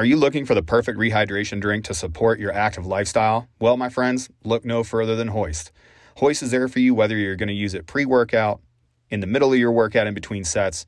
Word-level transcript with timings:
Are 0.00 0.06
you 0.06 0.16
looking 0.16 0.46
for 0.46 0.54
the 0.54 0.62
perfect 0.62 0.98
rehydration 0.98 1.60
drink 1.60 1.84
to 1.84 1.92
support 1.92 2.40
your 2.40 2.54
active 2.54 2.86
lifestyle? 2.86 3.48
Well, 3.58 3.76
my 3.76 3.90
friends, 3.90 4.30
look 4.42 4.64
no 4.64 4.82
further 4.82 5.14
than 5.14 5.28
Hoist. 5.28 5.72
Hoist 6.16 6.42
is 6.42 6.52
there 6.52 6.68
for 6.68 6.78
you 6.78 6.94
whether 6.94 7.18
you're 7.18 7.36
going 7.36 7.50
to 7.50 7.54
use 7.54 7.74
it 7.74 7.86
pre 7.86 8.06
workout, 8.06 8.62
in 9.10 9.20
the 9.20 9.26
middle 9.26 9.52
of 9.52 9.58
your 9.58 9.70
workout 9.70 10.06
in 10.06 10.14
between 10.14 10.42
sets, 10.42 10.86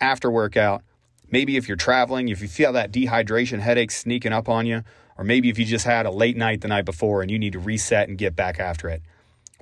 after 0.00 0.30
workout, 0.30 0.82
maybe 1.30 1.58
if 1.58 1.68
you're 1.68 1.76
traveling, 1.76 2.30
if 2.30 2.40
you 2.40 2.48
feel 2.48 2.72
that 2.72 2.90
dehydration 2.90 3.60
headache 3.60 3.90
sneaking 3.90 4.32
up 4.32 4.48
on 4.48 4.64
you, 4.64 4.82
or 5.18 5.24
maybe 5.24 5.50
if 5.50 5.58
you 5.58 5.66
just 5.66 5.84
had 5.84 6.06
a 6.06 6.10
late 6.10 6.38
night 6.38 6.62
the 6.62 6.68
night 6.68 6.86
before 6.86 7.20
and 7.20 7.30
you 7.30 7.38
need 7.38 7.52
to 7.52 7.58
reset 7.58 8.08
and 8.08 8.16
get 8.16 8.34
back 8.34 8.58
after 8.58 8.88
it. 8.88 9.02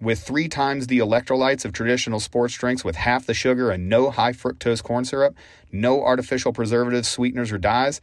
With 0.01 0.23
three 0.23 0.49
times 0.49 0.87
the 0.87 1.01
electrolytes 1.01 1.65
of 1.65 1.73
traditional 1.73 2.21
sports 2.21 2.55
drinks 2.55 2.85
with 2.85 2.95
half 2.95 3.27
the 3.27 3.35
sugar 3.35 3.73
and 3.73 3.89
no 3.89 4.13
high 4.13 4.33
fructose 4.33 4.81
corn 4.81 5.05
syrup, 5.05 5.35
no 5.73 6.05
artificial 6.05 6.53
preservatives, 6.53 7.09
sweeteners, 7.09 7.51
or 7.51 7.59
dyes, 7.59 8.01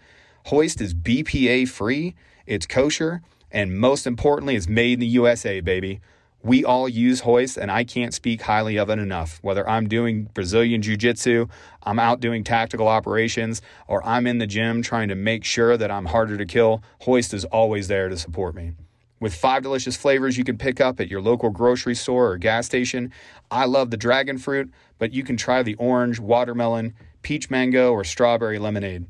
Hoist 0.49 0.81
is 0.81 0.95
BPA 0.95 1.69
free, 1.69 2.15
it's 2.47 2.65
kosher, 2.65 3.21
and 3.51 3.77
most 3.79 4.07
importantly, 4.07 4.55
it's 4.55 4.67
made 4.67 4.93
in 4.93 4.99
the 4.99 5.05
USA, 5.05 5.61
baby. 5.61 6.01
We 6.41 6.65
all 6.65 6.89
use 6.89 7.19
Hoist, 7.19 7.55
and 7.55 7.69
I 7.69 7.83
can't 7.83 8.15
speak 8.15 8.41
highly 8.41 8.75
of 8.79 8.89
it 8.89 8.97
enough. 8.97 9.37
Whether 9.43 9.69
I'm 9.69 9.87
doing 9.87 10.23
Brazilian 10.33 10.81
Jiu 10.81 10.97
Jitsu, 10.97 11.45
I'm 11.83 11.99
out 11.99 12.19
doing 12.19 12.43
tactical 12.43 12.87
operations, 12.87 13.61
or 13.87 14.03
I'm 14.03 14.25
in 14.25 14.39
the 14.39 14.47
gym 14.47 14.81
trying 14.81 15.09
to 15.09 15.15
make 15.15 15.45
sure 15.45 15.77
that 15.77 15.91
I'm 15.91 16.05
harder 16.05 16.35
to 16.35 16.47
kill, 16.47 16.81
Hoist 17.01 17.31
is 17.31 17.45
always 17.45 17.87
there 17.87 18.09
to 18.09 18.17
support 18.17 18.55
me. 18.55 18.71
With 19.19 19.35
five 19.35 19.61
delicious 19.61 19.97
flavors 19.97 20.35
you 20.35 20.43
can 20.43 20.57
pick 20.57 20.81
up 20.81 20.99
at 20.99 21.11
your 21.11 21.21
local 21.21 21.51
grocery 21.51 21.93
store 21.93 22.31
or 22.31 22.37
gas 22.39 22.65
station, 22.65 23.13
I 23.51 23.65
love 23.65 23.91
the 23.91 23.97
dragon 23.97 24.39
fruit, 24.39 24.73
but 24.97 25.13
you 25.13 25.23
can 25.23 25.37
try 25.37 25.61
the 25.61 25.75
orange, 25.75 26.19
watermelon, 26.19 26.95
peach 27.21 27.51
mango, 27.51 27.91
or 27.91 28.03
strawberry 28.03 28.57
lemonade. 28.57 29.05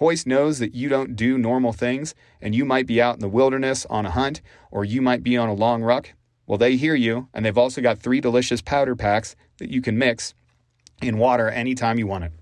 Hoist 0.00 0.26
knows 0.26 0.60
that 0.60 0.74
you 0.74 0.88
don't 0.88 1.14
do 1.14 1.36
normal 1.36 1.74
things, 1.74 2.14
and 2.40 2.54
you 2.54 2.64
might 2.64 2.86
be 2.86 3.02
out 3.02 3.16
in 3.16 3.20
the 3.20 3.28
wilderness 3.28 3.84
on 3.90 4.06
a 4.06 4.10
hunt, 4.10 4.40
or 4.70 4.82
you 4.82 5.02
might 5.02 5.22
be 5.22 5.36
on 5.36 5.50
a 5.50 5.52
long 5.52 5.82
ruck. 5.82 6.14
Well, 6.46 6.56
they 6.56 6.76
hear 6.76 6.94
you, 6.94 7.28
and 7.34 7.44
they've 7.44 7.58
also 7.58 7.82
got 7.82 7.98
three 7.98 8.18
delicious 8.18 8.62
powder 8.62 8.96
packs 8.96 9.36
that 9.58 9.68
you 9.68 9.82
can 9.82 9.98
mix 9.98 10.32
in 11.02 11.18
water 11.18 11.50
anytime 11.50 11.98
you 11.98 12.06
want 12.06 12.24
it. 12.24 12.32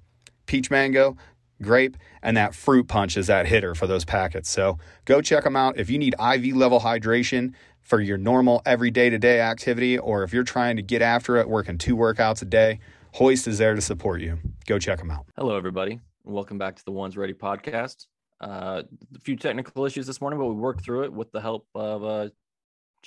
Peach 0.46 0.70
mango, 0.70 1.16
grape, 1.60 1.96
and 2.22 2.36
that 2.36 2.54
fruit 2.54 2.86
punch 2.86 3.16
is 3.16 3.26
that 3.26 3.46
hitter 3.46 3.74
for 3.74 3.88
those 3.88 4.04
packets. 4.04 4.48
So 4.48 4.78
go 5.04 5.20
check 5.20 5.42
them 5.42 5.56
out. 5.56 5.76
If 5.76 5.90
you 5.90 5.98
need 5.98 6.14
IV 6.14 6.54
level 6.54 6.78
hydration 6.78 7.54
for 7.80 8.00
your 8.00 8.18
normal 8.18 8.62
everyday 8.66 9.10
to 9.10 9.18
day 9.18 9.40
activity, 9.40 9.98
or 9.98 10.22
if 10.22 10.32
you're 10.32 10.44
trying 10.44 10.76
to 10.76 10.82
get 10.82 11.02
after 11.02 11.36
it, 11.36 11.48
working 11.48 11.76
two 11.76 11.96
workouts 11.96 12.40
a 12.40 12.44
day, 12.44 12.78
Hoist 13.14 13.48
is 13.48 13.58
there 13.58 13.74
to 13.74 13.80
support 13.80 14.20
you. 14.20 14.38
Go 14.66 14.78
check 14.78 15.00
them 15.00 15.10
out. 15.10 15.26
Hello, 15.36 15.56
everybody. 15.56 15.98
Welcome 16.28 16.58
back 16.58 16.76
to 16.76 16.84
the 16.84 16.92
Ones 16.92 17.16
Ready 17.16 17.32
podcast. 17.32 18.04
Uh, 18.38 18.82
a 19.16 19.20
few 19.20 19.34
technical 19.34 19.86
issues 19.86 20.06
this 20.06 20.20
morning, 20.20 20.38
but 20.38 20.44
we 20.44 20.56
worked 20.56 20.84
through 20.84 21.04
it 21.04 21.12
with 21.12 21.32
the 21.32 21.40
help 21.40 21.66
of 21.74 22.04
uh, 22.04 22.28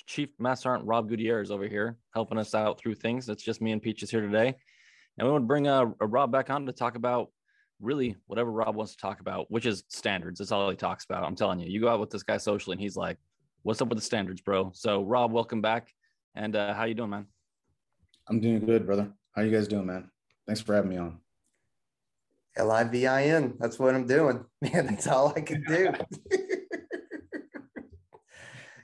Chief 0.07 0.29
Master 0.39 0.63
Sergeant 0.63 0.87
Rob 0.87 1.07
Gutierrez 1.07 1.51
over 1.51 1.67
here 1.67 1.97
helping 2.15 2.39
us 2.39 2.55
out 2.55 2.79
through 2.79 2.95
things. 2.95 3.29
It's 3.29 3.43
just 3.43 3.61
me 3.61 3.73
and 3.73 3.81
Peaches 3.81 4.09
here 4.09 4.21
today. 4.21 4.55
And 5.19 5.27
we 5.27 5.31
want 5.31 5.43
to 5.43 5.47
bring 5.47 5.67
uh, 5.67 5.85
Rob 5.99 6.31
back 6.31 6.49
on 6.49 6.65
to 6.65 6.71
talk 6.71 6.95
about 6.95 7.27
really 7.79 8.15
whatever 8.25 8.51
Rob 8.51 8.75
wants 8.75 8.95
to 8.95 8.97
talk 8.99 9.19
about, 9.19 9.51
which 9.51 9.67
is 9.67 9.83
standards. 9.87 10.39
That's 10.39 10.51
all 10.51 10.71
he 10.71 10.75
talks 10.75 11.05
about. 11.05 11.23
I'm 11.23 11.35
telling 11.35 11.59
you, 11.59 11.69
you 11.69 11.79
go 11.79 11.89
out 11.89 11.99
with 11.99 12.09
this 12.09 12.23
guy 12.23 12.37
socially 12.37 12.73
and 12.73 12.81
he's 12.81 12.97
like, 12.97 13.19
what's 13.61 13.83
up 13.83 13.89
with 13.89 13.99
the 13.99 14.03
standards, 14.03 14.41
bro? 14.41 14.71
So 14.73 15.03
Rob, 15.03 15.31
welcome 15.31 15.61
back. 15.61 15.93
And 16.33 16.55
uh, 16.55 16.73
how 16.73 16.85
you 16.85 16.95
doing, 16.95 17.11
man? 17.11 17.27
I'm 18.27 18.39
doing 18.39 18.65
good, 18.65 18.87
brother. 18.87 19.13
How 19.35 19.43
you 19.43 19.51
guys 19.51 19.67
doing, 19.67 19.85
man? 19.85 20.09
Thanks 20.47 20.61
for 20.61 20.73
having 20.73 20.89
me 20.89 20.97
on. 20.97 21.19
L 22.57 22.71
I 22.71 22.83
V 22.83 23.07
I 23.07 23.23
N. 23.25 23.55
That's 23.59 23.79
what 23.79 23.95
I'm 23.95 24.07
doing. 24.07 24.43
Man, 24.61 24.87
that's 24.87 25.07
all 25.07 25.33
I 25.35 25.41
can 25.41 25.63
do. 25.63 25.93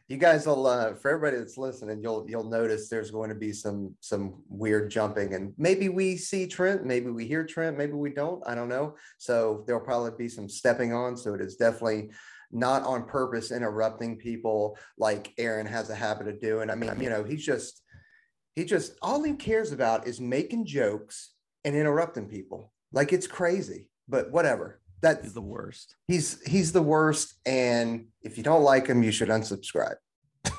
you 0.08 0.16
guys 0.16 0.48
will 0.48 0.66
uh, 0.66 0.94
for 0.96 1.12
everybody 1.12 1.38
that's 1.38 1.58
listening 1.58 2.02
you'll 2.02 2.26
you'll 2.30 2.50
notice 2.50 2.88
there's 2.88 3.12
going 3.12 3.30
to 3.30 3.36
be 3.36 3.52
some 3.52 3.94
some 4.00 4.42
weird 4.48 4.90
jumping 4.90 5.34
and 5.34 5.54
maybe 5.58 5.90
we 5.90 6.16
see 6.16 6.48
trent 6.48 6.86
maybe 6.86 7.10
we 7.10 7.26
hear 7.26 7.46
trent 7.46 7.78
maybe 7.78 7.94
we 7.94 8.10
don't 8.10 8.42
i 8.48 8.56
don't 8.56 8.70
know 8.70 8.96
so 9.18 9.64
there'll 9.68 9.82
probably 9.82 10.12
be 10.18 10.30
some 10.30 10.48
stepping 10.48 10.94
on 10.94 11.18
so 11.18 11.34
it 11.34 11.42
is 11.42 11.58
definitely 11.58 12.10
not 12.52 12.84
on 12.84 13.06
purpose 13.06 13.52
interrupting 13.52 14.16
people 14.16 14.78
like 14.98 15.34
aaron 15.38 15.66
has 15.66 15.90
a 15.90 15.96
habit 15.96 16.28
of 16.28 16.40
doing 16.40 16.70
i 16.70 16.76
mean 16.76 16.98
you 17.02 17.10
know 17.10 17.24
he's 17.24 17.46
just 17.46 17.82
he 18.56 18.64
just 18.64 18.94
all 19.02 19.22
he 19.22 19.34
cares 19.34 19.74
about 19.74 20.08
is 20.08 20.22
making 20.22 20.66
jokes 20.66 21.34
and 21.66 21.76
interrupting 21.76 22.30
people 22.30 22.72
like 22.92 23.14
it's 23.14 23.28
crazy 23.28 23.90
but 24.08 24.32
whatever 24.32 24.80
That 25.02 25.24
is 25.24 25.34
the 25.34 25.42
worst. 25.42 25.96
He's 26.08 26.42
he's 26.48 26.72
the 26.72 26.82
worst, 26.82 27.36
and 27.46 28.08
if 28.24 28.36
you 28.38 28.44
don't 28.44 28.64
like 28.64 28.88
him, 28.88 29.04
you 29.04 29.12
should 29.12 29.30
unsubscribe. 29.30 29.98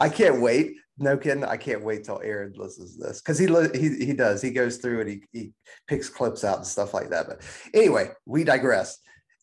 I 0.00 0.08
can't 0.08 0.40
wait. 0.40 0.76
No 0.96 1.18
kidding. 1.18 1.44
I 1.44 1.58
can't 1.58 1.84
wait 1.84 2.04
till 2.04 2.22
Aaron 2.24 2.54
listens 2.56 2.96
to 2.96 3.02
this 3.06 3.20
because 3.20 3.38
he, 3.38 3.46
he 3.78 4.06
he 4.06 4.12
does. 4.14 4.40
He 4.40 4.50
goes 4.50 4.78
through 4.78 5.00
and 5.02 5.10
he, 5.10 5.22
he 5.32 5.52
picks 5.88 6.08
clips 6.08 6.42
out 6.42 6.58
and 6.58 6.66
stuff 6.66 6.94
like 6.94 7.10
that. 7.10 7.26
But 7.26 7.42
anyway, 7.74 8.12
we 8.24 8.44
digress. 8.44 8.98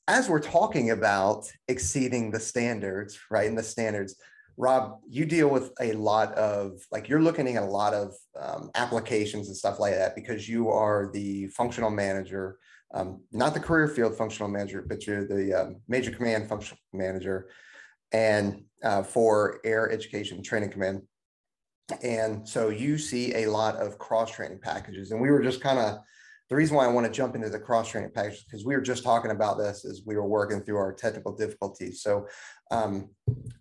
As 0.08 0.28
we're 0.28 0.40
talking 0.40 0.90
about 0.90 1.46
exceeding 1.68 2.32
the 2.32 2.40
standards, 2.40 3.20
right? 3.30 3.48
And 3.48 3.58
the 3.58 3.64
standards, 3.64 4.16
Rob, 4.58 5.00
you 5.08 5.26
deal 5.26 5.50
with 5.50 5.72
a 5.80 5.94
lot 5.94 6.34
of 6.34 6.82
like 6.92 7.08
you're 7.10 7.22
looking 7.22 7.56
at 7.56 7.64
a 7.64 7.66
lot 7.66 7.94
of 7.94 8.14
um, 8.40 8.70
applications 8.76 9.48
and 9.48 9.56
stuff 9.56 9.80
like 9.80 9.94
that 9.94 10.16
because 10.16 10.48
you 10.48 10.70
are 10.70 11.10
the 11.14 11.48
functional 11.48 11.90
manager, 11.90 12.58
um, 12.94 13.22
not 13.32 13.54
the 13.54 13.60
career 13.60 13.88
field 13.88 14.18
functional 14.18 14.50
manager, 14.50 14.84
but 14.88 15.08
you're 15.08 15.28
the 15.28 15.54
um, 15.54 15.76
major 15.88 16.12
command 16.12 16.48
functional 16.48 16.80
manager, 16.94 17.50
and 18.12 18.64
uh, 18.84 19.04
for 19.04 19.60
Air 19.64 19.90
Education 19.92 20.44
Training 20.44 20.72
Command. 20.72 21.02
And 22.04 22.48
so 22.48 22.70
you 22.70 22.98
see 22.98 23.34
a 23.36 23.52
lot 23.52 23.76
of 23.76 23.98
cross 23.98 24.32
training 24.32 24.60
packages, 24.62 25.12
and 25.12 25.22
we 25.22 25.32
were 25.32 25.42
just 25.42 25.62
kind 25.62 25.80
of 25.80 26.00
the 26.52 26.58
reason 26.58 26.76
why 26.76 26.84
I 26.84 26.90
want 26.90 27.08
to 27.08 27.12
jump 27.12 27.34
into 27.34 27.50
the 27.50 27.58
cross 27.58 27.90
training 27.90 28.12
package 28.14 28.44
because 28.44 28.66
we 28.66 28.76
were 28.76 28.82
just 28.82 29.06
talking 29.06 29.32
about 29.32 29.58
this 29.58 29.86
as 29.86 30.02
we 30.06 30.18
were 30.18 30.28
working 30.28 30.62
through 30.62 30.76
our 30.76 30.92
technical 30.92 31.34
difficulties. 31.34 32.04
So 32.04 32.28
um, 32.72 33.10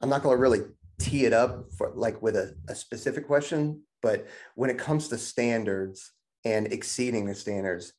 I'm 0.03 0.09
not 0.09 0.25
going 0.25 0.37
to 0.37 0.41
really 0.41 0.63
tee 1.01 1.25
it 1.25 1.33
up 1.33 1.73
for 1.77 1.93
like 1.95 2.21
with 2.23 2.37
a, 2.37 2.55
a 2.69 2.75
specific 2.75 3.27
question, 3.27 3.83
but 4.03 4.27
when 4.55 4.71
it 4.71 4.79
comes 4.79 5.09
to 5.09 5.19
standards 5.19 6.13
and 6.45 6.73
exceeding 6.73 7.27
the 7.27 7.35
standards 7.35 7.93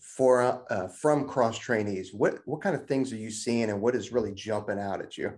for 0.00 0.64
uh, 0.70 0.88
from 0.88 1.26
cross 1.26 1.56
trainees, 1.56 2.12
what 2.12 2.40
what 2.44 2.60
kind 2.60 2.74
of 2.74 2.86
things 2.86 3.12
are 3.12 3.16
you 3.16 3.30
seeing, 3.30 3.70
and 3.70 3.80
what 3.80 3.94
is 3.94 4.12
really 4.12 4.32
jumping 4.32 4.78
out 4.78 5.00
at 5.00 5.16
you? 5.16 5.32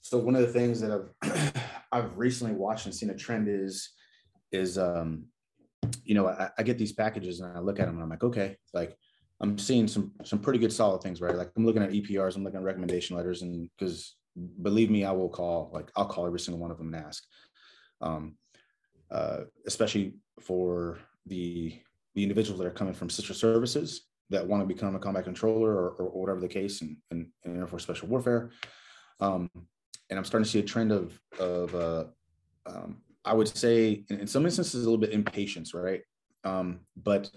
So 0.00 0.18
one 0.18 0.36
of 0.36 0.42
the 0.42 0.52
things 0.52 0.80
that 0.80 0.92
I've 1.22 1.52
I've 1.92 2.16
recently 2.16 2.54
watched 2.54 2.86
and 2.86 2.94
seen 2.94 3.10
a 3.10 3.16
trend 3.16 3.48
is 3.48 3.90
is 4.52 4.78
um 4.78 5.24
you 6.04 6.14
know 6.14 6.28
I, 6.28 6.50
I 6.58 6.62
get 6.62 6.78
these 6.78 6.92
packages 6.92 7.40
and 7.40 7.56
I 7.56 7.60
look 7.60 7.80
at 7.80 7.86
them 7.86 7.96
and 7.96 8.04
I'm 8.04 8.10
like 8.10 8.22
okay 8.22 8.56
like 8.72 8.96
I'm 9.40 9.58
seeing 9.58 9.88
some 9.88 10.12
some 10.24 10.38
pretty 10.38 10.58
good 10.58 10.72
solid 10.72 11.02
things 11.02 11.20
right 11.20 11.34
like 11.34 11.50
I'm 11.56 11.66
looking 11.66 11.82
at 11.82 11.90
EPRs 11.90 12.36
I'm 12.36 12.44
looking 12.44 12.58
at 12.58 12.64
recommendation 12.64 13.16
letters 13.16 13.42
and 13.42 13.68
because 13.76 14.14
believe 14.62 14.90
me, 14.90 15.04
I 15.04 15.12
will 15.12 15.28
call, 15.28 15.70
like 15.72 15.90
I'll 15.96 16.06
call 16.06 16.26
every 16.26 16.40
single 16.40 16.60
one 16.60 16.70
of 16.70 16.78
them 16.78 16.92
and 16.92 17.04
ask. 17.04 17.24
Um, 18.00 18.36
uh, 19.10 19.44
especially 19.66 20.14
for 20.40 20.98
the 21.26 21.78
the 22.14 22.22
individuals 22.22 22.58
that 22.58 22.66
are 22.66 22.70
coming 22.70 22.94
from 22.94 23.10
sister 23.10 23.34
services 23.34 24.06
that 24.30 24.46
want 24.46 24.62
to 24.62 24.66
become 24.66 24.96
a 24.96 24.98
combat 24.98 25.24
controller 25.24 25.70
or, 25.70 25.90
or 25.90 26.20
whatever 26.20 26.40
the 26.40 26.48
case 26.48 26.80
in, 26.80 26.96
in, 27.10 27.30
in, 27.44 27.56
Air 27.56 27.66
Force 27.66 27.82
Special 27.82 28.08
Warfare. 28.08 28.50
Um, 29.20 29.50
and 30.10 30.18
I'm 30.18 30.24
starting 30.24 30.44
to 30.44 30.50
see 30.50 30.58
a 30.58 30.62
trend 30.62 30.92
of 30.92 31.20
of 31.38 31.74
uh, 31.74 32.04
um, 32.66 33.02
I 33.24 33.34
would 33.34 33.48
say 33.48 34.04
in, 34.08 34.20
in, 34.20 34.26
some 34.26 34.44
instances 34.44 34.84
a 34.84 34.90
little 34.90 35.00
bit 35.00 35.12
impatience, 35.12 35.74
right? 35.74 36.02
Um, 36.44 36.80
but 36.96 37.30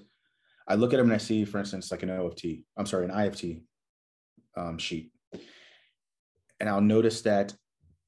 I 0.68 0.76
look 0.76 0.94
at 0.94 0.98
them 0.98 1.08
and 1.08 1.16
I 1.16 1.18
see, 1.18 1.46
for 1.46 1.58
instance, 1.58 1.92
like 1.92 2.04
an 2.04 2.12
OFT, 2.12 2.64
I'm 2.78 2.86
sorry, 2.86 3.06
an 3.06 3.12
IFT 3.12 3.62
um, 4.56 4.78
sheet, 4.78 5.12
and 6.60 6.70
I'll 6.70 6.82
notice 6.82 7.22
that 7.22 7.54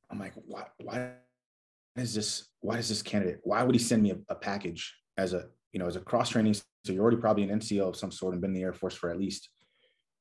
I'm 0.09 0.19
like, 0.19 0.33
why, 0.36 0.65
why 0.77 1.12
is 1.95 2.13
this? 2.13 2.48
Why 2.59 2.77
is 2.77 2.89
this 2.89 3.01
candidate? 3.01 3.39
Why 3.44 3.63
would 3.63 3.75
he 3.75 3.80
send 3.80 4.03
me 4.03 4.12
a, 4.12 4.18
a 4.30 4.36
package 4.36 4.94
as 5.18 5.33
a, 5.33 5.48
you 5.74 5.80
know, 5.80 5.88
as 5.88 5.95
a 5.95 6.01
cross 6.01 6.30
training? 6.30 6.53
So 6.53 6.94
you're 6.94 7.01
already 7.01 7.18
probably 7.18 7.44
an 7.44 7.59
NCO 7.59 7.89
of 7.89 7.95
some 7.95 8.12
sort 8.12 8.33
and 8.33 8.42
been 8.42 8.51
in 8.51 8.56
the 8.56 8.63
Air 8.63 8.74
Force 8.74 8.95
for 8.95 9.09
at 9.09 9.19
least 9.19 9.50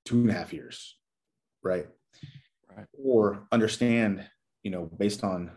two 0.04 0.20
and 0.20 0.30
a 0.30 0.34
half 0.34 0.52
years, 0.52 0.96
right? 1.62 1.86
Right. 2.76 2.86
Or 3.02 3.46
understand, 3.50 4.26
you 4.62 4.70
know, 4.70 4.84
based 4.84 5.24
on 5.24 5.50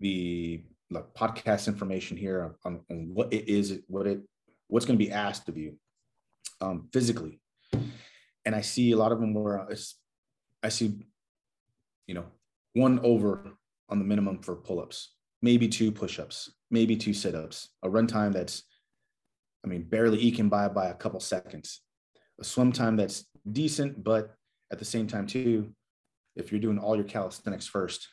the 0.00 0.64
like 0.90 1.14
podcast 1.14 1.68
information 1.68 2.16
here 2.16 2.56
on, 2.64 2.80
on 2.90 3.10
what 3.12 3.32
it 3.32 3.48
is, 3.48 3.80
what 3.88 4.06
it, 4.06 4.20
what's 4.68 4.86
going 4.86 4.98
to 4.98 5.04
be 5.04 5.12
asked 5.12 5.48
of 5.48 5.56
you 5.56 5.76
um, 6.60 6.88
physically. 6.92 7.40
And 8.44 8.54
I 8.54 8.60
see 8.60 8.92
a 8.92 8.96
lot 8.96 9.12
of 9.12 9.20
them 9.20 9.34
where 9.34 9.66
I 10.62 10.68
see 10.68 10.94
you 12.06 12.14
know, 12.14 12.26
one 12.74 12.98
over 13.00 13.52
on 13.88 13.98
the 13.98 14.04
minimum 14.04 14.38
for 14.42 14.56
pull-ups, 14.56 15.14
maybe 15.42 15.68
two 15.68 15.92
push-ups, 15.92 16.52
maybe 16.70 16.96
two 16.96 17.12
sit-ups, 17.14 17.70
a 17.82 17.90
run 17.90 18.06
time 18.06 18.32
that's, 18.32 18.64
I 19.64 19.68
mean, 19.68 19.82
barely 19.82 20.18
eking 20.18 20.48
by 20.48 20.68
by 20.68 20.88
a 20.88 20.94
couple 20.94 21.20
seconds. 21.20 21.80
a 22.40 22.44
swim 22.44 22.72
time 22.72 22.96
that's 22.96 23.26
decent, 23.50 24.02
but 24.02 24.34
at 24.72 24.78
the 24.78 24.84
same 24.84 25.06
time 25.06 25.26
too, 25.26 25.72
if 26.34 26.52
you're 26.52 26.60
doing 26.60 26.78
all 26.78 26.96
your 26.96 27.04
calisthenics 27.04 27.66
first 27.66 28.08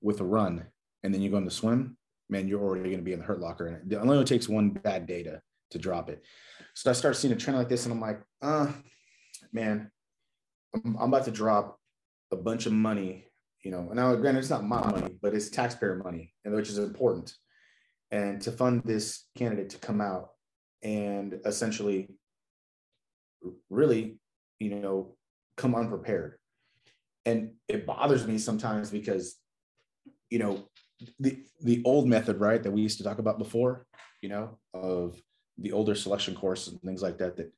with 0.00 0.20
a 0.20 0.24
run 0.24 0.66
and 1.02 1.12
then 1.12 1.20
you 1.20 1.30
go 1.30 1.36
in 1.36 1.44
the 1.44 1.50
swim, 1.50 1.96
man, 2.28 2.48
you're 2.48 2.62
already 2.62 2.84
going 2.84 2.98
to 2.98 3.02
be 3.04 3.12
in 3.12 3.18
the 3.18 3.24
hurt 3.24 3.40
locker. 3.40 3.66
And 3.66 3.92
it 3.92 3.96
only 3.96 4.24
takes 4.24 4.48
one 4.48 4.70
bad 4.70 5.06
day 5.06 5.22
to, 5.24 5.40
to 5.72 5.78
drop 5.78 6.08
it. 6.08 6.22
So 6.74 6.90
I 6.90 6.94
start 6.94 7.16
seeing 7.16 7.32
a 7.32 7.36
trend 7.36 7.58
like 7.58 7.68
this 7.68 7.84
and 7.84 7.92
I'm 7.92 8.00
like, 8.00 8.20
uh, 8.42 8.68
man, 9.52 9.90
I'm, 10.74 10.96
I'm 10.98 11.08
about 11.12 11.24
to 11.26 11.30
drop 11.30 11.78
a 12.32 12.36
bunch 12.36 12.66
of 12.66 12.72
money, 12.72 13.26
you 13.66 13.72
know, 13.72 13.88
and 13.88 13.96
now 13.96 14.14
granted, 14.14 14.38
it's 14.38 14.48
not 14.48 14.62
my 14.62 14.80
money, 14.92 15.18
but 15.20 15.34
it's 15.34 15.50
taxpayer 15.50 15.96
money, 15.96 16.32
and 16.44 16.54
which 16.54 16.68
is 16.68 16.78
important. 16.78 17.34
And 18.12 18.40
to 18.42 18.52
fund 18.52 18.82
this 18.84 19.24
candidate 19.36 19.70
to 19.70 19.78
come 19.78 20.00
out 20.00 20.28
and 20.84 21.40
essentially 21.44 22.14
really, 23.68 24.20
you 24.60 24.76
know, 24.76 25.16
come 25.56 25.74
unprepared. 25.74 26.36
And 27.24 27.54
it 27.66 27.86
bothers 27.86 28.24
me 28.24 28.38
sometimes 28.38 28.88
because, 28.88 29.34
you 30.30 30.38
know, 30.38 30.68
the 31.18 31.42
the 31.60 31.82
old 31.84 32.06
method, 32.06 32.38
right, 32.38 32.62
that 32.62 32.70
we 32.70 32.82
used 32.82 32.98
to 32.98 33.04
talk 33.04 33.18
about 33.18 33.36
before, 33.36 33.84
you 34.22 34.28
know, 34.28 34.58
of 34.74 35.20
the 35.58 35.72
older 35.72 35.96
selection 35.96 36.36
courses 36.36 36.74
and 36.74 36.82
things 36.82 37.02
like 37.02 37.18
that, 37.18 37.36
that 37.38 37.52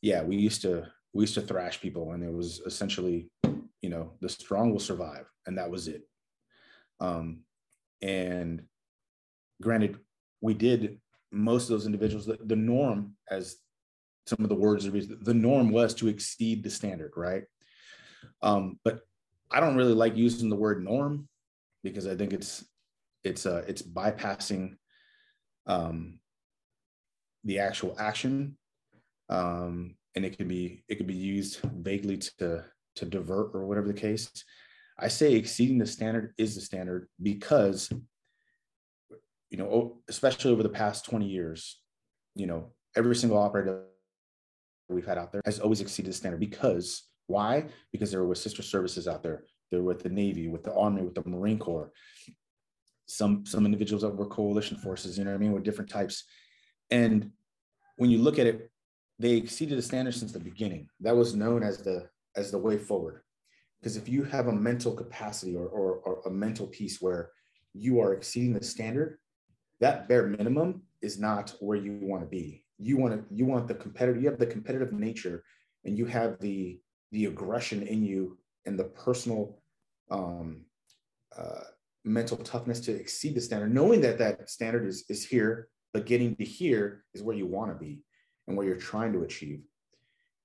yeah, 0.00 0.24
we 0.24 0.34
used 0.34 0.62
to 0.62 0.88
we 1.14 1.22
used 1.22 1.34
to 1.34 1.42
thrash 1.42 1.80
people 1.80 2.10
and 2.10 2.24
it 2.24 2.32
was 2.32 2.60
essentially, 2.66 3.30
you 3.82 3.90
know, 3.90 4.12
the 4.20 4.28
strong 4.28 4.70
will 4.70 4.80
survive. 4.80 5.26
And 5.46 5.58
that 5.58 5.70
was 5.70 5.88
it. 5.88 6.02
Um, 7.00 7.40
and 8.00 8.62
granted, 9.60 9.98
we 10.40 10.54
did 10.54 11.00
most 11.30 11.64
of 11.64 11.70
those 11.70 11.86
individuals, 11.86 12.26
the, 12.26 12.38
the 12.44 12.56
norm, 12.56 13.16
as 13.30 13.56
some 14.26 14.38
of 14.40 14.48
the 14.48 14.54
words 14.54 14.88
the 14.88 15.34
norm 15.34 15.70
was 15.70 15.94
to 15.94 16.08
exceed 16.08 16.62
the 16.62 16.70
standard, 16.70 17.12
right? 17.16 17.42
Um, 18.40 18.78
but 18.84 19.00
I 19.50 19.60
don't 19.60 19.76
really 19.76 19.94
like 19.94 20.16
using 20.16 20.48
the 20.48 20.56
word 20.56 20.82
norm 20.84 21.28
because 21.82 22.06
I 22.06 22.14
think 22.14 22.32
it's 22.32 22.64
it's 23.24 23.46
uh 23.46 23.62
it's 23.68 23.82
bypassing 23.82 24.76
um 25.66 26.18
the 27.44 27.58
actual 27.58 27.94
action 27.98 28.56
um 29.28 29.96
and 30.14 30.24
it 30.24 30.36
can 30.36 30.48
be 30.48 30.84
it 30.88 30.96
can 30.96 31.06
be 31.06 31.14
used 31.14 31.60
vaguely 31.62 32.16
to 32.38 32.64
to 32.96 33.04
divert 33.04 33.54
or 33.54 33.66
whatever 33.66 33.88
the 33.88 33.94
case 33.94 34.44
i 34.98 35.08
say 35.08 35.34
exceeding 35.34 35.78
the 35.78 35.86
standard 35.86 36.34
is 36.38 36.54
the 36.54 36.60
standard 36.60 37.08
because 37.20 37.90
you 39.50 39.58
know 39.58 39.98
especially 40.08 40.52
over 40.52 40.62
the 40.62 40.68
past 40.68 41.04
20 41.06 41.26
years 41.26 41.80
you 42.34 42.46
know 42.46 42.72
every 42.96 43.14
single 43.14 43.38
operator 43.38 43.84
we've 44.88 45.06
had 45.06 45.18
out 45.18 45.32
there 45.32 45.42
has 45.44 45.60
always 45.60 45.80
exceeded 45.80 46.10
the 46.10 46.16
standard 46.16 46.40
because 46.40 47.04
why? 47.26 47.66
Because 47.92 48.10
there 48.10 48.24
were 48.24 48.34
sister 48.34 48.62
services 48.62 49.08
out 49.08 49.22
there. 49.22 49.44
They're 49.70 49.82
with 49.82 50.02
the 50.02 50.10
navy 50.10 50.48
with 50.48 50.64
the 50.64 50.74
army 50.74 51.02
with 51.02 51.14
the 51.14 51.22
marine 51.24 51.58
corps. 51.58 51.90
Some 53.06 53.46
some 53.46 53.64
individuals 53.64 54.02
that 54.02 54.14
were 54.14 54.26
coalition 54.26 54.76
forces 54.76 55.18
you 55.18 55.24
know 55.24 55.30
what 55.30 55.36
i 55.36 55.40
mean 55.40 55.52
with 55.52 55.64
different 55.64 55.90
types. 55.90 56.24
And 56.90 57.30
when 57.96 58.10
you 58.10 58.18
look 58.18 58.38
at 58.38 58.46
it 58.46 58.70
they 59.18 59.32
exceeded 59.32 59.78
the 59.78 59.82
standard 59.82 60.14
since 60.14 60.32
the 60.32 60.40
beginning. 60.40 60.88
That 61.00 61.16
was 61.16 61.34
known 61.34 61.62
as 61.62 61.78
the 61.78 62.08
as 62.36 62.50
the 62.50 62.58
way 62.58 62.78
forward. 62.78 63.22
Because 63.80 63.96
if 63.96 64.08
you 64.08 64.22
have 64.24 64.46
a 64.46 64.52
mental 64.52 64.92
capacity 64.92 65.56
or, 65.56 65.66
or, 65.66 65.96
or 65.96 66.22
a 66.26 66.30
mental 66.30 66.66
piece 66.68 67.00
where 67.00 67.30
you 67.74 68.00
are 68.00 68.12
exceeding 68.12 68.52
the 68.52 68.64
standard, 68.64 69.18
that 69.80 70.08
bare 70.08 70.28
minimum 70.28 70.82
is 71.00 71.18
not 71.18 71.54
where 71.60 71.76
you 71.76 71.98
want 72.00 72.22
to 72.22 72.28
be. 72.28 72.64
You 72.78 72.96
want 72.96 73.14
to 73.14 73.34
you 73.34 73.44
want 73.44 73.66
the 73.68 73.74
competitive, 73.74 74.22
you 74.22 74.30
have 74.30 74.38
the 74.38 74.46
competitive 74.46 74.92
nature 74.92 75.42
and 75.84 75.98
you 75.98 76.06
have 76.06 76.38
the 76.40 76.80
the 77.10 77.26
aggression 77.26 77.82
in 77.82 78.04
you 78.04 78.38
and 78.66 78.78
the 78.78 78.84
personal 78.84 79.60
um, 80.10 80.64
uh, 81.36 81.64
mental 82.04 82.36
toughness 82.36 82.80
to 82.80 82.92
exceed 82.92 83.34
the 83.34 83.40
standard, 83.40 83.74
knowing 83.74 84.00
that 84.02 84.18
that 84.18 84.48
standard 84.50 84.86
is 84.86 85.04
is 85.08 85.26
here, 85.26 85.68
but 85.92 86.06
getting 86.06 86.36
to 86.36 86.44
here 86.44 87.04
is 87.14 87.22
where 87.22 87.36
you 87.36 87.46
want 87.46 87.72
to 87.72 87.78
be 87.84 88.02
and 88.46 88.56
what 88.56 88.66
you're 88.66 88.76
trying 88.76 89.12
to 89.12 89.22
achieve. 89.22 89.62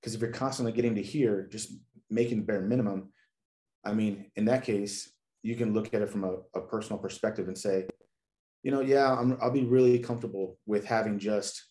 Because 0.07 0.15
if 0.15 0.21
you're 0.21 0.31
constantly 0.31 0.71
getting 0.71 0.95
to 0.95 1.01
here, 1.01 1.49
just 1.51 1.73
making 2.09 2.37
the 2.37 2.45
bare 2.45 2.61
minimum, 2.61 3.09
I 3.83 3.91
mean, 3.91 4.31
in 4.37 4.45
that 4.45 4.63
case, 4.63 5.11
you 5.43 5.53
can 5.57 5.73
look 5.73 5.93
at 5.93 6.01
it 6.01 6.09
from 6.09 6.23
a, 6.23 6.37
a 6.55 6.61
personal 6.61 6.97
perspective 6.97 7.49
and 7.49 7.57
say, 7.57 7.87
you 8.63 8.71
know, 8.71 8.79
yeah, 8.79 9.11
I'm, 9.11 9.37
I'll 9.41 9.51
be 9.51 9.65
really 9.65 9.99
comfortable 9.99 10.59
with 10.65 10.85
having 10.85 11.19
just 11.19 11.61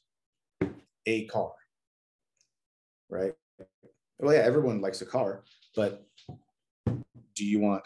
a 1.06 1.24
car, 1.28 1.50
right? 3.08 3.32
Well, 4.18 4.34
yeah, 4.34 4.42
everyone 4.42 4.82
likes 4.82 5.00
a 5.00 5.06
car, 5.06 5.42
but 5.74 6.06
do 7.34 7.42
you 7.46 7.58
want 7.58 7.84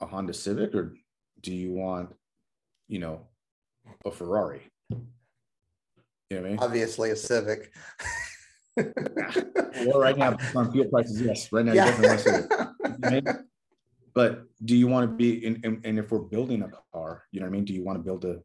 a 0.00 0.06
Honda 0.06 0.34
Civic 0.34 0.74
or 0.74 0.96
do 1.40 1.54
you 1.54 1.70
want, 1.70 2.16
you 2.88 2.98
know, 2.98 3.28
a 4.04 4.10
Ferrari? 4.10 4.62
You 4.90 4.96
know 6.30 6.42
what 6.42 6.46
I 6.46 6.50
mean? 6.50 6.58
Obviously, 6.58 7.10
a 7.10 7.16
Civic. 7.16 7.72
well, 9.86 10.00
right 10.00 10.16
now, 10.16 10.36
on 10.54 10.72
fuel 10.72 10.88
prices, 10.88 11.20
yes. 11.20 11.52
Right 11.52 11.64
now, 11.64 11.72
yeah. 11.72 11.90
definitely 11.90 13.22
But 14.14 14.42
do 14.64 14.76
you 14.76 14.88
want 14.88 15.08
to 15.08 15.16
be 15.16 15.44
in, 15.46 15.60
in, 15.62 15.80
and 15.84 15.98
if 15.98 16.10
we're 16.10 16.18
building 16.18 16.62
a 16.62 16.70
car, 16.92 17.24
you 17.30 17.40
know 17.40 17.46
what 17.46 17.50
I 17.50 17.52
mean? 17.52 17.64
Do 17.64 17.72
you 17.72 17.84
want 17.84 17.98
to 17.98 18.02
build 18.02 18.24
a 18.24 18.40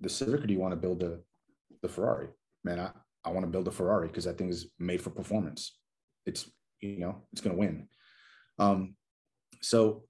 the 0.00 0.08
Civic 0.08 0.44
or 0.44 0.46
do 0.46 0.54
you 0.54 0.60
want 0.60 0.72
to 0.72 0.76
build 0.76 1.02
a 1.02 1.18
the 1.82 1.88
Ferrari? 1.88 2.28
Man, 2.62 2.78
I, 2.78 2.90
I 3.24 3.30
want 3.30 3.44
to 3.44 3.50
build 3.50 3.66
a 3.66 3.72
Ferrari 3.72 4.06
because 4.06 4.24
that 4.24 4.38
thing 4.38 4.48
is 4.48 4.70
made 4.78 5.02
for 5.02 5.10
performance. 5.10 5.76
It's 6.24 6.48
you 6.80 7.00
know, 7.00 7.22
it's 7.32 7.40
gonna 7.40 7.56
win. 7.56 7.88
Um, 8.60 8.94
so 9.60 10.04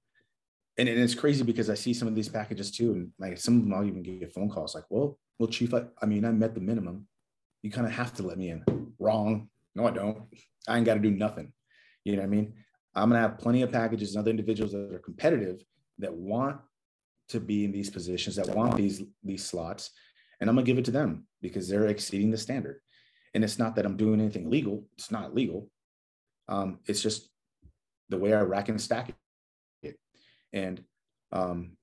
and, 0.76 0.88
and 0.88 1.00
it's 1.00 1.14
crazy 1.14 1.42
because 1.42 1.70
I 1.70 1.75
see 1.75 1.94
some 1.94 2.06
of 2.06 2.14
these 2.14 2.28
packages 2.28 2.70
too, 2.70 2.92
and 2.92 3.10
like 3.19 3.38
some 3.38 3.56
of 3.56 3.62
them 3.64 3.72
I'll 3.72 3.84
even 3.84 4.02
get 4.02 4.34
phone 4.34 4.50
calls 4.50 4.75
like, 4.75 4.84
well, 4.90 5.19
well, 5.38 5.48
chief, 5.48 5.72
I, 5.72 5.84
I 6.02 6.06
mean, 6.06 6.26
I 6.26 6.32
met 6.32 6.54
the 6.54 6.60
minimum 6.60 7.06
you 7.62 7.70
kind 7.70 7.86
of 7.86 7.92
have 7.92 8.14
to 8.14 8.22
let 8.22 8.38
me 8.38 8.50
in. 8.50 8.64
Wrong. 8.98 9.48
No, 9.78 9.86
I 9.86 9.92
don't. 9.92 10.19
I 10.66 10.76
ain't 10.76 10.84
got 10.84 10.94
to 10.94 11.00
do 11.00 11.12
nothing. 11.12 11.52
You 12.04 12.16
know 12.16 12.22
what 12.22 12.26
I 12.26 12.30
mean? 12.30 12.52
I'm 12.96 13.10
going 13.10 13.22
to 13.22 13.28
have 13.28 13.38
plenty 13.38 13.62
of 13.62 13.70
packages 13.70 14.14
and 14.14 14.20
other 14.20 14.30
individuals 14.30 14.72
that 14.72 14.92
are 14.92 14.98
competitive 14.98 15.62
that 15.98 16.12
want 16.12 16.58
to 17.28 17.38
be 17.38 17.64
in 17.64 17.70
these 17.70 17.88
positions, 17.88 18.34
that 18.36 18.48
want 18.48 18.76
these 18.76 19.02
these 19.22 19.44
slots, 19.44 19.90
and 20.40 20.50
I'm 20.50 20.56
going 20.56 20.64
to 20.64 20.70
give 20.70 20.78
it 20.78 20.85
to 20.87 20.90
them 20.90 21.28
because 21.40 21.68
they're 21.68 21.87
exceeding 21.87 22.32
the 22.32 22.38
standard. 22.38 22.80
And 23.35 23.44
it's 23.44 23.58
not 23.58 23.76
that 23.76 23.87
I'm 23.87 23.97
doing 23.97 24.20
anything 24.20 24.50
legal. 24.50 24.85
It's 24.97 25.12
not 25.12 25.35
legal. 25.35 25.70
Um, 26.49 26.80
it's 26.87 27.02
just 27.02 27.28
the 28.08 28.18
way 28.18 28.32
I 28.35 28.40
rack 28.40 28.68
and 28.68 28.80
stack 28.80 29.14
it. 29.82 29.97
And 30.52 30.82
um, 31.30 31.76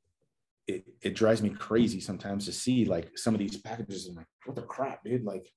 it, 0.68 0.86
it 1.02 1.16
drives 1.16 1.42
me 1.42 1.52
crazy 1.52 2.02
sometimes 2.02 2.46
to 2.46 2.52
see 2.52 2.84
like 2.84 3.18
some 3.18 3.36
of 3.36 3.40
these 3.40 3.58
packages 3.58 4.08
and 4.08 4.18
like, 4.18 4.28
what 4.46 4.56
the 4.56 4.64
crap, 4.64 5.04
dude? 5.06 5.24
Like, 5.24 5.48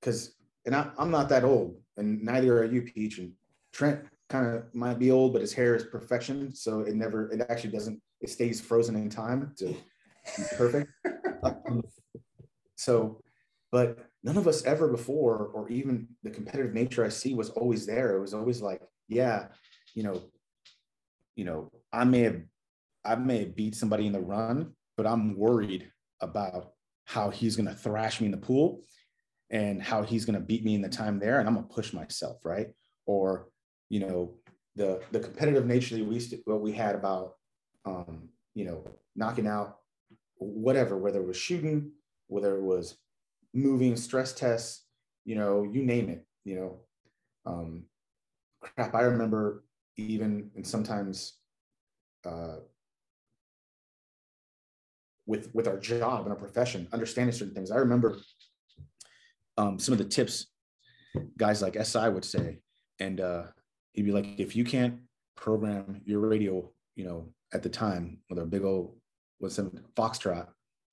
because 0.00 0.34
and 0.64 0.74
I, 0.74 0.90
am 0.98 1.10
not 1.10 1.28
that 1.30 1.44
old, 1.44 1.76
and 1.96 2.22
neither 2.22 2.58
are 2.58 2.64
you, 2.64 2.82
Peach. 2.82 3.18
And 3.18 3.32
Trent 3.72 4.04
kind 4.28 4.46
of 4.46 4.74
might 4.74 4.98
be 4.98 5.10
old, 5.10 5.32
but 5.32 5.42
his 5.42 5.52
hair 5.52 5.74
is 5.74 5.84
perfection, 5.84 6.54
so 6.54 6.80
it 6.80 6.94
never, 6.94 7.30
it 7.30 7.44
actually 7.48 7.72
doesn't, 7.72 8.00
it 8.20 8.30
stays 8.30 8.60
frozen 8.60 8.96
in 8.96 9.10
time 9.10 9.52
to 9.58 9.66
be 9.66 10.42
perfect. 10.56 10.90
um, 11.42 11.82
so, 12.76 13.20
but 13.70 13.98
none 14.22 14.36
of 14.36 14.46
us 14.46 14.64
ever 14.64 14.88
before, 14.88 15.50
or 15.52 15.68
even 15.68 16.08
the 16.22 16.30
competitive 16.30 16.74
nature 16.74 17.04
I 17.04 17.08
see 17.08 17.34
was 17.34 17.50
always 17.50 17.86
there. 17.86 18.16
It 18.16 18.20
was 18.20 18.34
always 18.34 18.62
like, 18.62 18.82
yeah, 19.08 19.48
you 19.94 20.02
know, 20.02 20.22
you 21.34 21.44
know, 21.44 21.70
I 21.92 22.04
may 22.04 22.20
have, 22.20 22.40
I 23.04 23.16
may 23.16 23.40
have 23.40 23.56
beat 23.56 23.74
somebody 23.74 24.06
in 24.06 24.12
the 24.12 24.20
run, 24.20 24.72
but 24.96 25.06
I'm 25.06 25.36
worried 25.36 25.90
about 26.20 26.72
how 27.04 27.30
he's 27.30 27.56
going 27.56 27.68
to 27.68 27.74
thrash 27.74 28.20
me 28.20 28.26
in 28.26 28.30
the 28.30 28.38
pool 28.38 28.82
and 29.52 29.82
how 29.82 30.02
he's 30.02 30.24
going 30.24 30.34
to 30.34 30.44
beat 30.44 30.64
me 30.64 30.74
in 30.74 30.82
the 30.82 30.88
time 30.88 31.18
there 31.18 31.38
and 31.38 31.46
i'm 31.46 31.54
going 31.54 31.66
to 31.68 31.74
push 31.74 31.92
myself 31.92 32.38
right? 32.44 32.68
Or 33.06 33.48
you 33.88 34.00
know 34.00 34.34
the 34.74 35.00
the 35.12 35.20
competitive 35.20 35.66
nature 35.66 35.96
that 35.96 36.06
we 36.06 36.18
what 36.44 36.62
we 36.62 36.72
had 36.72 36.94
about 36.94 37.34
um 37.84 38.28
you 38.54 38.64
know 38.64 38.84
knocking 39.14 39.46
out 39.46 39.78
whatever 40.38 40.96
whether 40.96 41.20
it 41.20 41.26
was 41.26 41.36
shooting 41.36 41.92
whether 42.28 42.56
it 42.56 42.62
was 42.62 42.96
moving 43.52 43.96
stress 43.96 44.32
tests 44.32 44.86
you 45.24 45.34
know 45.36 45.62
you 45.70 45.82
name 45.82 46.08
it 46.08 46.26
you 46.44 46.56
know? 46.56 46.80
Um 47.44 47.84
crap 48.60 48.94
i 48.94 49.02
remember 49.02 49.64
even 49.96 50.50
and 50.56 50.66
sometimes 50.66 51.34
uh 52.24 52.56
with 55.26 55.54
with 55.54 55.68
our 55.68 55.78
job 55.78 56.22
and 56.22 56.30
our 56.30 56.38
profession 56.38 56.88
understanding 56.92 57.32
certain 57.34 57.54
things 57.54 57.70
i 57.70 57.76
remember 57.76 58.16
um, 59.56 59.78
some 59.78 59.92
of 59.92 59.98
the 59.98 60.04
tips 60.04 60.46
guys 61.36 61.62
like 61.62 61.82
SI 61.82 62.08
would 62.08 62.24
say. 62.24 62.58
And 62.98 63.20
uh, 63.20 63.44
he'd 63.92 64.02
be 64.02 64.12
like, 64.12 64.38
if 64.38 64.54
you 64.56 64.64
can't 64.64 65.00
program 65.36 66.00
your 66.04 66.20
radio, 66.20 66.70
you 66.96 67.04
know, 67.04 67.28
at 67.52 67.62
the 67.62 67.68
time 67.68 68.18
with 68.30 68.38
a 68.38 68.46
big 68.46 68.64
old 68.64 68.96
what's 69.38 69.58
Foxtrot 69.58 70.46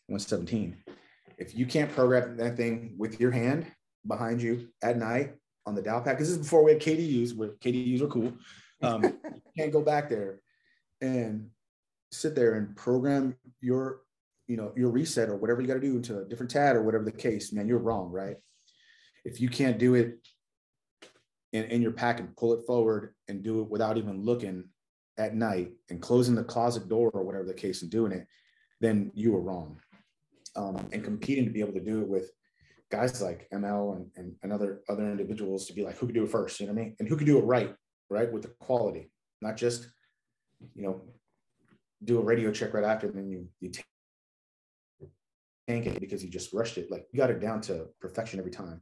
117, 0.07 0.77
if 1.37 1.55
you 1.55 1.65
can't 1.65 1.91
program 1.91 2.35
that 2.37 2.57
thing 2.57 2.95
with 2.97 3.19
your 3.19 3.31
hand 3.31 3.65
behind 4.07 4.41
you 4.41 4.67
at 4.81 4.97
night 4.97 5.35
on 5.65 5.75
the 5.75 5.81
dial 5.81 6.01
pad 6.01 6.17
because 6.17 6.29
this 6.29 6.37
is 6.37 6.43
before 6.43 6.63
we 6.63 6.71
had 6.71 6.81
KDUs, 6.81 7.35
where 7.35 7.49
KDUs 7.49 8.01
were 8.01 8.07
cool. 8.07 8.33
Um, 8.81 9.03
you 9.03 9.41
can't 9.57 9.71
go 9.71 9.81
back 9.81 10.09
there 10.09 10.41
and 11.01 11.49
sit 12.11 12.35
there 12.35 12.55
and 12.55 12.75
program 12.75 13.35
your, 13.61 14.01
you 14.49 14.57
know, 14.57 14.73
your 14.75 14.89
reset 14.89 15.29
or 15.29 15.37
whatever 15.37 15.61
you 15.61 15.67
got 15.67 15.75
to 15.75 15.79
do 15.79 15.95
into 15.95 16.19
a 16.19 16.25
different 16.25 16.51
tab 16.51 16.75
or 16.75 16.81
whatever 16.81 17.05
the 17.05 17.11
case. 17.11 17.53
Man, 17.53 17.67
you're 17.67 17.77
wrong, 17.77 18.11
right? 18.11 18.35
If 19.23 19.39
you 19.39 19.47
can't 19.47 19.77
do 19.77 19.93
it 19.93 20.17
in, 21.53 21.65
in 21.65 21.81
your 21.83 21.91
pack 21.91 22.19
and 22.19 22.35
pull 22.35 22.53
it 22.53 22.65
forward 22.65 23.13
and 23.27 23.43
do 23.43 23.61
it 23.61 23.69
without 23.69 23.97
even 23.97 24.25
looking 24.25 24.65
at 25.19 25.35
night 25.35 25.73
and 25.91 26.01
closing 26.01 26.33
the 26.33 26.43
closet 26.43 26.89
door 26.89 27.11
or 27.13 27.23
whatever 27.23 27.45
the 27.45 27.53
case 27.53 27.83
and 27.83 27.91
doing 27.91 28.11
it, 28.11 28.25
then 28.81 29.11
you 29.13 29.31
were 29.33 29.41
wrong. 29.41 29.79
Um, 30.55 30.89
and 30.91 31.03
competing 31.03 31.45
to 31.45 31.51
be 31.51 31.59
able 31.59 31.73
to 31.73 31.79
do 31.79 32.01
it 32.01 32.07
with 32.07 32.31
guys 32.89 33.21
like 33.21 33.47
ML 33.53 33.97
and, 33.97 34.07
and, 34.15 34.35
and 34.41 34.51
other 34.51 34.81
other 34.89 35.03
individuals 35.11 35.67
to 35.67 35.73
be 35.73 35.83
like 35.83 35.95
who 35.97 36.07
could 36.07 36.15
do 36.15 36.23
it 36.23 36.31
first, 36.31 36.59
you 36.59 36.65
know 36.65 36.73
what 36.73 36.81
I 36.81 36.85
mean? 36.85 36.95
And 36.99 37.07
who 37.07 37.17
could 37.17 37.27
do 37.27 37.37
it 37.37 37.43
right, 37.43 37.75
right? 38.09 38.31
With 38.31 38.41
the 38.41 38.47
quality, 38.59 39.11
not 39.43 39.57
just, 39.57 39.87
you 40.73 40.81
know, 40.81 41.01
do 42.03 42.17
a 42.17 42.23
radio 42.23 42.51
check 42.51 42.73
right 42.73 42.83
after, 42.83 43.07
and 43.07 43.15
then 43.15 43.29
you 43.29 43.47
you 43.59 43.71
tank 45.69 45.85
it 45.85 45.99
because 45.99 46.23
you 46.23 46.29
just 46.29 46.53
rushed 46.53 46.77
it. 46.77 46.89
Like 46.89 47.05
you 47.11 47.17
got 47.17 47.29
it 47.29 47.39
down 47.39 47.61
to 47.61 47.87
perfection 48.01 48.39
every 48.39 48.51
time. 48.51 48.81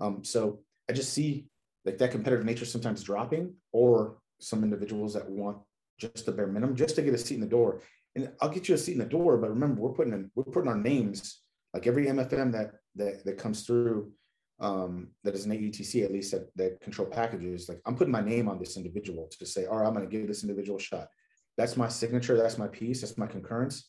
Um, 0.00 0.24
so 0.24 0.60
I 0.88 0.92
just 0.92 1.12
see 1.12 1.48
like 1.84 1.98
that 1.98 2.10
competitive 2.10 2.46
nature 2.46 2.64
sometimes 2.64 3.02
dropping, 3.02 3.54
or 3.72 4.16
some 4.40 4.64
individuals 4.64 5.14
that 5.14 5.28
want 5.28 5.58
just 5.98 6.26
the 6.26 6.32
bare 6.32 6.46
minimum 6.46 6.74
just 6.74 6.96
to 6.96 7.02
get 7.02 7.14
a 7.14 7.18
seat 7.18 7.34
in 7.34 7.40
the 7.40 7.46
door. 7.46 7.80
And 8.16 8.30
I'll 8.40 8.48
get 8.48 8.68
you 8.68 8.74
a 8.74 8.78
seat 8.78 8.92
in 8.92 8.98
the 8.98 9.04
door, 9.04 9.36
but 9.36 9.50
remember 9.50 9.80
we're 9.80 9.92
putting 9.92 10.12
in, 10.12 10.30
we're 10.34 10.44
putting 10.44 10.70
our 10.70 10.78
names 10.78 11.42
like 11.72 11.86
every 11.86 12.06
MFM 12.06 12.52
that 12.52 12.72
that 12.96 13.24
that 13.24 13.38
comes 13.38 13.62
through 13.62 14.12
um, 14.60 15.08
that 15.24 15.34
is 15.34 15.44
an 15.46 15.52
AETC 15.52 16.04
at 16.04 16.12
least 16.12 16.30
that, 16.30 16.48
that 16.56 16.80
control 16.80 17.08
packages. 17.08 17.68
Like 17.68 17.80
I'm 17.86 17.96
putting 17.96 18.12
my 18.12 18.20
name 18.20 18.48
on 18.48 18.58
this 18.58 18.76
individual 18.76 19.28
to 19.38 19.46
say, 19.46 19.66
all 19.66 19.78
right, 19.78 19.86
I'm 19.86 19.94
going 19.94 20.08
to 20.08 20.16
give 20.16 20.28
this 20.28 20.44
individual 20.44 20.78
a 20.78 20.82
shot. 20.82 21.08
That's 21.56 21.76
my 21.76 21.88
signature. 21.88 22.36
That's 22.36 22.58
my 22.58 22.68
piece. 22.68 23.00
That's 23.00 23.18
my 23.18 23.26
concurrence. 23.26 23.88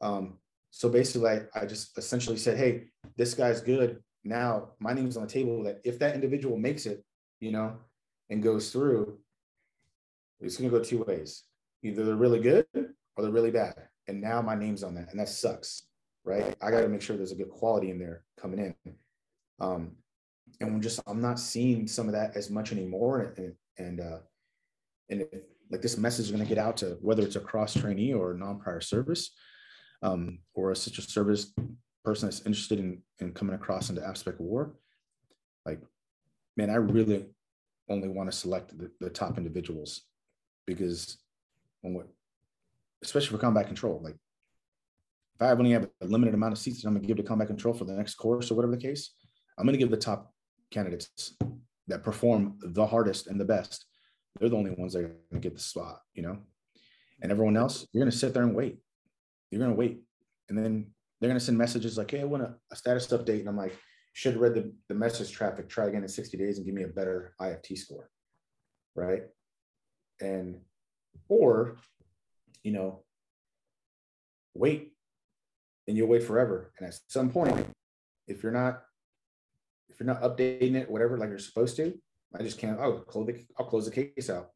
Um, 0.00 0.38
so 0.72 0.88
basically, 0.88 1.30
I, 1.30 1.42
I 1.54 1.66
just 1.66 1.96
essentially 1.96 2.36
said, 2.36 2.58
hey, 2.58 2.86
this 3.16 3.34
guy's 3.34 3.60
good. 3.60 4.02
Now 4.24 4.70
my 4.80 4.92
name's 4.92 5.16
on 5.16 5.26
the 5.26 5.32
table 5.32 5.62
that 5.62 5.80
if 5.84 6.00
that 6.00 6.16
individual 6.16 6.58
makes 6.58 6.86
it, 6.86 7.04
you 7.38 7.52
know, 7.52 7.76
and 8.28 8.42
goes 8.42 8.72
through, 8.72 9.18
it's 10.40 10.56
going 10.56 10.68
to 10.68 10.76
go 10.76 10.82
two 10.82 11.04
ways. 11.04 11.44
Either 11.84 12.04
they're 12.04 12.16
really 12.16 12.40
good 12.40 12.66
or 12.74 13.22
they're 13.22 13.30
really 13.30 13.52
bad. 13.52 13.74
And 14.08 14.20
now 14.20 14.42
my 14.42 14.56
name's 14.56 14.82
on 14.82 14.96
that. 14.96 15.10
And 15.10 15.20
that 15.20 15.28
sucks 15.28 15.84
right? 16.24 16.54
I 16.60 16.70
got 16.70 16.80
to 16.80 16.88
make 16.88 17.02
sure 17.02 17.16
there's 17.16 17.32
a 17.32 17.36
good 17.36 17.50
quality 17.50 17.90
in 17.90 17.98
there 17.98 18.24
coming 18.40 18.74
in. 18.84 18.94
Um, 19.60 19.92
and 20.60 20.70
I'm 20.70 20.80
just 20.80 21.00
I'm 21.06 21.20
not 21.20 21.38
seeing 21.38 21.86
some 21.86 22.06
of 22.06 22.12
that 22.12 22.36
as 22.36 22.50
much 22.50 22.72
anymore. 22.72 23.34
And 23.36 23.54
and 23.78 24.00
uh, 24.00 24.18
and 25.08 25.24
like 25.70 25.82
this 25.82 25.96
message 25.96 26.26
is 26.26 26.32
going 26.32 26.42
to 26.42 26.48
get 26.48 26.62
out 26.62 26.76
to 26.78 26.98
whether 27.00 27.22
it's 27.22 27.36
a 27.36 27.40
cross 27.40 27.74
trainee 27.74 28.12
or 28.12 28.34
non-prior 28.34 28.80
service, 28.80 29.30
um, 30.02 30.38
or 30.54 30.70
a 30.70 30.76
such 30.76 30.98
a 30.98 31.02
service 31.02 31.52
person 32.04 32.28
that's 32.28 32.40
interested 32.40 32.78
in 32.78 33.02
in 33.20 33.32
coming 33.32 33.54
across 33.54 33.90
into 33.90 34.02
AFSPECWAR. 34.02 34.72
Like, 35.64 35.80
man, 36.56 36.70
I 36.70 36.74
really 36.74 37.26
only 37.88 38.08
want 38.08 38.30
to 38.30 38.36
select 38.36 38.76
the, 38.76 38.90
the 39.00 39.10
top 39.10 39.38
individuals 39.38 40.02
because 40.66 41.18
when 41.82 41.94
what 41.94 42.08
especially 43.02 43.36
for 43.36 43.38
combat 43.38 43.66
control, 43.66 44.00
like 44.02 44.16
if 45.34 45.42
I 45.42 45.50
only 45.50 45.72
have 45.72 45.88
a 46.00 46.06
limited 46.06 46.34
amount 46.34 46.52
of 46.52 46.58
seats 46.58 46.82
that 46.82 46.88
I'm 46.88 46.94
going 46.94 47.02
to 47.02 47.08
give 47.08 47.16
to 47.16 47.22
combat 47.22 47.48
control 47.48 47.74
for 47.74 47.84
the 47.84 47.94
next 47.94 48.14
course 48.14 48.50
or 48.50 48.54
whatever 48.54 48.72
the 48.72 48.82
case, 48.82 49.10
I'm 49.58 49.66
going 49.66 49.74
to 49.74 49.78
give 49.78 49.90
the 49.90 49.96
top 49.96 50.32
candidates 50.70 51.34
that 51.88 52.02
perform 52.02 52.58
the 52.62 52.86
hardest 52.86 53.26
and 53.26 53.40
the 53.40 53.44
best. 53.44 53.86
They're 54.38 54.48
the 54.48 54.56
only 54.56 54.70
ones 54.70 54.92
that 54.94 55.04
are 55.04 55.16
to 55.32 55.38
get 55.40 55.54
the 55.54 55.60
spot, 55.60 56.00
you 56.14 56.22
know? 56.22 56.38
And 57.20 57.30
everyone 57.30 57.56
else, 57.56 57.86
you're 57.92 58.02
going 58.02 58.10
to 58.10 58.16
sit 58.16 58.32
there 58.34 58.44
and 58.44 58.54
wait. 58.54 58.78
You're 59.52 59.68
to 59.68 59.74
wait. 59.74 60.02
And 60.48 60.58
then 60.58 60.86
they're 61.20 61.32
to 61.32 61.40
send 61.40 61.58
messages 61.58 61.98
like, 61.98 62.10
hey, 62.10 62.22
I 62.22 62.24
want 62.24 62.42
a, 62.42 62.54
a 62.72 62.76
status 62.76 63.06
update. 63.08 63.40
And 63.40 63.48
I'm 63.48 63.56
like, 63.56 63.76
should 64.14 64.32
have 64.32 64.42
read 64.42 64.54
the, 64.54 64.72
the 64.88 64.94
message 64.94 65.30
traffic, 65.30 65.68
try 65.68 65.86
again 65.86 66.02
in 66.02 66.08
60 66.08 66.36
days 66.36 66.56
and 66.56 66.66
give 66.66 66.74
me 66.74 66.82
a 66.82 66.88
better 66.88 67.34
IFT 67.40 67.78
score. 67.78 68.10
Right. 68.96 69.22
And, 70.20 70.60
or, 71.28 71.76
you 72.62 72.72
know, 72.72 73.04
wait 74.54 74.92
and 75.86 75.96
you'll 75.96 76.08
wait 76.08 76.24
forever. 76.24 76.72
And 76.78 76.88
at 76.88 76.98
some 77.08 77.30
point, 77.30 77.66
if 78.26 78.42
you're 78.42 78.52
not, 78.52 78.82
if 79.88 80.00
you're 80.00 80.06
not 80.06 80.22
updating 80.22 80.74
it, 80.74 80.90
whatever, 80.90 81.18
like 81.18 81.28
you're 81.28 81.38
supposed 81.38 81.76
to, 81.76 81.94
I 82.38 82.42
just 82.42 82.58
can't. 82.58 82.80
I'll 82.80 83.00
close 83.00 83.26
the, 83.26 83.44
I'll 83.58 83.66
close 83.66 83.84
the 83.84 83.90
case 83.90 84.30
out 84.30 84.50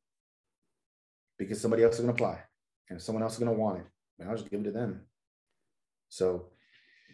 because 1.38 1.60
somebody 1.60 1.82
else 1.82 1.94
is 1.94 2.00
going 2.00 2.14
to 2.14 2.22
apply, 2.22 2.40
and 2.88 3.00
someone 3.00 3.22
else 3.22 3.34
is 3.34 3.38
going 3.38 3.54
to 3.54 3.58
want 3.58 3.80
it, 3.80 3.86
and 4.18 4.28
I'll 4.28 4.36
just 4.36 4.50
give 4.50 4.60
it 4.60 4.64
to 4.64 4.70
them. 4.70 5.02
So 6.08 6.46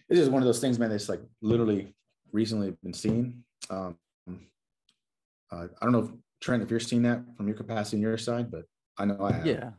this 0.09 0.19
is 0.19 0.29
one 0.29 0.43
of 0.43 0.47
those 0.47 0.61
things, 0.61 0.79
man. 0.79 0.91
That's 0.91 1.09
like 1.09 1.23
literally 1.41 1.95
recently 2.33 2.75
been 2.83 2.95
seen. 2.95 3.45
Um, 3.71 3.97
uh, 4.29 5.67
I 5.81 5.85
don't 5.85 5.93
know 5.93 6.01
if 6.01 6.11
Trent, 6.41 6.63
if 6.63 6.71
you're 6.71 6.81
seeing 6.81 7.03
that 7.03 7.23
from 7.37 7.47
your 7.47 7.57
capacity 7.57 7.99
on 7.99 8.03
your 8.03 8.19
side, 8.19 8.51
but 8.51 8.65
I 8.99 9.05
know 9.05 9.19
I 9.23 9.33
have. 9.33 9.47
Yeah, 9.47 9.71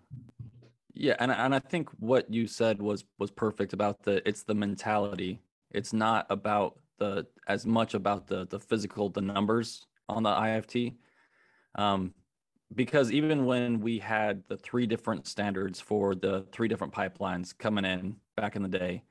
yeah, 0.93 1.15
and 1.19 1.31
and 1.31 1.53
I 1.53 1.59
think 1.59 1.89
what 1.99 2.31
you 2.31 2.47
said 2.47 2.81
was 2.81 3.03
was 3.17 3.31
perfect 3.31 3.73
about 3.73 4.03
the 4.03 4.27
it's 4.27 4.43
the 4.43 4.53
mentality. 4.53 5.39
It's 5.71 5.93
not 5.93 6.27
about 6.29 6.79
the 6.99 7.25
as 7.47 7.65
much 7.65 7.93
about 7.93 8.27
the 8.27 8.47
the 8.47 8.59
physical 8.59 9.09
the 9.09 9.21
numbers 9.21 9.85
on 10.07 10.23
the 10.23 10.29
IFT. 10.29 10.95
Um, 11.75 12.13
because 12.75 13.11
even 13.11 13.45
when 13.45 13.79
we 13.79 13.99
had 13.99 14.43
the 14.47 14.57
three 14.57 14.85
different 14.85 15.27
standards 15.27 15.79
for 15.79 16.15
the 16.15 16.45
three 16.51 16.67
different 16.67 16.93
pipelines 16.93 17.57
coming 17.57 17.85
in 17.85 18.15
back 18.35 18.55
in 18.55 18.63
the 18.63 18.69
day, 18.69 19.03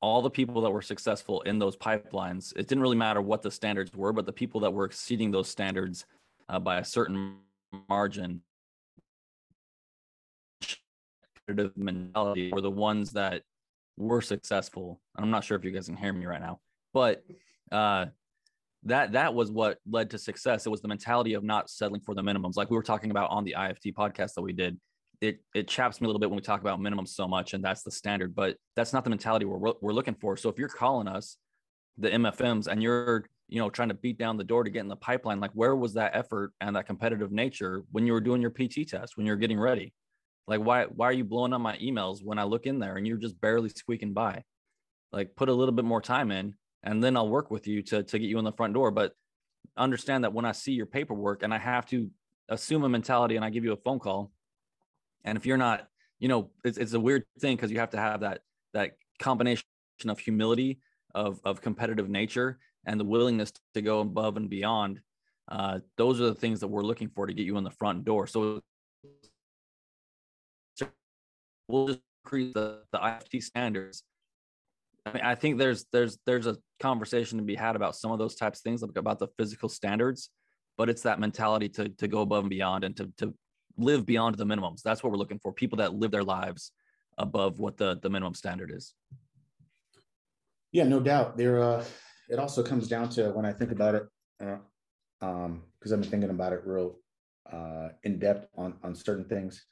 all 0.00 0.22
the 0.22 0.30
people 0.30 0.60
that 0.62 0.70
were 0.70 0.82
successful 0.82 1.40
in 1.42 1.58
those 1.58 1.76
pipelines, 1.76 2.52
it 2.56 2.68
didn't 2.68 2.82
really 2.82 2.96
matter 2.96 3.20
what 3.20 3.42
the 3.42 3.50
standards 3.50 3.92
were, 3.94 4.12
but 4.12 4.26
the 4.26 4.32
people 4.32 4.60
that 4.60 4.72
were 4.72 4.84
exceeding 4.84 5.30
those 5.30 5.48
standards 5.48 6.06
uh, 6.48 6.58
by 6.58 6.78
a 6.78 6.84
certain 6.84 7.36
margin 7.88 8.40
mentality 11.76 12.52
were 12.52 12.60
the 12.60 12.70
ones 12.70 13.12
that 13.12 13.42
were 13.96 14.20
successful. 14.20 15.00
I'm 15.16 15.30
not 15.30 15.44
sure 15.44 15.56
if 15.56 15.64
you 15.64 15.70
guys 15.70 15.86
can 15.86 15.96
hear 15.96 16.12
me 16.12 16.26
right 16.26 16.40
now, 16.40 16.60
but 16.92 17.24
uh, 17.72 18.06
that 18.84 19.12
that 19.12 19.34
was 19.34 19.50
what 19.50 19.78
led 19.88 20.10
to 20.10 20.18
success. 20.18 20.66
It 20.66 20.70
was 20.70 20.80
the 20.80 20.88
mentality 20.88 21.34
of 21.34 21.42
not 21.42 21.68
settling 21.70 22.00
for 22.00 22.14
the 22.14 22.22
minimums, 22.22 22.56
like 22.56 22.70
we 22.70 22.76
were 22.76 22.82
talking 22.82 23.10
about 23.10 23.30
on 23.30 23.44
the 23.44 23.56
IFT 23.58 23.94
podcast 23.94 24.34
that 24.34 24.42
we 24.42 24.52
did. 24.52 24.78
It 25.20 25.40
it 25.54 25.66
chaps 25.66 26.00
me 26.00 26.04
a 26.04 26.08
little 26.08 26.20
bit 26.20 26.30
when 26.30 26.36
we 26.36 26.42
talk 26.42 26.60
about 26.60 26.78
minimums 26.78 27.08
so 27.08 27.26
much, 27.26 27.54
and 27.54 27.64
that's 27.64 27.82
the 27.82 27.90
standard. 27.90 28.34
But 28.34 28.56
that's 28.76 28.92
not 28.92 29.02
the 29.04 29.10
mentality 29.10 29.46
we're 29.46 29.74
we're 29.80 29.92
looking 29.92 30.14
for. 30.14 30.36
So 30.36 30.48
if 30.48 30.58
you're 30.58 30.68
calling 30.68 31.08
us 31.08 31.36
the 31.96 32.10
MFMs 32.10 32.68
and 32.68 32.80
you're 32.80 33.24
you 33.48 33.58
know 33.58 33.68
trying 33.68 33.88
to 33.88 33.94
beat 33.94 34.16
down 34.16 34.36
the 34.36 34.44
door 34.44 34.62
to 34.62 34.70
get 34.70 34.80
in 34.80 34.88
the 34.88 34.96
pipeline, 34.96 35.40
like 35.40 35.50
where 35.54 35.74
was 35.74 35.94
that 35.94 36.14
effort 36.14 36.52
and 36.60 36.76
that 36.76 36.86
competitive 36.86 37.32
nature 37.32 37.82
when 37.90 38.06
you 38.06 38.12
were 38.12 38.20
doing 38.20 38.40
your 38.40 38.52
PT 38.52 38.88
test, 38.88 39.16
when 39.16 39.26
you're 39.26 39.36
getting 39.36 39.58
ready? 39.58 39.92
Like, 40.46 40.60
why 40.60 40.84
why 40.84 41.06
are 41.06 41.12
you 41.12 41.24
blowing 41.24 41.52
up 41.52 41.60
my 41.60 41.76
emails 41.78 42.24
when 42.24 42.38
I 42.38 42.44
look 42.44 42.66
in 42.66 42.78
there 42.78 42.96
and 42.96 43.06
you're 43.06 43.16
just 43.16 43.40
barely 43.40 43.70
squeaking 43.70 44.12
by? 44.14 44.44
Like, 45.10 45.34
put 45.34 45.48
a 45.48 45.54
little 45.54 45.74
bit 45.74 45.84
more 45.84 46.00
time 46.00 46.30
in, 46.30 46.54
and 46.82 47.02
then 47.02 47.16
I'll 47.16 47.28
work 47.28 47.50
with 47.50 47.66
you 47.66 47.82
to 47.82 48.02
to 48.02 48.18
get 48.18 48.28
you 48.28 48.38
in 48.38 48.44
the 48.44 48.52
front 48.52 48.74
door. 48.74 48.90
But 48.90 49.12
understand 49.76 50.24
that 50.24 50.32
when 50.32 50.44
I 50.44 50.52
see 50.52 50.72
your 50.72 50.86
paperwork 50.86 51.42
and 51.42 51.52
I 51.52 51.58
have 51.58 51.86
to 51.86 52.10
assume 52.48 52.84
a 52.84 52.88
mentality 52.88 53.36
and 53.36 53.44
I 53.44 53.50
give 53.50 53.64
you 53.64 53.72
a 53.72 53.76
phone 53.76 53.98
call, 53.98 54.32
and 55.24 55.36
if 55.36 55.46
you're 55.46 55.56
not, 55.56 55.88
you 56.18 56.28
know, 56.28 56.50
it's 56.64 56.78
it's 56.78 56.92
a 56.92 57.00
weird 57.00 57.24
thing 57.40 57.56
because 57.56 57.70
you 57.70 57.78
have 57.78 57.90
to 57.90 57.98
have 57.98 58.20
that 58.20 58.40
that 58.74 58.92
combination 59.18 59.64
of 60.06 60.18
humility, 60.18 60.80
of 61.14 61.40
of 61.44 61.60
competitive 61.60 62.08
nature, 62.08 62.58
and 62.86 62.98
the 62.98 63.04
willingness 63.04 63.52
to 63.74 63.82
go 63.82 64.00
above 64.00 64.36
and 64.36 64.48
beyond. 64.48 65.00
Uh, 65.50 65.78
those 65.96 66.20
are 66.20 66.26
the 66.26 66.34
things 66.34 66.60
that 66.60 66.68
we're 66.68 66.82
looking 66.82 67.08
for 67.08 67.26
to 67.26 67.32
get 67.32 67.46
you 67.46 67.56
in 67.56 67.64
the 67.64 67.70
front 67.70 68.04
door. 68.04 68.26
So 68.26 68.60
we'll 71.68 71.88
just 71.88 72.00
increase 72.24 72.52
the, 72.52 72.82
the 72.92 72.98
IFT 72.98 73.42
standards. 73.42 74.02
I 75.22 75.34
think 75.34 75.58
there's 75.58 75.86
there's 75.92 76.18
there's 76.26 76.46
a 76.46 76.56
conversation 76.80 77.38
to 77.38 77.44
be 77.44 77.54
had 77.54 77.76
about 77.76 77.96
some 77.96 78.10
of 78.10 78.18
those 78.18 78.34
types 78.34 78.60
of 78.60 78.62
things, 78.62 78.82
like 78.82 78.96
about 78.96 79.18
the 79.18 79.28
physical 79.36 79.68
standards, 79.68 80.30
but 80.76 80.88
it's 80.88 81.02
that 81.02 81.20
mentality 81.20 81.68
to 81.70 81.88
to 81.88 82.08
go 82.08 82.20
above 82.20 82.44
and 82.44 82.50
beyond 82.50 82.84
and 82.84 82.96
to 82.96 83.12
to 83.18 83.34
live 83.76 84.06
beyond 84.06 84.36
the 84.36 84.46
minimums. 84.46 84.82
That's 84.82 85.02
what 85.02 85.12
we're 85.12 85.18
looking 85.18 85.38
for. 85.38 85.52
People 85.52 85.78
that 85.78 85.94
live 85.94 86.10
their 86.10 86.24
lives 86.24 86.72
above 87.16 87.58
what 87.58 87.76
the 87.76 87.98
the 88.02 88.10
minimum 88.10 88.34
standard 88.34 88.70
is. 88.74 88.94
Yeah, 90.72 90.84
no 90.84 91.00
doubt. 91.00 91.36
There, 91.36 91.62
uh, 91.62 91.84
it 92.28 92.38
also 92.38 92.62
comes 92.62 92.88
down 92.88 93.08
to 93.10 93.30
when 93.30 93.46
I 93.46 93.52
think 93.52 93.72
about 93.72 93.94
it, 93.94 94.06
uh, 94.42 94.56
um, 95.22 95.62
because 95.78 95.92
I've 95.92 96.00
been 96.00 96.10
thinking 96.10 96.30
about 96.30 96.52
it 96.52 96.60
real 96.64 96.98
uh, 97.50 97.88
in 98.02 98.18
depth 98.18 98.48
on 98.56 98.74
on 98.82 98.94
certain 98.94 99.24
things 99.24 99.64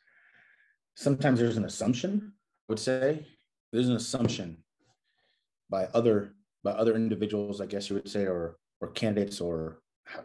sometimes 0.97 1.39
there's 1.39 1.57
an 1.57 1.65
assumption 1.65 2.33
i 2.69 2.73
would 2.73 2.79
say 2.79 3.25
there's 3.73 3.89
an 3.89 3.97
assumption 3.97 4.57
by 5.71 5.85
other 5.95 6.35
by 6.65 6.73
other 6.73 6.95
individuals 6.97 7.61
i 7.61 7.67
guess 7.67 7.89
you 7.89 7.97
would 7.97 8.09
say 8.09 8.25
or 8.25 8.57
or 8.81 8.91
candidates 8.91 9.41
or 9.41 9.81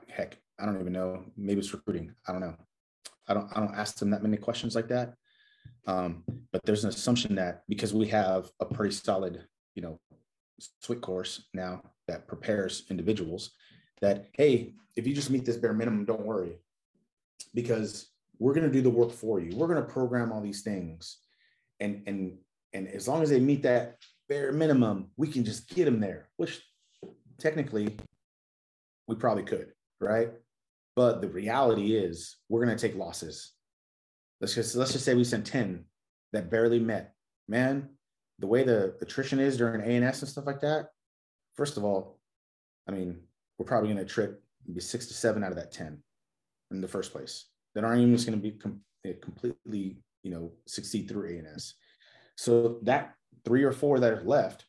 heck, 0.07 0.37
I 0.59 0.65
don't 0.65 0.79
even 0.79 0.93
know. 0.93 1.23
Maybe 1.37 1.59
it's 1.59 1.73
recruiting. 1.73 2.13
I 2.27 2.31
don't 2.31 2.41
know. 2.41 2.55
I 3.27 3.33
don't 3.33 3.49
I 3.55 3.59
don't 3.59 3.75
ask 3.75 3.97
them 3.97 4.09
that 4.11 4.23
many 4.23 4.37
questions 4.37 4.75
like 4.75 4.87
that. 4.89 5.15
Um, 5.87 6.23
but 6.51 6.61
there's 6.65 6.83
an 6.83 6.89
assumption 6.89 7.35
that 7.35 7.63
because 7.67 7.93
we 7.93 8.07
have 8.07 8.49
a 8.59 8.65
pretty 8.65 8.93
solid, 8.93 9.45
you 9.75 9.81
know, 9.81 9.99
SWIC 10.83 11.01
course 11.01 11.47
now 11.53 11.81
that 12.07 12.27
prepares 12.27 12.85
individuals, 12.89 13.51
that 14.01 14.27
hey, 14.33 14.73
if 14.95 15.07
you 15.07 15.13
just 15.13 15.29
meet 15.29 15.45
this 15.45 15.57
bare 15.57 15.73
minimum, 15.73 16.05
don't 16.05 16.25
worry, 16.25 16.57
because 17.53 18.09
we're 18.39 18.53
going 18.53 18.67
to 18.67 18.73
do 18.73 18.81
the 18.81 18.89
work 18.89 19.11
for 19.11 19.39
you. 19.39 19.55
We're 19.55 19.67
going 19.67 19.83
to 19.83 19.93
program 19.93 20.31
all 20.31 20.41
these 20.41 20.61
things, 20.61 21.17
and 21.79 22.03
and 22.05 22.37
and 22.73 22.87
as 22.87 23.07
long 23.07 23.23
as 23.23 23.29
they 23.29 23.39
meet 23.39 23.63
that 23.63 23.97
bare 24.31 24.53
minimum, 24.53 25.07
we 25.17 25.27
can 25.27 25.43
just 25.43 25.67
get 25.67 25.83
them 25.83 25.99
there. 25.99 26.29
Which 26.37 26.61
technically, 27.37 27.97
we 29.09 29.15
probably 29.15 29.43
could, 29.43 29.73
right? 29.99 30.29
But 30.95 31.19
the 31.19 31.27
reality 31.27 31.97
is, 31.97 32.37
we're 32.47 32.63
going 32.63 32.75
to 32.75 32.87
take 32.87 32.97
losses. 32.97 33.51
Let's 34.39 34.55
just 34.55 34.73
let's 34.75 34.93
just 34.93 35.03
say 35.03 35.15
we 35.15 35.25
sent 35.25 35.45
ten 35.45 35.83
that 36.31 36.49
barely 36.49 36.79
met. 36.79 37.13
Man, 37.49 37.89
the 38.39 38.47
way 38.47 38.63
the 38.63 38.95
attrition 39.01 39.37
is 39.39 39.57
during 39.57 39.81
A&S 39.81 40.21
and 40.21 40.29
stuff 40.31 40.45
like 40.45 40.61
that. 40.61 40.87
First 41.57 41.75
of 41.75 41.83
all, 41.83 42.17
I 42.87 42.91
mean, 42.91 43.19
we're 43.57 43.65
probably 43.65 43.93
going 43.93 44.05
to 44.05 44.11
trip 44.11 44.41
maybe 44.65 44.79
six 44.79 45.07
to 45.07 45.13
seven 45.13 45.43
out 45.43 45.51
of 45.51 45.57
that 45.57 45.73
10 45.73 46.01
in 46.71 46.79
the 46.79 46.87
first 46.87 47.11
place 47.11 47.47
that 47.75 47.83
aren't 47.83 47.99
even 47.99 48.15
just 48.15 48.25
going 48.25 48.39
to 48.39 48.41
be 48.41 48.57
com- 48.57 48.79
completely, 49.21 49.97
you 50.23 50.31
know, 50.31 50.53
succeed 50.65 51.09
through 51.09 51.27
A&S. 51.27 51.73
So 52.37 52.79
that 52.83 53.15
three 53.45 53.63
or 53.63 53.71
four 53.71 53.99
that 53.99 54.13
are 54.13 54.23
left, 54.23 54.65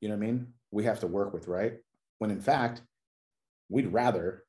you 0.00 0.08
know 0.08 0.16
what 0.16 0.24
I 0.24 0.26
mean? 0.26 0.46
We 0.70 0.84
have 0.84 1.00
to 1.00 1.06
work 1.06 1.32
with, 1.32 1.48
right? 1.48 1.74
When 2.18 2.30
in 2.30 2.40
fact, 2.40 2.82
we'd 3.68 3.92
rather 3.92 4.44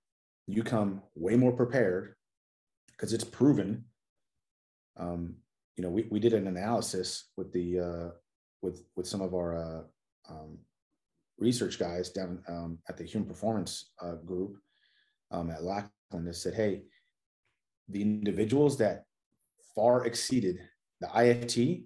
you 0.48 0.64
come 0.64 1.02
way 1.16 1.36
more 1.36 1.52
prepared 1.52 2.16
because 2.92 3.14
it's 3.14 3.24
proven. 3.24 3.86
Um, 4.98 5.36
you 5.76 5.84
know, 5.84 5.90
we, 5.90 6.06
we 6.10 6.20
did 6.20 6.34
an 6.34 6.48
analysis 6.48 7.26
with 7.36 7.52
the 7.52 7.80
uh, 7.80 8.10
with 8.62 8.84
with 8.96 9.08
some 9.08 9.22
of 9.22 9.34
our 9.34 9.56
uh, 9.56 9.82
um, 10.30 10.58
research 11.38 11.78
guys 11.80 12.10
down 12.10 12.42
um, 12.48 12.80
at 12.88 12.98
the 12.98 13.04
human 13.04 13.28
performance 13.28 13.92
uh, 14.02 14.16
group 14.16 14.58
um, 15.32 15.50
at 15.50 15.64
Lackland 15.64 16.28
that 16.28 16.36
said, 16.36 16.54
hey, 16.54 16.84
the 17.90 18.02
individuals 18.02 18.78
that 18.78 19.06
far 19.76 20.06
exceeded 20.06 20.60
the 21.02 21.08
IFT 21.08 21.84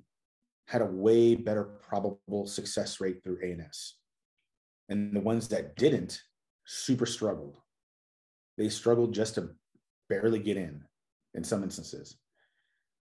had 0.69 0.83
a 0.83 0.85
way 0.85 1.33
better 1.33 1.63
probable 1.63 2.45
success 2.45 3.01
rate 3.01 3.23
through 3.23 3.39
A&S. 3.43 3.95
And 4.87 5.15
the 5.15 5.19
ones 5.19 5.47
that 5.47 5.75
didn't 5.75 6.21
super 6.63 7.07
struggled. 7.07 7.57
They 8.55 8.69
struggled 8.69 9.11
just 9.11 9.33
to 9.35 9.49
barely 10.09 10.37
get 10.37 10.57
in 10.57 10.83
in 11.33 11.43
some 11.43 11.63
instances. 11.63 12.17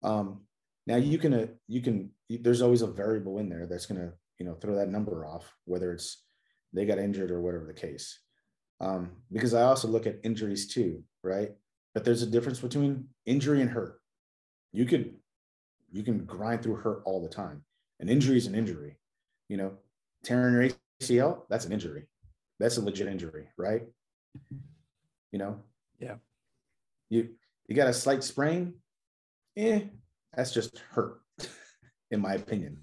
Um, 0.04 0.42
now 0.86 0.96
you 0.96 1.18
can, 1.18 1.34
uh, 1.34 1.46
you 1.66 1.80
can, 1.80 2.10
there's 2.30 2.62
always 2.62 2.82
a 2.82 2.86
variable 2.86 3.38
in 3.38 3.48
there 3.48 3.66
that's 3.66 3.86
going 3.86 4.00
to, 4.00 4.12
you 4.38 4.46
know, 4.46 4.54
throw 4.54 4.76
that 4.76 4.90
number 4.90 5.26
off, 5.26 5.52
whether 5.64 5.92
it's 5.92 6.22
they 6.72 6.84
got 6.84 6.98
injured 6.98 7.32
or 7.32 7.40
whatever 7.40 7.64
the 7.64 7.74
case. 7.74 8.20
Um, 8.80 9.10
because 9.32 9.52
I 9.52 9.62
also 9.62 9.88
look 9.88 10.06
at 10.06 10.20
injuries 10.22 10.68
too, 10.68 11.02
right? 11.24 11.50
But 11.92 12.04
there's 12.04 12.22
a 12.22 12.30
difference 12.30 12.60
between 12.60 13.08
injury 13.26 13.62
and 13.62 13.70
hurt. 13.70 14.00
You 14.72 14.84
could 14.84 15.16
you 15.90 16.02
can 16.02 16.24
grind 16.24 16.62
through 16.62 16.76
hurt 16.76 17.02
all 17.04 17.22
the 17.22 17.28
time. 17.28 17.62
An 18.00 18.08
injury 18.08 18.36
is 18.36 18.46
an 18.46 18.54
injury. 18.54 18.96
You 19.48 19.56
know, 19.56 19.72
tearing 20.24 20.54
your 20.54 20.70
ACL, 21.00 21.42
that's 21.48 21.64
an 21.64 21.72
injury. 21.72 22.06
That's 22.58 22.76
a 22.76 22.82
legit 22.82 23.06
injury, 23.08 23.48
right? 23.56 23.82
You 25.32 25.38
know? 25.38 25.60
Yeah. 25.98 26.16
You 27.08 27.30
you 27.66 27.76
got 27.76 27.88
a 27.88 27.92
slight 27.92 28.24
sprain, 28.24 28.74
eh, 29.56 29.82
that's 30.34 30.52
just 30.52 30.78
hurt, 30.90 31.20
in 32.10 32.20
my 32.20 32.34
opinion. 32.34 32.78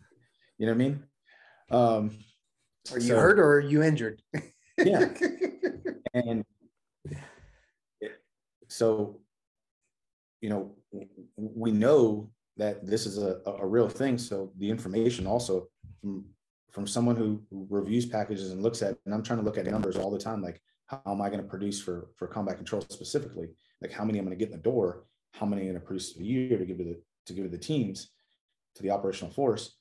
You 0.58 0.68
know 0.68 0.74
what 0.74 0.76
I 0.76 0.78
mean? 0.78 1.04
Um, 1.72 2.12
are 2.92 3.00
you 3.00 3.10
so, 3.10 3.20
hurt 3.20 3.40
or 3.40 3.56
are 3.56 3.60
you 3.60 3.82
injured? 3.82 4.22
yeah. 4.78 5.10
and 6.14 6.46
so, 8.68 9.20
you 10.42 10.50
know, 10.50 10.76
we 11.36 11.72
know 11.72 12.30
that 12.58 12.86
this 12.86 13.06
is 13.06 13.18
a, 13.18 13.42
a 13.46 13.66
real 13.66 13.90
thing. 13.90 14.18
So 14.18 14.52
the 14.58 14.70
information 14.70 15.28
also 15.28 15.68
from 16.02 16.26
from 16.72 16.86
someone 16.86 17.16
who, 17.16 17.42
reviews 17.52 18.06
packages 18.06 18.52
and 18.52 18.62
looks 18.62 18.82
at, 18.82 18.98
and 19.06 19.14
I'm 19.14 19.24
trying 19.24 19.40
to 19.40 19.46
look 19.46 19.58
at 19.58 19.66
numbers 19.66 19.96
all 19.96 20.12
the 20.12 20.20
time, 20.20 20.42
like 20.42 20.62
how 20.88 21.02
am 21.06 21.22
I 21.22 21.30
going 21.30 21.42
to 21.42 21.48
produce 21.48 21.82
for 21.82 22.10
for 22.18 22.28
combat 22.28 22.58
control 22.58 22.82
specifically? 22.82 23.48
Like 23.82 23.92
how 23.92 24.04
many 24.04 24.20
I'm 24.20 24.26
going 24.26 24.38
to 24.38 24.44
get 24.44 24.52
in 24.52 24.58
the 24.58 24.64
door, 24.64 25.06
how 25.34 25.46
many 25.46 25.62
I'm 25.62 25.70
going 25.70 25.80
to 25.80 25.86
produce 25.86 26.18
a 26.18 26.24
year 26.24 26.58
to 26.58 26.66
give 26.66 26.78
to 26.78 26.84
the 26.84 27.02
to 27.28 27.34
give 27.34 27.46
to 27.46 27.50
the 27.50 27.58
teams, 27.58 28.12
to 28.76 28.84
the 28.84 28.92
operational 28.92 29.34
force. 29.34 29.76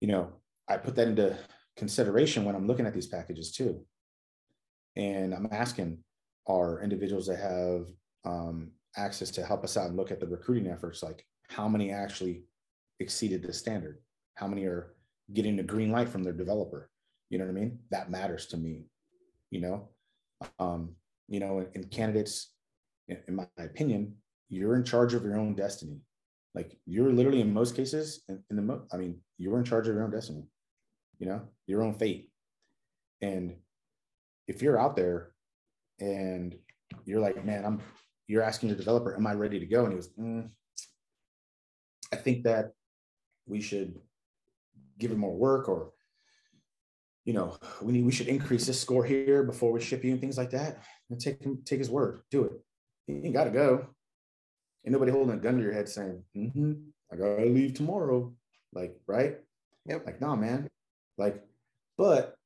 You 0.00 0.08
know, 0.08 0.32
I 0.68 0.76
put 0.76 0.94
that 0.96 1.08
into 1.08 1.36
consideration 1.76 2.44
when 2.44 2.54
I'm 2.54 2.66
looking 2.66 2.86
at 2.86 2.94
these 2.94 3.06
packages 3.06 3.52
too. 3.52 3.84
And 4.96 5.34
I'm 5.34 5.48
asking 5.50 5.98
our 6.48 6.82
individuals 6.82 7.26
that 7.26 7.38
have 7.38 7.86
um, 8.24 8.72
access 8.96 9.30
to 9.32 9.44
help 9.44 9.64
us 9.64 9.76
out 9.76 9.88
and 9.88 9.96
look 9.96 10.10
at 10.10 10.20
the 10.20 10.26
recruiting 10.26 10.70
efforts, 10.70 11.02
like 11.02 11.24
how 11.48 11.68
many 11.68 11.92
actually 11.92 12.44
exceeded 13.00 13.42
the 13.42 13.52
standard? 13.52 13.98
How 14.34 14.46
many 14.46 14.64
are 14.64 14.94
getting 15.32 15.58
a 15.58 15.62
green 15.62 15.90
light 15.90 16.08
from 16.08 16.22
their 16.22 16.32
developer? 16.32 16.90
You 17.30 17.38
know 17.38 17.44
what 17.44 17.56
I 17.56 17.60
mean? 17.60 17.78
That 17.90 18.10
matters 18.10 18.46
to 18.46 18.56
me, 18.56 18.86
you 19.50 19.60
know? 19.60 19.88
Um, 20.58 20.94
you 21.28 21.40
know, 21.40 21.66
in 21.74 21.84
candidates, 21.84 22.52
in 23.08 23.34
my 23.34 23.46
opinion, 23.58 24.14
you're 24.48 24.76
in 24.76 24.84
charge 24.84 25.14
of 25.14 25.24
your 25.24 25.36
own 25.36 25.54
destiny. 25.54 26.00
Like 26.54 26.78
you're 26.86 27.12
literally 27.12 27.40
in 27.40 27.52
most 27.52 27.74
cases, 27.74 28.22
in, 28.28 28.42
in 28.50 28.56
the, 28.56 28.62
mo- 28.62 28.86
I 28.92 28.96
mean, 28.96 29.18
you're 29.38 29.58
in 29.58 29.64
charge 29.64 29.88
of 29.88 29.94
your 29.94 30.04
own 30.04 30.10
destiny 30.10 30.44
you 31.18 31.26
know, 31.26 31.42
your 31.66 31.82
own 31.82 31.94
fate. 31.94 32.30
And 33.20 33.56
if 34.46 34.62
you're 34.62 34.78
out 34.78 34.96
there 34.96 35.32
and 36.00 36.56
you're 37.04 37.20
like, 37.20 37.44
man, 37.44 37.64
I'm, 37.64 37.80
you're 38.26 38.42
asking 38.42 38.68
your 38.68 38.78
developer, 38.78 39.14
am 39.14 39.26
I 39.26 39.34
ready 39.34 39.58
to 39.58 39.66
go? 39.66 39.84
And 39.84 39.92
he 39.92 39.96
goes, 39.96 40.10
mm, 40.18 40.48
I 42.16 42.22
think 42.22 42.44
that 42.44 42.72
we 43.46 43.60
should 43.60 44.00
give 44.98 45.10
it 45.10 45.18
more 45.18 45.36
work 45.36 45.68
or, 45.68 45.92
you 47.26 47.34
know, 47.34 47.58
we 47.82 47.92
need, 47.92 48.06
we 48.06 48.12
should 48.12 48.28
increase 48.28 48.66
this 48.66 48.80
score 48.80 49.04
here 49.04 49.42
before 49.42 49.70
we 49.70 49.80
ship 49.82 50.02
you 50.02 50.12
and 50.12 50.20
things 50.20 50.38
like 50.38 50.50
that. 50.50 50.82
And 51.10 51.20
take 51.20 51.42
him, 51.42 51.60
take 51.66 51.78
his 51.78 51.90
word, 51.90 52.22
do 52.30 52.44
it. 52.44 52.52
You 53.06 53.20
ain't 53.22 53.34
got 53.34 53.44
to 53.44 53.50
go. 53.50 53.86
Ain't 54.84 54.92
nobody 54.92 55.12
holding 55.12 55.34
a 55.34 55.36
gun 55.36 55.56
to 55.56 55.62
your 55.62 55.74
head 55.74 55.88
saying, 55.88 56.22
mm-hmm, 56.34 56.72
I 57.12 57.16
gotta 57.16 57.44
leave 57.44 57.74
tomorrow. 57.74 58.32
Like, 58.72 58.96
right? 59.06 59.36
Yep. 59.86 60.06
Like, 60.06 60.20
nah, 60.20 60.36
man, 60.36 60.68
like, 61.18 61.44
but 61.98 62.36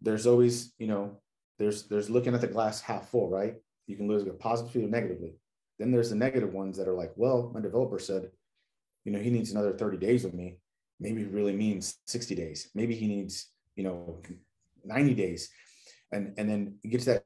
there's 0.00 0.26
always, 0.26 0.72
you 0.78 0.86
know, 0.86 1.18
there's 1.58 1.84
there's 1.84 2.10
looking 2.10 2.34
at 2.34 2.40
the 2.40 2.46
glass 2.46 2.80
half 2.80 3.08
full, 3.10 3.28
right? 3.28 3.56
You 3.86 3.96
can 3.96 4.08
lose 4.08 4.22
it 4.22 4.38
positively 4.40 4.84
or 4.84 4.88
negatively. 4.88 5.34
Then 5.78 5.92
there's 5.92 6.10
the 6.10 6.16
negative 6.16 6.52
ones 6.52 6.76
that 6.76 6.88
are 6.88 6.94
like, 6.94 7.12
well, 7.16 7.50
my 7.54 7.60
developer 7.60 7.98
said, 7.98 8.30
you 9.04 9.12
know, 9.12 9.18
he 9.18 9.30
needs 9.30 9.52
another 9.52 9.72
30 9.72 9.96
days 9.98 10.24
with 10.24 10.34
me. 10.34 10.58
Maybe 11.00 11.22
it 11.22 11.30
really 11.30 11.54
means 11.54 11.96
60 12.06 12.34
days. 12.34 12.70
Maybe 12.74 12.94
he 12.94 13.06
needs, 13.06 13.50
you 13.76 13.84
know, 13.84 14.20
90 14.84 15.14
days. 15.14 15.48
And 16.12 16.34
and 16.38 16.48
then 16.48 16.78
you 16.82 16.90
get 16.90 17.00
to 17.00 17.06
that 17.06 17.24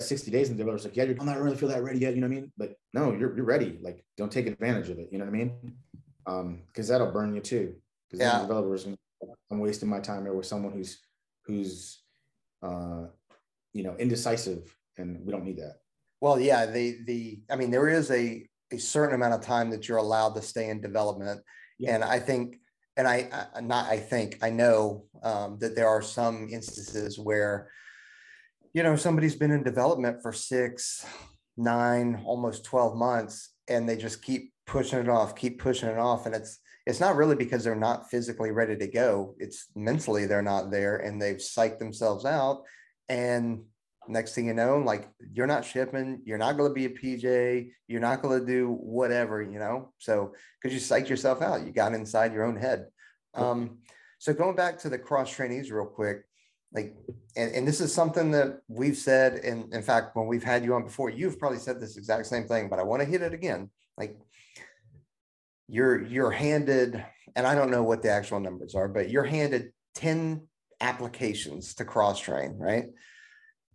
60 0.00 0.30
days 0.30 0.48
and 0.48 0.58
the 0.58 0.62
developer's 0.62 0.84
like, 0.84 0.96
yeah, 0.96 1.04
I'm 1.18 1.26
not 1.26 1.40
really 1.40 1.56
feel 1.56 1.68
that 1.68 1.82
ready 1.82 1.98
yet. 1.98 2.14
You 2.14 2.22
know 2.22 2.28
what 2.28 2.36
I 2.36 2.40
mean? 2.40 2.52
But 2.56 2.74
no, 2.94 3.12
you're, 3.12 3.36
you're 3.36 3.44
ready. 3.44 3.78
Like, 3.82 4.02
don't 4.16 4.32
take 4.32 4.46
advantage 4.46 4.88
of 4.88 4.98
it. 4.98 5.08
You 5.12 5.18
know 5.18 5.26
what 5.26 5.34
I 5.34 5.36
mean? 5.36 5.74
Um, 6.26 6.62
cause 6.74 6.88
that'll 6.88 7.12
burn 7.12 7.34
you 7.34 7.40
too 7.40 7.74
because 8.08 8.24
yeah. 8.24 8.40
developers 8.40 8.86
I'm 9.50 9.58
wasting 9.58 9.88
my 9.88 10.00
time 10.00 10.22
here 10.22 10.32
with 10.32 10.46
someone 10.46 10.72
who's 10.72 11.00
who's 11.44 12.02
uh, 12.62 13.06
you 13.72 13.82
know 13.82 13.96
indecisive, 13.96 14.74
and 14.96 15.24
we 15.24 15.32
don't 15.32 15.44
need 15.44 15.58
that. 15.58 15.76
Well, 16.20 16.38
yeah, 16.38 16.66
the 16.66 16.98
the 17.04 17.40
I 17.50 17.56
mean 17.56 17.70
there 17.70 17.88
is 17.88 18.10
a 18.10 18.46
a 18.72 18.78
certain 18.78 19.14
amount 19.14 19.34
of 19.34 19.40
time 19.40 19.70
that 19.70 19.88
you're 19.88 19.98
allowed 19.98 20.34
to 20.34 20.42
stay 20.42 20.68
in 20.68 20.80
development, 20.80 21.40
yeah. 21.78 21.94
and 21.94 22.04
I 22.04 22.18
think 22.18 22.56
and 22.96 23.06
I, 23.06 23.28
I 23.54 23.60
not 23.60 23.86
I 23.86 23.98
think 23.98 24.38
I 24.42 24.50
know 24.50 25.04
um, 25.22 25.58
that 25.60 25.76
there 25.76 25.88
are 25.88 26.02
some 26.02 26.48
instances 26.50 27.18
where 27.18 27.70
you 28.72 28.82
know 28.82 28.96
somebody's 28.96 29.36
been 29.36 29.50
in 29.50 29.62
development 29.62 30.22
for 30.22 30.32
six, 30.32 31.04
nine, 31.56 32.22
almost 32.24 32.64
twelve 32.64 32.96
months, 32.96 33.54
and 33.68 33.88
they 33.88 33.96
just 33.96 34.22
keep 34.22 34.52
pushing 34.66 34.98
it 34.98 35.08
off, 35.08 35.34
keep 35.34 35.60
pushing 35.60 35.88
it 35.88 35.98
off, 35.98 36.26
and 36.26 36.34
it's 36.34 36.60
it's 36.86 37.00
not 37.00 37.16
really 37.16 37.36
because 37.36 37.62
they're 37.62 37.74
not 37.74 38.10
physically 38.10 38.50
ready 38.50 38.76
to 38.76 38.88
go. 38.88 39.34
It's 39.38 39.66
mentally 39.76 40.26
they're 40.26 40.42
not 40.42 40.70
there 40.70 40.96
and 40.96 41.20
they've 41.20 41.36
psyched 41.36 41.78
themselves 41.78 42.24
out. 42.24 42.62
And 43.08 43.64
next 44.08 44.34
thing 44.34 44.46
you 44.46 44.54
know, 44.54 44.78
like 44.78 45.08
you're 45.32 45.46
not 45.46 45.64
shipping, 45.64 46.22
you're 46.24 46.38
not 46.38 46.56
going 46.56 46.70
to 46.70 46.74
be 46.74 46.86
a 46.86 46.90
PJ, 46.90 47.70
you're 47.86 48.00
not 48.00 48.22
going 48.22 48.40
to 48.40 48.46
do 48.46 48.72
whatever, 48.72 49.42
you 49.42 49.58
know? 49.58 49.92
So, 49.98 50.34
because 50.60 50.74
you 50.74 50.80
psyched 50.80 51.08
yourself 51.08 51.42
out, 51.42 51.66
you 51.66 51.72
got 51.72 51.92
inside 51.92 52.32
your 52.32 52.44
own 52.44 52.56
head. 52.56 52.86
Um, 53.34 53.78
so, 54.18 54.32
going 54.32 54.56
back 54.56 54.78
to 54.80 54.88
the 54.88 54.98
cross 54.98 55.30
trainees 55.30 55.70
real 55.70 55.86
quick, 55.86 56.24
like 56.72 56.94
and, 57.36 57.52
and 57.52 57.66
this 57.66 57.80
is 57.80 57.92
something 57.92 58.30
that 58.30 58.60
we've 58.68 58.96
said 58.96 59.34
and 59.44 59.72
in 59.74 59.82
fact 59.82 60.14
when 60.14 60.26
we've 60.26 60.44
had 60.44 60.64
you 60.64 60.74
on 60.74 60.84
before 60.84 61.10
you've 61.10 61.38
probably 61.38 61.58
said 61.58 61.80
this 61.80 61.96
exact 61.96 62.26
same 62.26 62.46
thing 62.46 62.68
but 62.68 62.78
i 62.78 62.82
want 62.82 63.02
to 63.02 63.08
hit 63.08 63.22
it 63.22 63.34
again 63.34 63.68
like 63.96 64.16
you're 65.68 66.02
you're 66.06 66.30
handed 66.30 67.04
and 67.34 67.46
i 67.46 67.54
don't 67.54 67.70
know 67.70 67.82
what 67.82 68.02
the 68.02 68.10
actual 68.10 68.40
numbers 68.40 68.74
are 68.74 68.88
but 68.88 69.10
you're 69.10 69.24
handed 69.24 69.72
10 69.96 70.46
applications 70.80 71.74
to 71.74 71.84
cross 71.84 72.20
train 72.20 72.56
right 72.58 72.86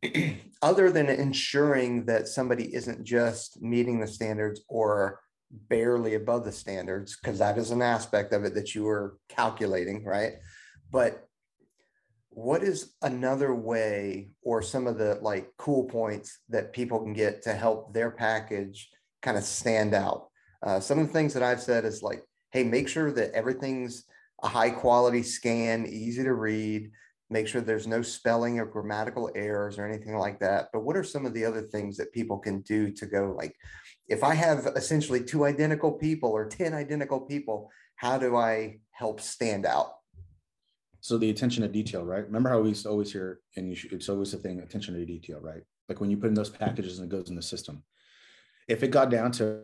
other 0.61 0.91
than 0.91 1.09
ensuring 1.09 2.05
that 2.05 2.27
somebody 2.27 2.73
isn't 2.73 3.03
just 3.03 3.61
meeting 3.61 3.99
the 3.99 4.07
standards 4.07 4.61
or 4.67 5.19
barely 5.69 6.15
above 6.15 6.43
the 6.43 6.51
standards 6.51 7.17
because 7.17 7.39
that 7.39 7.57
is 7.57 7.71
an 7.71 7.81
aspect 7.81 8.33
of 8.33 8.43
it 8.43 8.53
that 8.55 8.75
you 8.75 8.87
are 8.87 9.17
calculating 9.29 10.03
right? 10.03 10.33
But 10.91 11.27
what 12.29 12.63
is 12.63 12.93
another 13.01 13.55
way 13.55 14.29
or 14.43 14.61
some 14.61 14.87
of 14.87 14.97
the 14.97 15.19
like 15.21 15.49
cool 15.57 15.85
points 15.85 16.39
that 16.49 16.73
people 16.73 16.99
can 16.99 17.13
get 17.13 17.41
to 17.43 17.53
help 17.53 17.93
their 17.93 18.11
package 18.11 18.89
kind 19.21 19.37
of 19.37 19.43
stand 19.43 19.93
out? 19.93 20.27
Uh, 20.61 20.79
some 20.79 20.97
of 20.97 21.05
the 21.07 21.13
things 21.13 21.33
that 21.33 21.43
i've 21.43 21.61
said 21.61 21.85
is 21.85 22.01
like 22.01 22.23
hey 22.51 22.63
make 22.63 22.87
sure 22.87 23.11
that 23.11 23.31
everything's 23.33 24.05
a 24.43 24.47
high 24.47 24.69
quality 24.69 25.21
scan 25.21 25.85
easy 25.85 26.23
to 26.23 26.33
read 26.33 26.89
make 27.29 27.47
sure 27.47 27.61
there's 27.61 27.87
no 27.87 28.01
spelling 28.01 28.59
or 28.59 28.65
grammatical 28.65 29.31
errors 29.35 29.77
or 29.77 29.87
anything 29.87 30.17
like 30.17 30.39
that 30.39 30.67
but 30.71 30.83
what 30.83 30.95
are 30.95 31.03
some 31.03 31.25
of 31.25 31.33
the 31.33 31.43
other 31.43 31.61
things 31.61 31.97
that 31.97 32.13
people 32.13 32.37
can 32.37 32.61
do 32.61 32.91
to 32.91 33.05
go 33.05 33.33
like 33.37 33.55
if 34.07 34.23
i 34.23 34.33
have 34.33 34.67
essentially 34.75 35.23
two 35.23 35.45
identical 35.45 35.91
people 35.91 36.29
or 36.29 36.47
10 36.47 36.73
identical 36.73 37.19
people 37.19 37.69
how 37.95 38.17
do 38.17 38.35
i 38.35 38.77
help 38.91 39.19
stand 39.19 39.65
out 39.65 39.95
so 41.05 41.19
the 41.19 41.29
attention 41.29 41.61
to 41.61 41.69
detail, 41.69 42.03
right? 42.03 42.25
Remember 42.25 42.49
how 42.49 42.59
we 42.61 42.69
used 42.69 42.81
to 42.81 42.89
always 42.89 43.11
hear, 43.11 43.39
and 43.55 43.77
should, 43.77 43.93
it's 43.93 44.09
always 44.09 44.33
a 44.33 44.37
thing, 44.37 44.59
attention 44.59 44.95
to 44.95 45.05
detail, 45.05 45.39
right? 45.39 45.61
Like 45.87 46.01
when 46.01 46.09
you 46.09 46.17
put 46.17 46.29
in 46.29 46.33
those 46.33 46.49
packages 46.49 46.97
and 46.97 47.05
it 47.05 47.15
goes 47.15 47.29
in 47.29 47.35
the 47.35 47.43
system. 47.43 47.83
If 48.67 48.81
it 48.81 48.87
got 48.87 49.11
down 49.11 49.31
to 49.33 49.61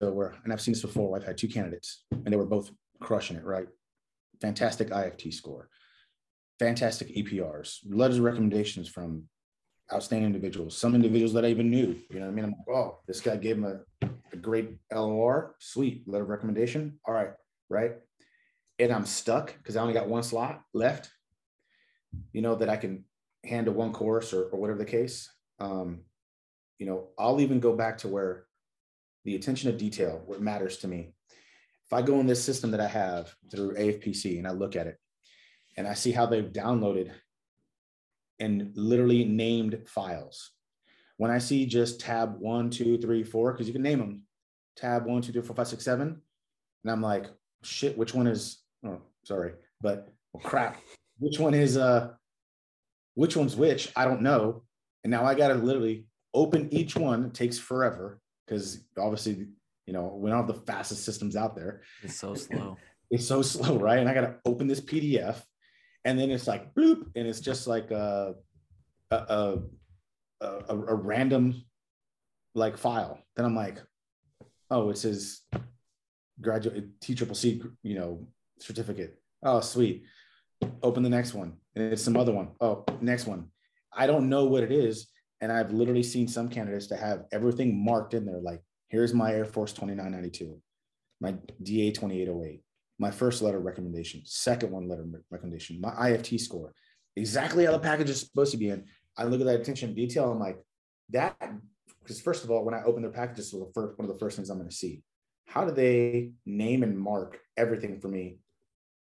where, 0.00 0.34
and 0.44 0.52
I've 0.52 0.60
seen 0.60 0.74
this 0.74 0.82
before, 0.82 1.16
I've 1.16 1.24
had 1.24 1.38
two 1.38 1.48
candidates 1.48 2.04
and 2.10 2.26
they 2.26 2.36
were 2.36 2.44
both 2.44 2.70
crushing 3.00 3.38
it, 3.38 3.44
right? 3.46 3.68
Fantastic 4.42 4.90
IFT 4.90 5.32
score, 5.32 5.70
fantastic 6.60 7.08
EPRs, 7.16 7.78
letters 7.88 8.18
of 8.18 8.24
recommendations 8.24 8.88
from 8.88 9.24
outstanding 9.92 10.26
individuals, 10.26 10.78
some 10.78 10.94
individuals 10.94 11.32
that 11.32 11.44
I 11.44 11.48
even 11.48 11.68
knew. 11.68 11.96
You 12.10 12.20
know 12.20 12.26
what 12.26 12.32
I 12.32 12.34
mean? 12.34 12.44
I'm 12.44 12.50
like, 12.52 12.76
oh, 12.76 12.98
this 13.08 13.20
guy 13.20 13.36
gave 13.36 13.56
him 13.56 13.64
a, 13.64 14.06
a 14.32 14.36
great 14.36 14.76
LOR, 14.94 15.56
sweet 15.58 16.06
letter 16.06 16.22
of 16.22 16.30
recommendation. 16.30 17.00
All 17.04 17.14
right, 17.14 17.32
right 17.68 17.94
and 18.80 18.92
I'm 18.92 19.04
stuck 19.04 19.54
because 19.58 19.76
I 19.76 19.82
only 19.82 19.92
got 19.92 20.08
one 20.08 20.22
slot 20.22 20.62
left, 20.72 21.10
you 22.32 22.40
know, 22.40 22.54
that 22.56 22.70
I 22.70 22.76
can 22.76 23.04
handle 23.44 23.74
one 23.74 23.92
course 23.92 24.32
or, 24.32 24.44
or 24.44 24.58
whatever 24.58 24.78
the 24.78 24.84
case, 24.86 25.30
um, 25.60 26.00
you 26.78 26.86
know, 26.86 27.08
I'll 27.18 27.40
even 27.40 27.60
go 27.60 27.76
back 27.76 27.98
to 27.98 28.08
where 28.08 28.46
the 29.24 29.36
attention 29.36 29.70
to 29.70 29.76
detail, 29.76 30.22
what 30.24 30.40
matters 30.40 30.78
to 30.78 30.88
me. 30.88 31.12
If 31.86 31.92
I 31.92 32.00
go 32.00 32.20
in 32.20 32.26
this 32.26 32.42
system 32.42 32.70
that 32.70 32.80
I 32.80 32.88
have 32.88 33.34
through 33.50 33.74
AFPC 33.74 34.38
and 34.38 34.46
I 34.46 34.52
look 34.52 34.76
at 34.76 34.86
it 34.86 34.96
and 35.80 35.88
I 35.88 35.94
see 35.94 36.12
how 36.12 36.26
they've 36.26 36.44
downloaded 36.44 37.10
and 38.38 38.70
literally 38.74 39.24
named 39.24 39.78
files. 39.86 40.50
When 41.16 41.30
I 41.30 41.38
see 41.38 41.64
just 41.64 42.00
tab 42.00 42.36
one, 42.38 42.68
two, 42.68 42.98
three, 42.98 43.24
four, 43.24 43.52
because 43.52 43.66
you 43.66 43.72
can 43.72 43.82
name 43.82 43.98
them 43.98 44.22
tab 44.76 45.06
one, 45.06 45.22
two, 45.22 45.32
three, 45.32 45.40
four, 45.40 45.56
five, 45.56 45.68
six, 45.68 45.82
seven. 45.82 46.20
And 46.84 46.92
I'm 46.92 47.00
like, 47.00 47.26
shit, 47.62 47.96
which 47.96 48.12
one 48.12 48.26
is 48.26 48.58
oh, 48.84 49.00
sorry, 49.24 49.52
but 49.80 50.12
well, 50.34 50.42
crap. 50.42 50.78
Which 51.18 51.38
one 51.38 51.54
is 51.54 51.78
uh 51.78 52.10
which 53.14 53.34
one's 53.34 53.56
which? 53.56 53.90
I 53.96 54.04
don't 54.04 54.20
know. 54.20 54.64
And 55.02 55.10
now 55.10 55.24
I 55.24 55.34
gotta 55.34 55.54
literally 55.54 56.04
open 56.34 56.68
each 56.74 56.94
one. 56.94 57.24
It 57.24 57.34
takes 57.34 57.58
forever 57.58 58.20
because 58.46 58.84
obviously, 58.98 59.48
you 59.86 59.94
know, 59.94 60.14
we 60.14 60.28
don't 60.28 60.46
have 60.46 60.46
the 60.46 60.62
fastest 60.70 61.06
systems 61.06 61.36
out 61.36 61.56
there. 61.56 61.80
It's 62.02 62.16
so 62.16 62.34
slow. 62.34 62.76
it's 63.10 63.26
so 63.26 63.40
slow, 63.40 63.78
right? 63.78 63.98
And 63.98 64.10
I 64.10 64.14
gotta 64.14 64.36
open 64.44 64.66
this 64.66 64.82
PDF 64.82 65.42
and 66.04 66.18
then 66.18 66.30
it's 66.30 66.46
like 66.46 66.74
bloop, 66.74 67.06
and 67.14 67.26
it's 67.26 67.40
just 67.40 67.66
like 67.66 67.90
a 67.90 68.34
a, 69.10 69.16
a, 69.16 69.58
a, 70.40 70.76
a 70.76 70.94
random 70.94 71.64
like 72.54 72.76
file. 72.76 73.18
Then 73.36 73.46
I'm 73.46 73.56
like, 73.56 73.78
oh, 74.70 74.90
it 74.90 74.98
says 74.98 75.40
graduate 76.40 77.00
T 77.00 77.14
triple 77.14 77.34
C, 77.34 77.62
you 77.82 77.94
know, 77.94 78.26
certificate. 78.58 79.20
Oh, 79.42 79.60
sweet. 79.60 80.04
Open 80.82 81.02
the 81.02 81.08
next 81.08 81.34
one. 81.34 81.54
And 81.74 81.92
it's 81.92 82.02
some 82.02 82.16
other 82.16 82.32
one. 82.32 82.50
Oh, 82.60 82.84
next 83.00 83.26
one. 83.26 83.46
I 83.92 84.06
don't 84.06 84.28
know 84.28 84.44
what 84.44 84.62
it 84.62 84.72
is. 84.72 85.08
And 85.40 85.50
I've 85.50 85.72
literally 85.72 86.02
seen 86.02 86.28
some 86.28 86.48
candidates 86.48 86.86
to 86.88 86.96
have 86.96 87.24
everything 87.32 87.82
marked 87.82 88.12
in 88.12 88.26
there. 88.26 88.40
Like, 88.40 88.60
here's 88.88 89.14
my 89.14 89.32
Air 89.32 89.46
Force 89.46 89.72
2992, 89.72 90.60
my 91.20 91.34
DA 91.62 91.90
2808, 91.92 92.62
my 93.00 93.10
first 93.10 93.40
letter 93.40 93.58
recommendation, 93.58 94.20
second 94.26 94.70
one 94.70 94.86
letter 94.86 95.06
recommendation, 95.30 95.80
my 95.80 95.90
IFT 95.90 96.38
score, 96.38 96.74
exactly 97.16 97.64
how 97.64 97.72
the 97.72 97.78
package 97.78 98.10
is 98.10 98.20
supposed 98.20 98.52
to 98.52 98.58
be 98.58 98.68
in. 98.68 98.84
I 99.16 99.24
look 99.24 99.40
at 99.40 99.46
that 99.46 99.60
attention 99.60 99.94
detail. 99.94 100.30
I'm 100.30 100.38
like, 100.38 100.58
that, 101.08 101.34
because 102.00 102.20
first 102.20 102.44
of 102.44 102.50
all, 102.50 102.62
when 102.62 102.74
I 102.74 102.82
open 102.82 103.00
their 103.00 103.10
packages, 103.10 103.52
the 103.52 103.70
first, 103.74 103.98
one 103.98 104.06
of 104.06 104.12
the 104.12 104.18
first 104.18 104.36
things 104.36 104.50
I'm 104.50 104.58
going 104.58 104.68
to 104.68 104.74
see, 104.74 105.02
how 105.46 105.64
do 105.64 105.72
they 105.72 106.32
name 106.44 106.82
and 106.82 106.96
mark 106.96 107.40
everything 107.56 107.98
for 108.00 108.08
me 108.08 108.36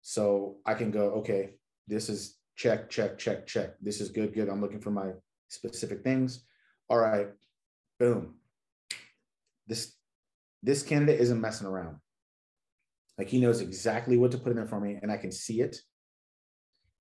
so 0.00 0.58
I 0.64 0.74
can 0.74 0.92
go, 0.92 1.10
okay, 1.14 1.54
this 1.88 2.08
is 2.08 2.38
check, 2.54 2.88
check, 2.88 3.18
check, 3.18 3.48
check. 3.48 3.74
This 3.80 4.00
is 4.00 4.10
good, 4.10 4.32
good. 4.32 4.48
I'm 4.48 4.60
looking 4.60 4.80
for 4.80 4.92
my 4.92 5.10
specific 5.48 6.04
things. 6.04 6.44
All 6.88 6.98
right, 6.98 7.28
boom. 7.98 8.36
This 9.66 9.94
this 10.62 10.82
candidate 10.82 11.20
isn't 11.20 11.40
messing 11.40 11.66
around. 11.66 11.96
Like 13.18 13.28
he 13.28 13.40
knows 13.40 13.60
exactly 13.60 14.16
what 14.16 14.30
to 14.30 14.38
put 14.38 14.50
in 14.50 14.56
there 14.56 14.66
for 14.66 14.80
me, 14.80 14.98
and 15.02 15.10
I 15.10 15.16
can 15.16 15.32
see 15.32 15.60
it, 15.60 15.76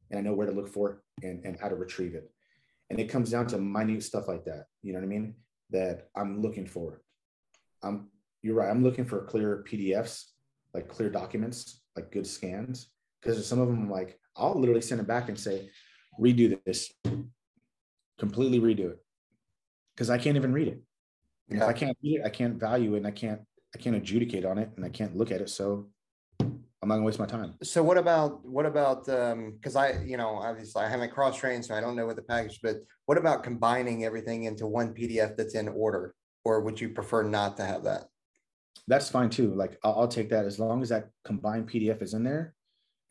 and 0.09 0.19
I 0.19 0.23
know 0.23 0.33
where 0.33 0.47
to 0.47 0.53
look 0.53 0.67
for 0.67 0.89
it 0.91 1.25
and, 1.25 1.45
and 1.45 1.59
how 1.59 1.69
to 1.69 1.75
retrieve 1.75 2.15
it. 2.15 2.31
And 2.89 2.99
it 2.99 3.09
comes 3.09 3.29
down 3.29 3.47
to 3.47 3.57
minute 3.57 4.03
stuff 4.03 4.27
like 4.27 4.45
that. 4.45 4.65
You 4.81 4.93
know 4.93 4.99
what 4.99 5.05
I 5.05 5.09
mean? 5.09 5.35
That 5.69 6.09
I'm 6.15 6.41
looking 6.41 6.65
for. 6.65 7.01
I'm 7.83 8.07
you're 8.41 8.55
right. 8.55 8.69
I'm 8.69 8.83
looking 8.83 9.05
for 9.05 9.25
clear 9.25 9.63
PDFs, 9.69 10.25
like 10.73 10.87
clear 10.87 11.09
documents 11.09 11.81
like 11.97 12.11
good 12.11 12.27
scans 12.27 12.91
because 13.19 13.45
some 13.45 13.59
of 13.59 13.67
them 13.67 13.89
like 13.89 14.19
I'll 14.37 14.57
literally 14.57 14.81
send 14.81 15.01
it 15.01 15.07
back 15.07 15.29
and 15.29 15.37
say, 15.37 15.69
redo 16.21 16.59
this, 16.63 16.93
completely 18.19 18.59
redo 18.59 18.91
it, 18.91 18.99
because 19.95 20.11
I 20.11 20.19
can't 20.19 20.37
even 20.37 20.53
read 20.53 20.67
it. 20.67 20.81
Yeah. 21.49 21.57
If 21.57 21.63
I 21.63 21.73
can't 21.73 21.97
read 22.03 22.19
it, 22.19 22.25
I 22.25 22.29
can't 22.29 22.59
value 22.59 22.93
it, 22.93 22.97
and 22.97 23.07
I 23.07 23.11
can't 23.11 23.41
I 23.75 23.79
can't 23.79 23.95
adjudicate 23.95 24.45
on 24.45 24.57
it, 24.57 24.69
and 24.75 24.85
I 24.85 24.89
can't 24.89 25.17
look 25.17 25.31
at 25.31 25.41
it. 25.41 25.49
So 25.49 25.89
I'm 26.81 26.89
not 26.89 26.95
gonna 26.95 27.05
waste 27.05 27.19
my 27.19 27.25
time. 27.25 27.55
So 27.63 27.81
what 27.81 27.97
about 27.97 28.45
what 28.45 28.65
about 28.65 29.09
um 29.09 29.53
because 29.53 29.75
I 29.75 30.03
you 30.03 30.17
know 30.17 30.35
obviously 30.35 30.83
I 30.83 30.89
haven't 30.89 31.11
cross 31.11 31.37
trained 31.37 31.65
so 31.65 31.73
I 31.73 31.81
don't 31.81 31.95
know 31.95 32.05
what 32.05 32.15
the 32.15 32.21
package 32.21 32.59
but 32.61 32.77
what 33.05 33.17
about 33.17 33.43
combining 33.43 34.05
everything 34.05 34.43
into 34.43 34.67
one 34.67 34.93
PDF 34.93 35.35
that's 35.35 35.55
in 35.55 35.67
order 35.67 36.13
or 36.45 36.61
would 36.61 36.79
you 36.79 36.89
prefer 36.89 37.23
not 37.23 37.57
to 37.57 37.65
have 37.65 37.83
that? 37.83 38.05
that's 38.87 39.09
fine 39.09 39.29
too. 39.29 39.53
Like 39.53 39.77
I'll, 39.83 40.01
I'll, 40.01 40.07
take 40.07 40.29
that 40.29 40.45
as 40.45 40.59
long 40.59 40.81
as 40.81 40.89
that 40.89 41.09
combined 41.25 41.69
PDF 41.69 42.01
is 42.01 42.13
in 42.13 42.23
there 42.23 42.53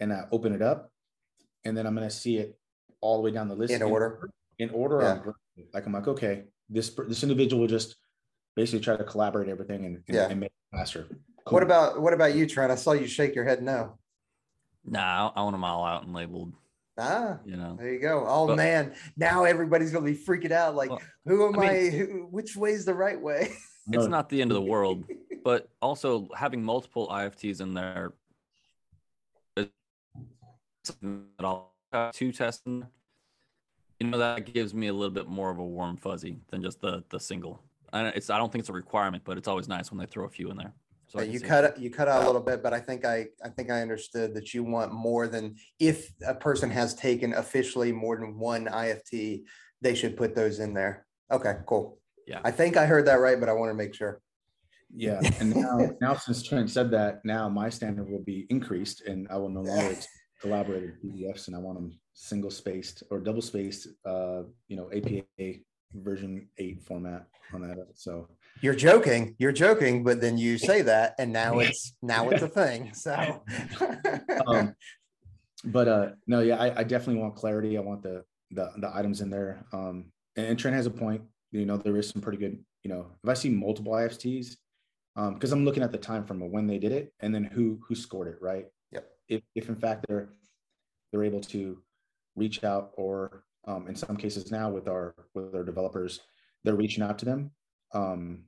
and 0.01 0.13
I 0.13 0.25
open 0.33 0.55
it 0.55 0.63
up 0.63 0.91
and 1.65 1.77
then 1.77 1.87
I'm 1.87 1.95
going 1.95 2.09
to 2.09 2.15
see 2.15 2.39
it 2.39 2.59
all 3.01 3.17
the 3.17 3.23
way 3.23 3.31
down 3.31 3.49
the 3.49 3.55
list 3.55 3.73
in 3.73 3.83
order. 3.83 4.31
In 4.59 4.71
order. 4.71 5.35
Yeah. 5.57 5.65
Like 5.75 5.87
I'm 5.87 5.93
like, 5.93 6.09
okay, 6.09 6.45
this, 6.69 6.91
this 7.09 7.23
individual 7.23 7.61
will 7.61 7.69
just 7.69 7.97
basically 8.55 8.81
try 8.81 8.97
to 8.97 9.05
collaborate 9.05 9.49
everything 9.49 9.85
and, 9.85 10.03
and, 10.09 10.17
yeah. 10.17 10.29
and 10.29 10.41
make 10.41 10.51
it 10.51 10.77
faster. 10.77 11.07
Cool. 11.47 11.55
What 11.55 11.63
about, 11.63 12.01
what 12.01 12.13
about 12.13 12.35
you, 12.35 12.47
Trent? 12.47 12.73
I 12.73 12.75
saw 12.75 12.93
you 12.93 13.07
shake 13.07 13.35
your 13.35 13.45
head. 13.45 13.63
No. 13.63 13.99
Nah, 14.85 15.33
I 15.35 15.43
want 15.43 15.55
them 15.55 15.65
all 15.65 15.85
out 15.85 16.05
and 16.05 16.13
labeled. 16.13 16.53
Ah, 16.99 17.39
you 17.45 17.57
know, 17.57 17.77
there 17.79 17.93
you 17.93 18.01
go. 18.01 18.25
Oh 18.27 18.47
but, 18.47 18.57
man, 18.57 18.95
now 19.19 19.45
everybody's 19.45 19.93
gonna 19.93 20.07
be 20.07 20.15
freaking 20.15 20.51
out. 20.51 20.75
Like, 20.75 20.89
well, 20.89 21.03
who 21.27 21.47
am 21.47 21.59
I? 21.59 21.69
Mean, 21.69 21.71
I 21.71 21.91
who, 21.91 22.07
which 22.31 22.57
way 22.57 22.71
is 22.71 22.87
the 22.87 22.95
right 22.95 23.21
way? 23.21 23.53
It's 23.93 24.09
not 24.09 24.29
the 24.29 24.43
end 24.43 24.51
of 24.51 24.57
the 24.57 24.63
world 24.63 25.05
but 25.47 25.69
also 25.81 26.29
having 26.37 26.61
multiple 26.61 27.07
IFTs 27.07 27.61
in 27.61 27.73
there 27.73 28.15
at 29.57 29.69
all 31.45 31.73
two 32.13 32.33
testing, 32.33 32.85
you 34.01 34.09
know, 34.09 34.19
that 34.19 34.53
gives 34.53 34.75
me 34.75 34.89
a 34.89 34.93
little 34.93 35.15
bit 35.15 35.29
more 35.29 35.49
of 35.51 35.59
a 35.59 35.65
warm 35.65 35.97
fuzzy 35.97 36.41
than 36.49 36.65
just 36.65 36.81
the 36.81 37.05
the 37.11 37.21
single. 37.21 37.63
And 37.93 38.09
it's 38.17 38.29
I 38.29 38.39
don't 38.39 38.51
think 38.51 38.63
it's 38.63 38.71
a 38.71 38.73
requirement, 38.73 39.23
but 39.25 39.39
it's 39.39 39.47
always 39.47 39.69
nice 39.69 39.93
when 39.93 40.01
they 40.01 40.07
throw 40.07 40.25
a 40.25 40.29
few 40.29 40.51
in 40.51 40.57
there. 40.57 40.73
So 41.09 41.23
you 41.23 41.41
cut 41.41 41.65
it, 41.65 41.79
you 41.79 41.91
cut 41.91 42.09
out 42.09 42.25
a 42.25 42.27
little 42.27 42.41
bit, 42.41 42.63
but 42.63 42.75
I 42.75 42.81
think 42.81 43.05
I 43.05 43.27
I 43.45 43.49
think 43.49 43.71
I 43.71 43.81
understood 43.81 44.35
that 44.35 44.53
you 44.53 44.65
want 44.65 44.93
more 44.93 45.29
than 45.29 45.57
if 45.79 46.13
a 46.27 46.35
person 46.35 46.69
has 46.71 46.95
taken 46.95 47.33
officially 47.35 47.93
more 47.93 48.17
than 48.17 48.39
one 48.39 48.67
IFT, 48.67 49.45
they 49.81 49.95
should 49.95 50.17
put 50.17 50.35
those 50.35 50.59
in 50.59 50.75
there. 50.75 51.07
Okay, 51.31 51.55
cool. 51.67 51.99
Yeah. 52.27 52.41
I 52.45 52.51
think 52.51 52.77
I 52.77 52.87
heard 52.87 53.07
that 53.07 53.21
right, 53.21 53.39
but 53.39 53.49
I 53.49 53.53
want 53.53 53.71
to 53.71 53.75
make 53.75 53.95
sure. 53.95 54.21
Yeah, 54.95 55.21
and 55.41 55.55
now 55.55 55.91
now 56.01 56.15
since 56.15 56.43
Trent 56.43 56.71
said 56.71 56.91
that, 56.91 57.25
now 57.25 57.49
my 57.49 57.71
standard 57.71 58.11
will 58.11 58.25
be 58.25 58.47
increased, 58.51 59.03
and 59.03 59.29
I 59.31 59.37
will 59.37 59.49
no 59.49 59.63
longer 59.63 59.97
collaborated 60.41 60.95
PDFs, 61.05 61.47
and 61.47 61.57
I 61.57 61.61
want 61.61 61.79
them 61.79 61.99
single 62.15 62.51
spaced 62.51 63.05
or 63.11 63.21
double 63.21 63.43
spaced. 63.43 63.89
Uh, 64.05 64.43
you 64.69 64.77
know, 64.77 64.91
APA 64.93 65.61
version 65.95 66.49
eight 66.59 66.83
format 66.83 67.27
on 67.53 67.63
that. 67.63 67.79
So 67.95 68.29
you're 68.63 68.75
joking, 68.75 69.35
you're 69.39 69.53
joking, 69.53 70.03
but 70.05 70.21
then 70.21 70.39
you 70.39 70.59
say 70.59 70.83
that, 70.83 71.15
and 71.19 71.33
now 71.33 71.59
it's 71.59 71.95
now 72.03 72.29
it's 72.31 72.43
a 72.43 72.49
thing. 72.49 72.93
So, 72.95 73.43
um, 74.47 74.75
but 75.65 75.89
uh, 75.89 76.09
no, 76.27 76.41
yeah, 76.41 76.57
I, 76.57 76.81
I, 76.81 76.85
definitely 76.85 77.21
want 77.21 77.37
clarity. 77.37 77.77
I 77.77 77.81
want 77.81 78.03
the 78.03 78.25
the 78.51 78.73
the 78.79 78.91
items 78.95 79.21
in 79.21 79.31
there. 79.31 79.65
Um, 79.73 80.07
and, 80.37 80.47
and 80.47 80.59
Trent 80.59 80.77
has 80.77 80.87
a 80.87 80.91
point. 80.91 81.23
You 81.53 81.67
know, 81.67 81.77
there 81.77 81.97
is 81.97 82.09
some 82.09 82.23
pretty 82.23 82.39
good. 82.39 82.59
You 82.83 82.91
know, 82.91 83.07
if 83.23 83.29
I 83.29 83.35
see 83.35 83.51
multiple 83.51 83.93
IFTs, 83.93 84.57
um, 85.17 85.35
because 85.35 85.53
I'm 85.53 85.65
looking 85.65 85.83
at 85.83 85.93
the 85.93 85.99
time 85.99 86.25
from 86.25 86.41
when 86.51 86.67
they 86.67 86.79
did 86.79 86.93
it 86.93 87.13
and 87.21 87.35
then 87.35 87.45
who 87.45 87.81
who 87.87 87.95
scored 87.95 88.29
it, 88.29 88.39
right? 88.41 88.67
Yep. 88.93 89.09
If 89.29 89.43
if 89.55 89.69
in 89.69 89.77
fact 89.77 90.07
they're 90.09 90.29
they're 91.11 91.25
able 91.25 91.41
to 91.43 91.83
reach 92.37 92.65
out 92.65 92.93
or 92.97 93.45
um, 93.67 93.89
in 93.89 93.97
some 93.97 94.17
cases 94.17 94.51
now 94.51 94.71
with 94.71 94.89
our 94.89 95.15
with 95.35 95.55
our 95.55 95.65
developers, 95.65 96.21
they're 96.65 96.77
reaching 96.77 97.03
out 97.03 97.19
to 97.19 97.25
them 97.25 97.51
um, 97.93 98.45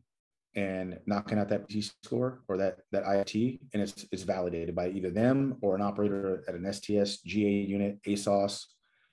and 0.54 0.98
knocking 1.06 1.38
out 1.38 1.48
that 1.50 1.68
P 1.68 1.82
score 1.82 2.40
or 2.48 2.56
that 2.56 2.80
that 2.92 3.04
IFT, 3.04 3.60
and 3.72 3.82
it's 3.82 4.06
it's 4.10 4.22
validated 4.22 4.74
by 4.74 4.88
either 4.88 5.10
them 5.10 5.56
or 5.62 5.74
an 5.76 5.82
operator 5.82 6.44
at 6.48 6.54
an 6.54 6.72
STS 6.72 7.20
GA 7.22 7.50
unit, 7.50 7.98
ASOS, 8.06 8.64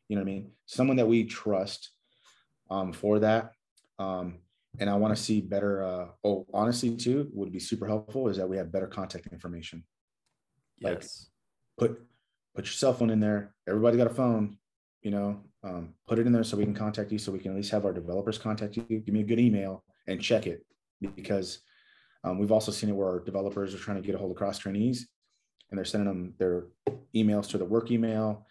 you 0.07 0.15
know 0.15 0.21
what 0.21 0.29
I 0.29 0.33
mean? 0.33 0.51
Someone 0.65 0.97
that 0.97 1.07
we 1.07 1.23
trust 1.23 1.91
um, 2.69 2.93
for 2.93 3.19
that. 3.19 3.51
Um, 3.99 4.39
and 4.79 4.89
I 4.89 4.95
want 4.95 5.15
to 5.15 5.21
see 5.21 5.41
better. 5.41 5.83
Uh, 5.83 6.07
oh, 6.23 6.45
honestly, 6.53 6.95
too, 6.95 7.29
would 7.33 7.51
be 7.51 7.59
super 7.59 7.87
helpful 7.87 8.27
is 8.27 8.37
that 8.37 8.49
we 8.49 8.57
have 8.57 8.71
better 8.71 8.87
contact 8.87 9.27
information. 9.31 9.83
Yes. 10.79 11.29
Like 11.77 11.89
put 11.89 12.01
put 12.55 12.65
your 12.65 12.73
cell 12.73 12.93
phone 12.93 13.09
in 13.09 13.19
there. 13.19 13.53
Everybody 13.67 13.97
got 13.97 14.07
a 14.07 14.13
phone. 14.13 14.57
You 15.01 15.11
know, 15.11 15.41
um, 15.63 15.93
put 16.07 16.19
it 16.19 16.25
in 16.25 16.33
there 16.33 16.43
so 16.43 16.57
we 16.57 16.65
can 16.65 16.73
contact 16.73 17.11
you. 17.11 17.19
So 17.19 17.31
we 17.31 17.39
can 17.39 17.51
at 17.51 17.57
least 17.57 17.71
have 17.71 17.85
our 17.85 17.93
developers 17.93 18.37
contact 18.37 18.75
you. 18.75 18.83
Give 18.83 19.13
me 19.13 19.21
a 19.21 19.25
good 19.25 19.39
email 19.39 19.83
and 20.07 20.21
check 20.21 20.47
it 20.47 20.65
because 21.15 21.59
um, 22.23 22.39
we've 22.39 22.51
also 22.51 22.71
seen 22.71 22.89
it 22.89 22.95
where 22.95 23.07
our 23.07 23.19
developers 23.19 23.73
are 23.73 23.79
trying 23.79 24.01
to 24.01 24.05
get 24.05 24.15
a 24.15 24.17
hold 24.17 24.31
of 24.31 24.37
cross 24.37 24.57
trainees 24.57 25.07
and 25.69 25.77
they're 25.77 25.85
sending 25.85 26.07
them 26.07 26.33
their 26.37 26.65
emails 27.15 27.47
to 27.49 27.57
the 27.57 27.65
work 27.65 27.91
email 27.91 28.45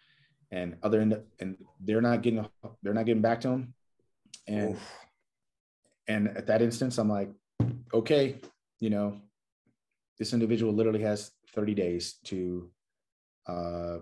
and 0.50 0.76
other 0.82 1.00
end 1.00 1.20
and 1.40 1.56
they're 1.80 2.00
not 2.00 2.22
getting 2.22 2.46
they're 2.82 2.94
not 2.94 3.06
getting 3.06 3.22
back 3.22 3.40
to 3.40 3.48
them 3.48 3.74
and 4.46 4.74
Oof. 4.74 4.96
and 6.06 6.28
at 6.28 6.46
that 6.46 6.62
instance 6.62 6.98
i'm 6.98 7.08
like 7.08 7.30
okay 7.92 8.36
you 8.80 8.90
know 8.90 9.20
this 10.18 10.32
individual 10.32 10.72
literally 10.72 11.02
has 11.02 11.32
30 11.54 11.74
days 11.74 12.14
to 12.24 12.70
uh 13.46 13.98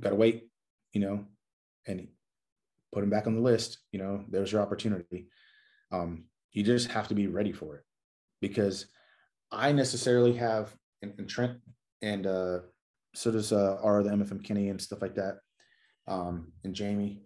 gotta 0.00 0.14
wait 0.14 0.48
you 0.92 1.00
know 1.00 1.24
and 1.86 2.08
put 2.92 3.04
him 3.04 3.10
back 3.10 3.26
on 3.26 3.34
the 3.34 3.40
list 3.40 3.78
you 3.92 3.98
know 3.98 4.24
there's 4.28 4.50
your 4.50 4.62
opportunity 4.62 5.28
um 5.92 6.24
you 6.56 6.62
just 6.62 6.90
have 6.90 7.06
to 7.08 7.14
be 7.14 7.26
ready 7.26 7.52
for 7.52 7.76
it. 7.76 7.82
Because 8.40 8.86
i 9.52 9.70
necessarily 9.70 10.32
have 10.32 10.74
and, 11.02 11.14
and 11.18 11.28
trent 11.28 11.56
and 12.02 12.26
uh 12.26 12.58
so 13.14 13.30
does 13.30 13.52
uh 13.52 13.78
our 13.80 14.02
the 14.02 14.10
mfm 14.10 14.42
kenny 14.42 14.70
and 14.70 14.80
stuff 14.80 15.00
like 15.00 15.14
that 15.14 15.36
um 16.08 16.52
and 16.64 16.74
jamie. 16.74 17.22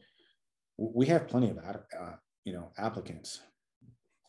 We 0.76 1.06
have 1.06 1.28
plenty 1.28 1.50
of 1.50 1.58
uh, 1.58 2.16
you 2.44 2.52
know 2.52 2.72
applicants. 2.78 3.40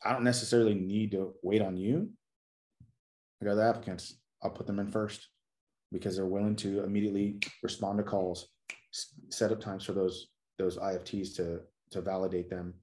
I 0.04 0.14
don't 0.14 0.24
necessarily 0.24 0.74
need 0.74 1.12
to 1.12 1.34
wait 1.42 1.62
on 1.62 1.78
you. 1.78 2.10
I 3.42 3.46
got 3.46 3.56
the 3.56 3.64
applicants. 3.64 4.16
I'll 4.44 4.50
put 4.50 4.68
them 4.68 4.80
in 4.80 4.92
first 4.92 5.30
because 5.92 6.16
they're 6.16 6.26
willing 6.26 6.56
to 6.58 6.84
immediately 6.84 7.40
respond 7.64 7.98
to 7.98 8.04
calls 8.04 8.50
set 9.30 9.52
up 9.52 9.62
times 9.62 9.86
for 9.86 9.94
those 9.94 10.28
those 10.60 10.78
ifts 10.78 11.34
to 11.38 11.62
to 11.92 12.02
validate 12.02 12.50
them 12.50 12.74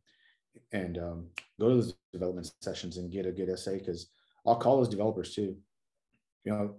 and 0.72 0.98
um, 0.98 1.26
go 1.60 1.68
to 1.68 1.74
those 1.76 1.94
development 2.12 2.50
sessions 2.60 2.96
and 2.96 3.12
get 3.12 3.26
a 3.26 3.32
good 3.32 3.48
essay 3.48 3.78
because 3.78 4.10
i'll 4.46 4.56
call 4.56 4.78
those 4.78 4.88
developers 4.88 5.34
too 5.34 5.56
you 6.44 6.52
know 6.52 6.74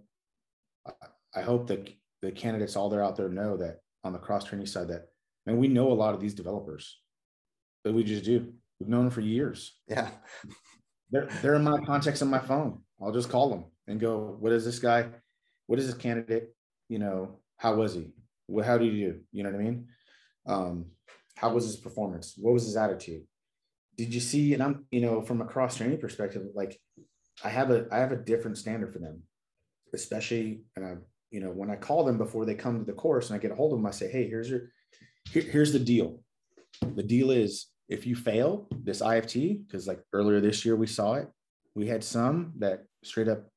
I, 0.86 1.40
I 1.40 1.42
hope 1.42 1.68
that 1.68 1.90
the 2.22 2.32
candidates 2.32 2.76
all 2.76 2.90
there 2.90 3.04
out 3.04 3.16
there 3.16 3.30
know 3.30 3.58
that 3.58 3.80
on 4.04 4.14
the 4.14 4.20
cross 4.20 4.46
training 4.46 4.66
side 4.66 4.88
that 4.90 5.10
and 5.46 5.58
we 5.58 5.68
know 5.68 5.92
a 5.92 5.94
lot 5.94 6.14
of 6.14 6.22
these 6.22 6.34
developers 6.34 7.00
that 7.84 7.94
we 7.94 8.04
just 8.04 8.24
do. 8.24 8.54
We've 8.80 8.90
known 8.90 9.06
them 9.06 9.12
for 9.12 9.22
years. 9.22 9.80
Yeah. 9.88 10.10
They're 11.12 11.28
they're 11.42 11.56
in 11.56 11.64
my 11.64 11.80
contacts 11.80 12.22
on 12.22 12.30
my 12.30 12.38
phone. 12.38 12.84
I'll 13.02 13.12
just 13.12 13.30
call 13.32 13.50
them 13.50 13.66
and 13.88 14.00
go, 14.00 14.38
what 14.40 14.52
is 14.52 14.64
this 14.64 14.78
guy? 14.78 15.08
What 15.66 15.80
is 15.80 15.88
this 15.88 15.96
candidate? 15.96 16.54
You 16.88 17.00
know, 17.00 17.40
how 17.58 17.74
was 17.74 17.96
he? 17.96 18.14
What 18.46 18.66
how 18.66 18.78
did 18.78 18.94
he 18.94 19.00
do? 19.00 19.20
You 19.32 19.42
know 19.42 19.50
what 19.50 19.60
I 19.60 19.64
mean? 19.64 19.88
Um, 20.46 20.86
how 21.36 21.52
was 21.52 21.66
his 21.66 21.78
performance? 21.78 22.36
What 22.38 22.54
was 22.54 22.66
his 22.66 22.78
attitude? 22.78 23.24
Did 24.00 24.14
you 24.14 24.22
see? 24.22 24.54
And 24.54 24.64
I'm, 24.64 24.86
you 24.92 25.02
know, 25.02 25.22
from 25.22 25.42
a 25.42 25.46
cross 25.46 25.76
training 25.76 25.98
perspective, 25.98 26.44
like 26.56 26.80
I 27.44 27.50
have 27.50 27.70
a 27.70 27.86
I 27.92 27.98
have 27.98 28.14
a 28.14 28.16
different 28.16 28.58
standard 28.58 28.94
for 28.94 29.00
them, 29.00 29.24
especially 29.94 30.62
and 30.78 30.86
I, 30.86 30.96
you 31.32 31.42
know, 31.42 31.50
when 31.50 31.70
I 31.70 31.76
call 31.76 32.06
them 32.06 32.18
before 32.18 32.46
they 32.46 32.56
come 32.56 32.80
to 32.80 32.86
the 32.86 32.94
course 32.94 33.30
and 33.30 33.36
I 33.36 33.42
get 33.42 33.52
a 33.52 33.56
hold 33.56 33.74
of 33.74 33.80
them, 33.80 33.86
I 33.86 33.92
say, 33.92 34.10
hey, 34.10 34.26
here's 34.30 34.50
your 34.50 34.72
here, 35.30 35.44
here's 35.44 35.74
the 35.74 35.80
deal. 35.80 36.22
The 36.96 37.04
deal 37.04 37.30
is 37.30 37.66
if 37.90 38.08
you 38.08 38.16
fail 38.16 38.70
this 38.72 39.02
IFT, 39.02 39.68
because 39.68 39.86
like 39.86 40.00
earlier 40.14 40.40
this 40.40 40.64
year 40.64 40.78
we 40.78 40.88
saw 40.88 41.16
it, 41.16 41.28
we 41.76 41.86
had 41.86 42.02
some 42.02 42.54
that 42.60 42.86
straight 43.04 43.28
up 43.28 43.50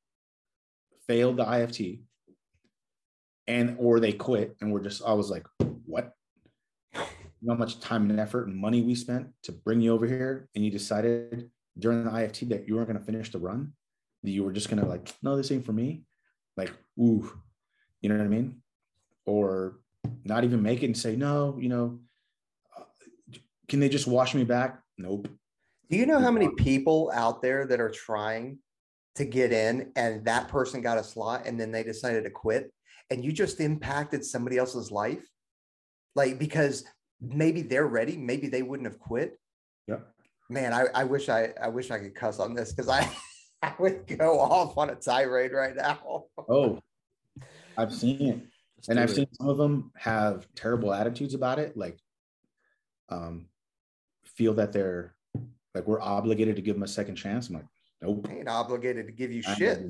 failed 1.07 1.37
the 1.37 1.45
IFT 1.45 2.01
and 3.47 3.77
or 3.79 4.01
they 4.01 4.11
quit 4.11 4.57
and 4.59 4.73
we're 4.73 4.83
just 4.83 5.03
I 5.07 5.13
was 5.13 5.29
like, 5.29 5.47
what? 5.85 6.11
How 7.47 7.55
much 7.55 7.79
time 7.79 8.09
and 8.09 8.19
effort 8.19 8.47
and 8.47 8.55
money 8.55 8.81
we 8.81 8.95
spent 8.95 9.27
to 9.43 9.51
bring 9.51 9.81
you 9.81 9.93
over 9.93 10.05
here 10.05 10.47
and 10.55 10.63
you 10.63 10.71
decided 10.71 11.49
during 11.77 12.03
the 12.03 12.11
IFT 12.11 12.49
that 12.49 12.67
you 12.67 12.75
weren't 12.75 12.87
going 12.87 12.99
to 12.99 13.05
finish 13.05 13.31
the 13.31 13.39
run, 13.39 13.73
that 14.23 14.31
you 14.31 14.43
were 14.43 14.53
just 14.53 14.69
going 14.69 14.81
to 14.81 14.87
like, 14.87 15.13
no, 15.21 15.35
this 15.35 15.51
ain't 15.51 15.65
for 15.65 15.73
me. 15.73 16.03
Like, 16.55 16.71
ooh, 16.99 17.31
you 18.01 18.09
know 18.09 18.17
what 18.17 18.25
I 18.25 18.27
mean? 18.27 18.61
Or 19.25 19.79
not 20.23 20.43
even 20.43 20.61
make 20.61 20.83
it 20.83 20.87
and 20.87 20.97
say, 20.97 21.15
no, 21.15 21.57
you 21.59 21.69
know, 21.69 21.99
uh, 22.77 22.83
can 23.67 23.79
they 23.79 23.89
just 23.89 24.07
wash 24.07 24.35
me 24.35 24.43
back? 24.43 24.81
Nope. 24.97 25.27
Do 25.89 25.97
you 25.97 26.05
know 26.05 26.19
how 26.19 26.31
many 26.31 26.49
people 26.57 27.11
out 27.13 27.41
there 27.41 27.65
that 27.67 27.79
are 27.79 27.89
trying 27.89 28.59
to 29.15 29.25
get 29.25 29.51
in 29.51 29.91
and 29.95 30.25
that 30.25 30.47
person 30.47 30.81
got 30.81 30.97
a 30.97 31.03
slot 31.03 31.45
and 31.45 31.59
then 31.59 31.71
they 31.71 31.83
decided 31.83 32.23
to 32.23 32.29
quit 32.29 32.71
and 33.09 33.23
you 33.23 33.31
just 33.31 33.59
impacted 33.59 34.23
somebody 34.23 34.57
else's 34.57 34.91
life? 34.91 35.27
Like, 36.15 36.39
because 36.39 36.83
maybe 37.23 37.61
they're 37.61 37.87
ready, 37.87 38.17
maybe 38.17 38.47
they 38.47 38.61
wouldn't 38.61 38.87
have 38.87 38.99
quit. 38.99 39.39
Yeah. 39.87 39.99
Man, 40.49 40.73
I, 40.73 40.85
I 40.93 41.03
wish 41.03 41.29
I 41.29 41.53
I 41.61 41.69
wish 41.69 41.91
I 41.91 41.99
could 41.99 42.15
cuss 42.15 42.39
on 42.39 42.53
this 42.53 42.73
because 42.73 42.89
I, 42.89 43.09
I 43.61 43.73
would 43.79 44.05
go 44.17 44.39
off 44.39 44.77
on 44.77 44.89
a 44.89 44.95
tirade 44.95 45.53
right 45.53 45.75
now. 45.75 46.25
oh, 46.49 46.79
I've 47.77 47.93
seen 47.93 48.21
it. 48.21 48.39
and 48.89 48.99
I've 48.99 49.09
it. 49.11 49.15
seen 49.15 49.27
some 49.33 49.49
of 49.49 49.57
them 49.57 49.91
have 49.97 50.47
terrible 50.55 50.93
attitudes 50.93 51.33
about 51.33 51.59
it. 51.59 51.77
Like, 51.77 51.97
um, 53.09 53.47
feel 54.23 54.53
that 54.55 54.73
they're 54.73 55.15
like 55.73 55.87
we're 55.87 56.01
obligated 56.01 56.55
to 56.57 56.61
give 56.61 56.75
them 56.75 56.83
a 56.83 56.87
second 56.87 57.15
chance. 57.15 57.49
I'm 57.49 57.55
like, 57.55 57.65
nope. 58.01 58.27
I 58.29 58.33
ain't 58.35 58.49
obligated 58.49 59.07
to 59.07 59.13
give 59.13 59.31
you 59.31 59.41
shit. 59.41 59.81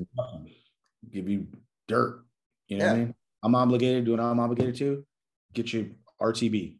Give 1.10 1.28
you 1.28 1.46
dirt. 1.88 2.24
You 2.68 2.78
know 2.78 2.84
yeah. 2.84 2.90
what 2.90 2.96
I 2.96 3.00
mean? 3.00 3.14
I'm 3.42 3.54
obligated 3.54 4.02
to 4.02 4.04
do 4.06 4.10
what 4.12 4.20
I'm 4.20 4.40
obligated 4.40 4.76
to. 4.76 5.04
Get 5.52 5.72
you 5.72 5.94
RTB. 6.20 6.78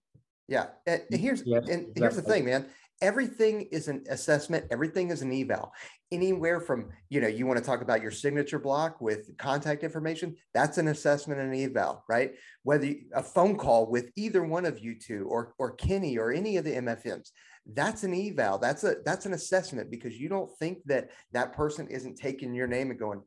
Yeah. 0.48 0.66
And 0.86 1.02
here's 1.10 1.42
and 1.42 1.86
here's 1.96 2.16
the 2.16 2.22
thing, 2.22 2.44
man. 2.44 2.66
Everything 3.02 3.62
is 3.72 3.88
an 3.88 4.04
assessment, 4.08 4.66
everything 4.70 5.10
is 5.10 5.20
an 5.20 5.32
eval. 5.32 5.72
Anywhere 6.12 6.60
from, 6.60 6.90
you 7.08 7.20
know, 7.20 7.26
you 7.26 7.44
want 7.44 7.58
to 7.58 7.64
talk 7.64 7.82
about 7.82 8.00
your 8.00 8.12
signature 8.12 8.58
block 8.58 9.00
with 9.00 9.36
contact 9.36 9.82
information, 9.82 10.36
that's 10.52 10.78
an 10.78 10.88
assessment 10.88 11.40
and 11.40 11.54
eval, 11.54 12.04
right? 12.08 12.34
Whether 12.62 12.86
you, 12.86 13.00
a 13.14 13.22
phone 13.22 13.56
call 13.56 13.90
with 13.90 14.10
either 14.16 14.44
one 14.44 14.64
of 14.64 14.78
you 14.78 14.96
two 14.98 15.26
or 15.28 15.54
or 15.58 15.74
Kenny 15.74 16.18
or 16.18 16.32
any 16.32 16.56
of 16.56 16.64
the 16.64 16.74
MFMs, 16.74 17.30
that's 17.72 18.04
an 18.04 18.14
eval 18.14 18.58
that's 18.58 18.84
a 18.84 18.96
that's 19.04 19.24
an 19.24 19.32
assessment 19.32 19.90
because 19.90 20.18
you 20.18 20.28
don't 20.28 20.50
think 20.58 20.78
that 20.84 21.10
that 21.32 21.54
person 21.54 21.88
isn't 21.88 22.16
taking 22.16 22.52
your 22.52 22.66
name 22.66 22.90
and 22.90 22.98
going 22.98 23.22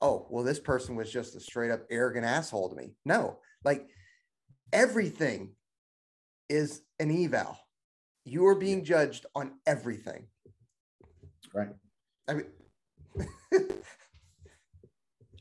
oh 0.00 0.26
well 0.28 0.42
this 0.42 0.58
person 0.58 0.96
was 0.96 1.12
just 1.12 1.36
a 1.36 1.40
straight 1.40 1.70
up 1.70 1.82
arrogant 1.90 2.26
asshole 2.26 2.68
to 2.68 2.74
me 2.74 2.90
no 3.04 3.38
like 3.64 3.86
everything 4.72 5.52
is 6.50 6.82
an 6.98 7.10
eval. 7.10 7.58
You 8.24 8.46
are 8.46 8.54
being 8.54 8.84
judged 8.84 9.24
on 9.34 9.52
everything. 9.66 10.26
Right. 11.54 11.70
I 12.28 12.34
mean 12.34 12.46
it, 13.52 13.80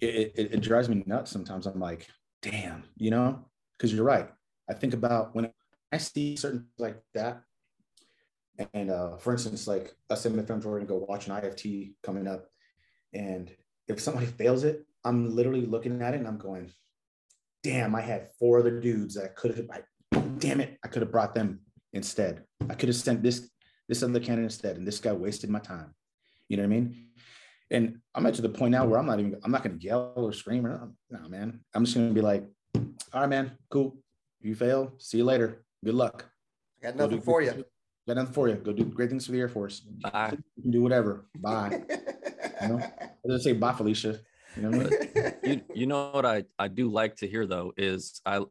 it, 0.01 0.53
it 0.53 0.61
drives 0.61 0.87
me 0.89 1.03
nuts 1.05 1.31
sometimes. 1.31 1.65
I'm 1.65 1.79
like 1.79 2.07
damn 2.41 2.83
you 2.95 3.11
know? 3.11 3.45
Because 3.77 3.93
you're 3.93 4.03
right. 4.03 4.29
I 4.69 4.73
think 4.73 4.93
about 4.93 5.35
when 5.35 5.51
i 5.91 5.97
see 5.97 6.35
certain 6.35 6.67
like 6.77 7.01
that. 7.15 7.41
And 8.73 8.91
uh, 8.91 9.17
for 9.17 9.31
instance, 9.31 9.67
like 9.67 9.93
us 10.09 10.25
MFMs, 10.25 10.65
we're 10.65 10.75
going 10.75 10.81
to 10.81 10.87
go 10.87 11.05
watch 11.07 11.27
an 11.27 11.33
IFT 11.33 11.93
coming 12.03 12.27
up. 12.27 12.45
And 13.13 13.49
if 13.87 14.01
somebody 14.01 14.25
fails 14.27 14.65
it, 14.65 14.85
I'm 15.05 15.33
literally 15.33 15.65
looking 15.65 16.01
at 16.01 16.13
it 16.13 16.17
and 16.17 16.27
I'm 16.27 16.37
going, 16.37 16.71
damn, 17.63 17.95
I 17.95 18.01
had 18.01 18.27
four 18.37 18.59
other 18.59 18.79
dudes 18.79 19.15
that 19.15 19.35
could 19.35 19.55
have, 19.55 19.69
I, 19.71 19.81
damn 20.39 20.61
it, 20.61 20.77
I 20.83 20.87
could 20.87 21.01
have 21.01 21.11
brought 21.11 21.35
them 21.35 21.59
instead. 21.93 22.43
I 22.69 22.73
could 22.73 22.89
have 22.89 22.95
sent 22.95 23.23
this 23.23 23.49
this 23.87 24.03
other 24.03 24.19
candidate 24.19 24.45
instead, 24.51 24.77
and 24.77 24.87
this 24.87 24.99
guy 24.99 25.11
wasted 25.11 25.49
my 25.49 25.59
time. 25.59 25.93
You 26.47 26.57
know 26.57 26.63
what 26.63 26.67
I 26.67 26.79
mean? 26.79 27.07
And 27.71 27.99
I'm 28.13 28.25
at 28.25 28.35
to 28.35 28.41
the 28.41 28.49
point 28.49 28.71
now 28.71 28.85
where 28.85 28.99
I'm 28.99 29.05
not 29.05 29.19
even, 29.19 29.39
I'm 29.43 29.51
not 29.51 29.63
going 29.63 29.77
to 29.77 29.83
yell 29.83 30.13
or 30.15 30.31
scream 30.31 30.65
or 30.65 30.91
no, 31.09 31.29
man. 31.29 31.59
I'm 31.73 31.85
just 31.85 31.97
going 31.97 32.07
to 32.07 32.13
be 32.13 32.21
like, 32.21 32.47
all 32.75 33.21
right, 33.21 33.29
man, 33.29 33.51
cool. 33.69 33.97
You 34.41 34.55
fail. 34.55 34.93
See 34.97 35.17
you 35.17 35.23
later. 35.23 35.63
Good 35.83 35.95
luck. 35.95 36.25
I 36.81 36.87
got 36.87 36.95
nothing 36.95 37.21
for 37.21 37.41
you. 37.41 37.65
Got 38.07 38.17
nothing 38.17 38.33
for 38.33 38.47
you. 38.47 38.55
Go 38.55 38.73
do 38.73 38.85
great 38.85 39.09
things 39.09 39.25
for 39.25 39.33
the 39.33 39.39
Air 39.39 39.49
Force. 39.49 39.79
Bye. 39.79 40.37
Do 40.69 40.81
whatever. 40.81 41.25
Bye. 41.37 41.81
you 42.61 42.67
know? 42.67 42.77
I 42.77 43.27
didn't 43.27 43.41
say 43.41 43.53
bye, 43.53 43.73
Felicia. 43.73 44.19
You 44.55 44.63
know 44.63 44.77
what 44.77 44.87
I 44.87 45.21
mean? 45.21 45.33
you, 45.43 45.61
you 45.81 45.85
know 45.87 46.09
what 46.11 46.25
I, 46.25 46.45
I 46.57 46.67
do 46.67 46.89
like 46.89 47.17
to 47.17 47.27
hear 47.27 47.45
though 47.45 47.73
is 47.77 48.21
I 48.25 48.37
it's 48.37 48.49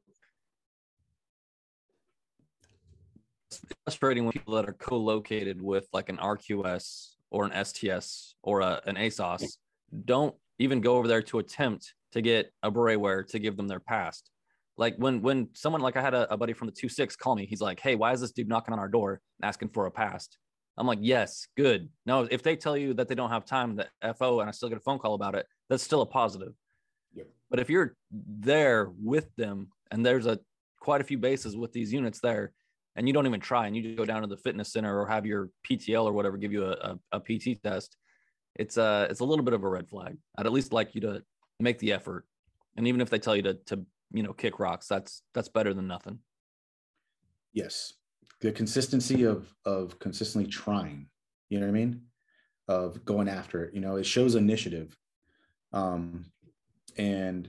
frustrating 3.84 4.24
when 4.24 4.32
people 4.32 4.54
that 4.54 4.68
are 4.68 4.74
co-located 4.74 5.60
with 5.60 5.86
like 5.92 6.08
an 6.08 6.16
RQS 6.18 7.14
or 7.30 7.44
an 7.44 7.64
STS 7.64 8.34
or 8.42 8.60
a, 8.60 8.80
an 8.86 8.96
ASOS 8.96 9.44
don't 10.04 10.34
even 10.58 10.80
go 10.80 10.96
over 10.96 11.08
there 11.08 11.22
to 11.22 11.38
attempt 11.38 11.94
to 12.12 12.22
get 12.22 12.52
a 12.62 12.70
wear 12.70 13.22
to 13.22 13.38
give 13.38 13.56
them 13.56 13.68
their 13.68 13.80
PAST. 13.80 14.30
Like 14.76 14.96
when 14.96 15.22
when 15.22 15.48
someone 15.54 15.80
like 15.80 15.96
I 15.96 16.02
had 16.02 16.14
a, 16.14 16.32
a 16.32 16.36
buddy 16.36 16.52
from 16.52 16.66
the 16.66 16.72
two 16.72 16.88
six 16.88 17.16
call 17.16 17.34
me, 17.34 17.46
he's 17.46 17.60
like, 17.60 17.80
"Hey, 17.80 17.96
why 17.96 18.12
is 18.12 18.20
this 18.20 18.32
dude 18.32 18.48
knocking 18.48 18.72
on 18.72 18.78
our 18.78 18.88
door 18.88 19.20
asking 19.42 19.70
for 19.70 19.86
a 19.86 19.90
PAST?" 19.90 20.38
I'm 20.76 20.86
like, 20.86 21.00
"Yes, 21.02 21.48
good. 21.56 21.88
No, 22.06 22.28
if 22.30 22.42
they 22.42 22.54
tell 22.54 22.76
you 22.76 22.94
that 22.94 23.08
they 23.08 23.16
don't 23.16 23.30
have 23.30 23.44
time, 23.44 23.76
the 23.76 23.88
FO, 24.14 24.40
and 24.40 24.48
I 24.48 24.52
still 24.52 24.68
get 24.68 24.78
a 24.78 24.82
phone 24.82 25.00
call 25.00 25.14
about 25.14 25.34
it, 25.34 25.46
that's 25.68 25.82
still 25.82 26.02
a 26.02 26.06
positive. 26.06 26.52
Yep. 27.14 27.26
But 27.50 27.58
if 27.58 27.68
you're 27.68 27.96
there 28.12 28.92
with 29.02 29.34
them, 29.34 29.68
and 29.90 30.06
there's 30.06 30.26
a 30.26 30.38
quite 30.80 31.00
a 31.00 31.04
few 31.04 31.18
bases 31.18 31.56
with 31.56 31.72
these 31.72 31.92
units 31.92 32.20
there, 32.20 32.52
and 32.98 33.06
you 33.06 33.14
don't 33.14 33.26
even 33.26 33.40
try, 33.40 33.68
and 33.68 33.76
you 33.76 33.82
just 33.82 33.96
go 33.96 34.04
down 34.04 34.22
to 34.22 34.26
the 34.26 34.36
fitness 34.36 34.72
center 34.72 35.00
or 35.00 35.06
have 35.06 35.24
your 35.24 35.50
PTL 35.64 36.04
or 36.04 36.12
whatever 36.12 36.36
give 36.36 36.52
you 36.52 36.64
a, 36.64 36.72
a, 36.72 36.98
a 37.12 37.20
PT 37.20 37.62
test, 37.62 37.96
it's 38.56 38.76
a 38.76 39.06
it's 39.08 39.20
a 39.20 39.24
little 39.24 39.44
bit 39.44 39.54
of 39.54 39.62
a 39.62 39.68
red 39.68 39.88
flag. 39.88 40.18
I'd 40.36 40.46
at 40.46 40.52
least 40.52 40.72
like 40.72 40.96
you 40.96 41.00
to 41.02 41.22
make 41.60 41.78
the 41.78 41.92
effort, 41.92 42.26
and 42.76 42.88
even 42.88 43.00
if 43.00 43.08
they 43.08 43.20
tell 43.20 43.36
you 43.36 43.42
to 43.42 43.54
to 43.54 43.86
you 44.12 44.24
know 44.24 44.32
kick 44.32 44.58
rocks, 44.58 44.88
that's 44.88 45.22
that's 45.32 45.48
better 45.48 45.72
than 45.72 45.86
nothing. 45.86 46.18
Yes. 47.52 47.94
The 48.40 48.50
consistency 48.50 49.22
of 49.22 49.54
of 49.64 49.98
consistently 50.00 50.50
trying, 50.50 51.06
you 51.50 51.60
know 51.60 51.66
what 51.66 51.76
I 51.76 51.78
mean? 51.78 52.02
Of 52.66 53.04
going 53.04 53.28
after 53.28 53.64
it. 53.64 53.74
You 53.74 53.80
know, 53.80 53.96
it 53.96 54.06
shows 54.06 54.34
initiative. 54.34 54.96
Um 55.72 56.26
and 56.96 57.48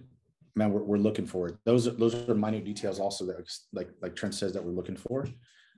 man, 0.60 0.72
we're, 0.72 0.84
we're 0.84 0.98
looking 0.98 1.26
for 1.26 1.48
it. 1.48 1.56
Those 1.66 1.88
are 1.88 1.92
those 1.92 2.14
are 2.30 2.36
minute 2.36 2.66
details 2.66 3.00
also 3.00 3.26
that 3.26 3.38
like 3.74 3.90
like 4.02 4.16
Trent 4.16 4.36
says 4.36 4.54
that 4.54 4.64
we're 4.64 4.80
looking 4.80 4.98
for. 4.98 5.28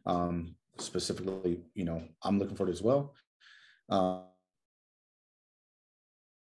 Um 0.05 0.55
specifically, 0.77 1.61
you 1.75 1.85
know, 1.85 2.03
I'm 2.23 2.39
looking 2.39 2.55
for 2.55 2.67
it 2.67 2.71
as 2.71 2.81
well. 2.81 3.13
Um 3.89 4.23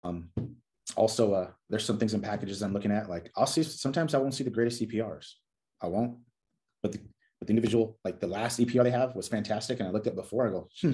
um, 0.05 0.29
also, 0.95 1.33
uh, 1.33 1.49
there's 1.69 1.83
some 1.83 1.97
things 1.97 2.13
in 2.13 2.21
packages 2.21 2.61
I'm 2.61 2.73
looking 2.73 2.91
at. 2.91 3.09
Like 3.09 3.31
I'll 3.35 3.47
see 3.47 3.63
sometimes 3.63 4.13
I 4.13 4.19
won't 4.19 4.35
see 4.35 4.43
the 4.43 4.51
greatest 4.51 4.81
EPRs. 4.81 5.31
I 5.81 5.87
won't, 5.87 6.17
but 6.83 6.91
the 6.91 6.99
but 7.39 7.47
the 7.47 7.51
individual, 7.51 7.97
like 8.05 8.19
the 8.19 8.27
last 8.27 8.59
EPR 8.59 8.83
they 8.83 8.91
have 8.91 9.15
was 9.15 9.27
fantastic. 9.27 9.79
And 9.79 9.89
I 9.89 9.91
looked 9.91 10.07
at 10.07 10.15
before, 10.15 10.47
I 10.47 10.51
go, 10.51 10.69
hmm, 10.79 10.93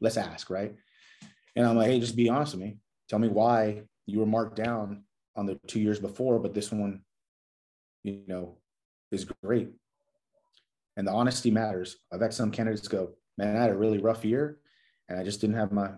let's 0.00 0.16
ask, 0.16 0.50
right? 0.50 0.74
And 1.56 1.66
I'm 1.66 1.76
like, 1.76 1.88
hey, 1.88 1.98
just 1.98 2.14
be 2.14 2.28
honest 2.28 2.52
with 2.52 2.62
me. 2.62 2.76
Tell 3.08 3.18
me 3.18 3.28
why 3.28 3.82
you 4.06 4.20
were 4.20 4.26
marked 4.26 4.56
down 4.56 5.04
on 5.36 5.46
the 5.46 5.58
two 5.66 5.80
years 5.80 5.98
before, 5.98 6.38
but 6.38 6.54
this 6.54 6.72
one, 6.72 7.02
you 8.02 8.22
know, 8.26 8.58
is 9.10 9.24
great. 9.42 9.70
And 10.96 11.06
the 11.06 11.12
honesty 11.12 11.50
matters. 11.50 11.96
I've 12.12 12.20
had 12.20 12.34
some 12.34 12.50
candidates 12.50 12.88
go, 12.88 13.10
man, 13.38 13.56
I 13.56 13.60
had 13.60 13.70
a 13.70 13.76
really 13.76 13.98
rough 13.98 14.24
year 14.24 14.58
and 15.08 15.18
I 15.18 15.24
just 15.24 15.40
didn't 15.40 15.56
have 15.56 15.72
my, 15.72 15.90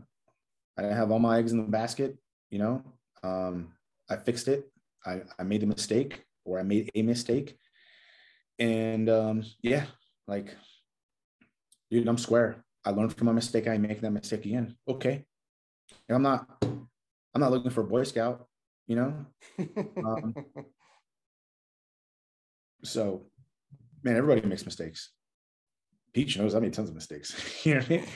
I 0.79 0.83
didn't 0.83 0.97
have 0.97 1.11
all 1.11 1.19
my 1.19 1.39
eggs 1.39 1.53
in 1.53 1.59
the 1.59 1.65
basket 1.65 2.17
you 2.53 2.59
know? 2.59 2.85
Um, 3.25 3.73
i 4.09 4.17
fixed 4.17 4.47
it. 4.47 4.71
I, 5.05 5.23
I 5.39 5.43
made 5.43 5.65
a 5.65 5.67
mistake 5.67 6.25
or 6.45 6.61
i 6.61 6.63
made 6.63 6.91
a 6.95 7.03
mistake. 7.03 7.57
And 8.59 9.09
um, 9.09 9.43
yeah 9.63 9.87
like 10.29 10.55
dude 11.91 12.07
i'm 12.07 12.19
square. 12.19 12.63
I 12.85 12.91
learned 12.91 13.17
from 13.17 13.27
my 13.27 13.33
mistake 13.33 13.67
i 13.67 13.79
make 13.79 14.01
that 14.03 14.13
mistake 14.13 14.45
again. 14.45 14.77
Okay. 14.87 15.25
And 16.09 16.17
i'm 16.17 16.23
not 16.23 16.47
i'm 16.63 17.41
not 17.41 17.51
looking 17.51 17.71
for 17.71 17.81
a 17.81 17.93
boy 17.95 18.05
scout 18.05 18.47
you 18.87 18.97
know 18.97 19.15
um, 20.05 20.35
so 22.85 23.27
man 24.03 24.17
everybody 24.17 24.47
makes 24.47 24.65
mistakes 24.65 25.11
Peach 26.13 26.37
knows 26.37 26.55
I 26.55 26.61
made 26.61 26.73
tons 26.73 26.91
of 26.91 26.95
mistakes. 26.95 27.35
you 27.67 27.75
know 27.75 27.81
I 27.81 27.89
mean? 27.89 28.07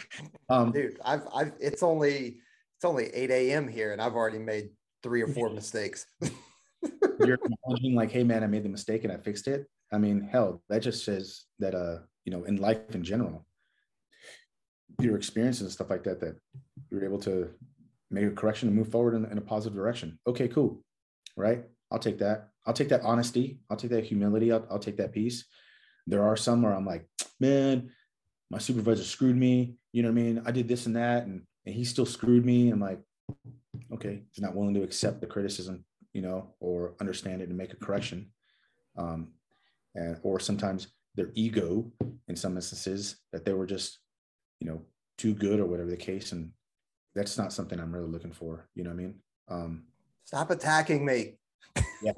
Um, 0.51 0.73
Dude, 0.73 0.99
I've, 1.05 1.23
I've, 1.35 1.53
it's 1.59 1.83
only 1.83 2.41
it's 2.77 2.85
only 2.85 3.07
8 3.07 3.31
a.m. 3.31 3.69
here 3.69 3.93
and 3.93 4.03
I've 4.03 4.15
already 4.15 4.39
made 4.39 4.71
three 5.03 5.23
or 5.23 5.29
four 5.29 5.49
mistakes. 5.61 6.07
you're 7.21 7.39
acknowledging 7.43 7.95
like, 7.95 8.11
hey 8.11 8.23
man, 8.23 8.45
I 8.45 8.49
made 8.49 8.65
the 8.65 8.69
mistake 8.69 9.05
and 9.05 9.13
I 9.13 9.17
fixed 9.17 9.49
it. 9.49 9.67
I 9.93 9.99
mean, 9.99 10.29
hell, 10.31 10.63
that 10.69 10.81
just 10.81 11.05
says 11.05 11.45
that 11.59 11.75
uh, 11.75 11.99
you 12.25 12.33
know, 12.33 12.45
in 12.45 12.57
life 12.57 12.95
in 12.95 13.03
general, 13.03 13.47
your 15.01 15.17
experiences 15.17 15.63
and 15.63 15.71
stuff 15.71 15.91
like 15.91 16.05
that, 16.05 16.21
that 16.21 16.37
you're 16.91 17.05
able 17.05 17.21
to 17.21 17.51
make 18.11 18.25
a 18.25 18.31
correction 18.31 18.69
and 18.69 18.77
move 18.77 18.91
forward 18.91 19.15
in, 19.15 19.25
in 19.27 19.39
a 19.39 19.43
positive 19.43 19.77
direction. 19.77 20.19
Okay, 20.27 20.49
cool. 20.49 20.83
Right. 21.37 21.65
I'll 21.91 21.99
take 21.99 22.19
that. 22.19 22.49
I'll 22.67 22.75
take 22.75 22.89
that 22.89 23.03
honesty. 23.03 23.61
I'll 23.71 23.77
take 23.77 23.91
that 23.91 24.05
humility. 24.05 24.53
I'll, 24.53 24.67
I'll 24.71 24.79
take 24.79 24.97
that 24.97 25.13
peace. 25.13 25.45
There 26.07 26.25
are 26.25 26.37
some 26.37 26.63
where 26.63 26.73
I'm 26.73 26.87
like, 26.87 27.09
man, 27.41 27.91
my 28.51 28.59
supervisor 28.59 29.05
screwed 29.05 29.37
me. 29.37 29.77
You 29.93 30.03
know 30.03 30.09
what 30.09 30.21
I 30.21 30.23
mean? 30.23 30.43
I 30.47 30.51
did 30.51 30.69
this 30.69 30.87
and 30.87 30.97
that. 30.97 31.27
And 31.27 31.43
and 31.67 31.75
he 31.75 31.85
still 31.85 32.07
screwed 32.07 32.47
me. 32.47 32.71
I'm 32.71 32.81
like, 32.81 33.01
okay, 33.93 34.23
he's 34.31 34.43
not 34.43 34.55
willing 34.55 34.75
to 34.75 34.85
accept 34.85 35.21
the 35.21 35.27
criticism, 35.27 35.85
you 36.13 36.23
know, 36.23 36.55
or 36.61 36.95
understand 37.01 37.43
it 37.43 37.49
and 37.49 37.59
make 37.59 37.73
a 37.73 37.77
correction. 37.77 38.31
Um, 38.97 39.33
and 39.95 40.19
or 40.23 40.39
sometimes 40.39 40.89
their 41.17 41.31
ego 41.35 41.91
in 42.29 42.37
some 42.37 42.57
instances 42.57 43.17
that 43.33 43.45
they 43.45 43.53
were 43.53 43.67
just, 43.67 43.99
you 44.61 44.69
know, 44.69 44.83
too 45.19 45.35
good 45.35 45.59
or 45.59 45.67
whatever 45.67 45.91
the 45.91 45.97
case. 45.97 46.33
And 46.33 46.53
that's 47.17 47.39
not 47.39 47.53
something 47.53 47.81
I'm 47.81 47.93
really 47.93 48.11
looking 48.11 48.33
for. 48.33 48.69
You 48.75 48.85
know 48.85 48.91
what 48.91 49.01
I 49.01 49.03
mean? 49.03 49.15
Um, 49.49 49.85
Stop 50.25 50.51
attacking 50.51 51.05
me. 51.05 51.39
yeah. 52.03 52.13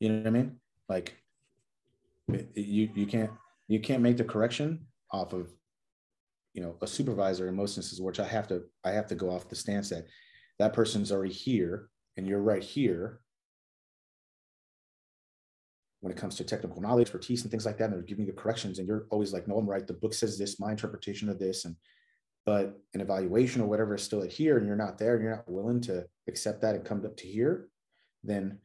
You 0.00 0.08
know 0.08 0.18
what 0.18 0.26
I 0.26 0.30
mean? 0.30 0.56
Like 0.88 1.14
you 2.54 2.88
you 2.94 3.06
can't 3.06 3.30
you 3.68 3.78
can't 3.80 4.02
make 4.02 4.16
the 4.16 4.24
correction 4.24 4.86
off 5.10 5.32
of 5.32 5.52
you 6.54 6.62
know 6.62 6.76
a 6.80 6.86
supervisor 6.86 7.48
in 7.48 7.56
most 7.56 7.76
instances 7.76 8.00
which 8.00 8.20
i 8.20 8.24
have 8.24 8.46
to 8.46 8.62
i 8.84 8.90
have 8.90 9.06
to 9.06 9.14
go 9.14 9.30
off 9.30 9.48
the 9.48 9.56
stance 9.56 9.90
that 9.90 10.06
that 10.58 10.72
person's 10.72 11.10
already 11.10 11.32
here 11.32 11.88
and 12.16 12.26
you're 12.26 12.40
right 12.40 12.62
here 12.62 13.20
when 16.00 16.12
it 16.12 16.16
comes 16.16 16.36
to 16.36 16.44
technical 16.44 16.80
knowledge 16.80 17.02
expertise 17.02 17.42
and 17.42 17.50
things 17.50 17.66
like 17.66 17.76
that 17.78 17.86
and 17.86 17.94
they're 17.94 18.02
giving 18.02 18.26
you 18.26 18.32
the 18.32 18.40
corrections 18.40 18.78
and 18.78 18.86
you're 18.86 19.06
always 19.10 19.32
like 19.32 19.48
no 19.48 19.56
i'm 19.56 19.68
right 19.68 19.86
the 19.86 19.92
book 19.92 20.14
says 20.14 20.38
this 20.38 20.60
my 20.60 20.70
interpretation 20.70 21.28
of 21.28 21.38
this 21.38 21.64
and 21.64 21.74
but 22.44 22.80
an 22.94 23.00
evaluation 23.00 23.62
or 23.62 23.66
whatever 23.66 23.94
is 23.94 24.02
still 24.02 24.22
at 24.22 24.30
here 24.30 24.58
and 24.58 24.66
you're 24.66 24.76
not 24.76 24.98
there 24.98 25.14
and 25.14 25.22
you're 25.22 25.36
not 25.36 25.48
willing 25.50 25.80
to 25.80 26.06
accept 26.28 26.60
that 26.60 26.74
and 26.74 26.84
come 26.84 27.04
up 27.04 27.16
to 27.16 27.26
here 27.26 27.68
then 28.24 28.58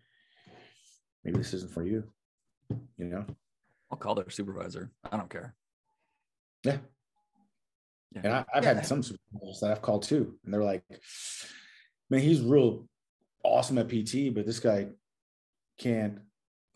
maybe 1.24 1.38
this 1.38 1.54
isn't 1.54 1.72
for 1.72 1.84
you 1.84 2.04
you 2.98 3.06
know 3.06 3.26
i'll 3.92 3.98
call 3.98 4.16
their 4.16 4.30
supervisor 4.30 4.92
i 5.12 5.18
don't 5.18 5.30
care 5.30 5.56
yeah 6.63 6.78
yeah. 8.16 8.22
And 8.24 8.34
I, 8.34 8.46
have 8.54 8.63
yeah. 8.63 8.74
had 8.76 8.86
some 8.86 9.04
supervisors 9.04 9.60
that 9.62 9.72
I've 9.72 9.82
called 9.82 10.04
too, 10.04 10.36
and 10.43 10.54
they're 10.54 10.64
like, 10.64 10.84
"Man, 12.10 12.22
he's 12.22 12.41
real 12.41 12.88
awesome 13.43 13.78
at 13.78 13.89
PT, 13.89 14.34
but 14.34 14.45
this 14.45 14.60
guy 14.60 14.88
can't 15.78 16.20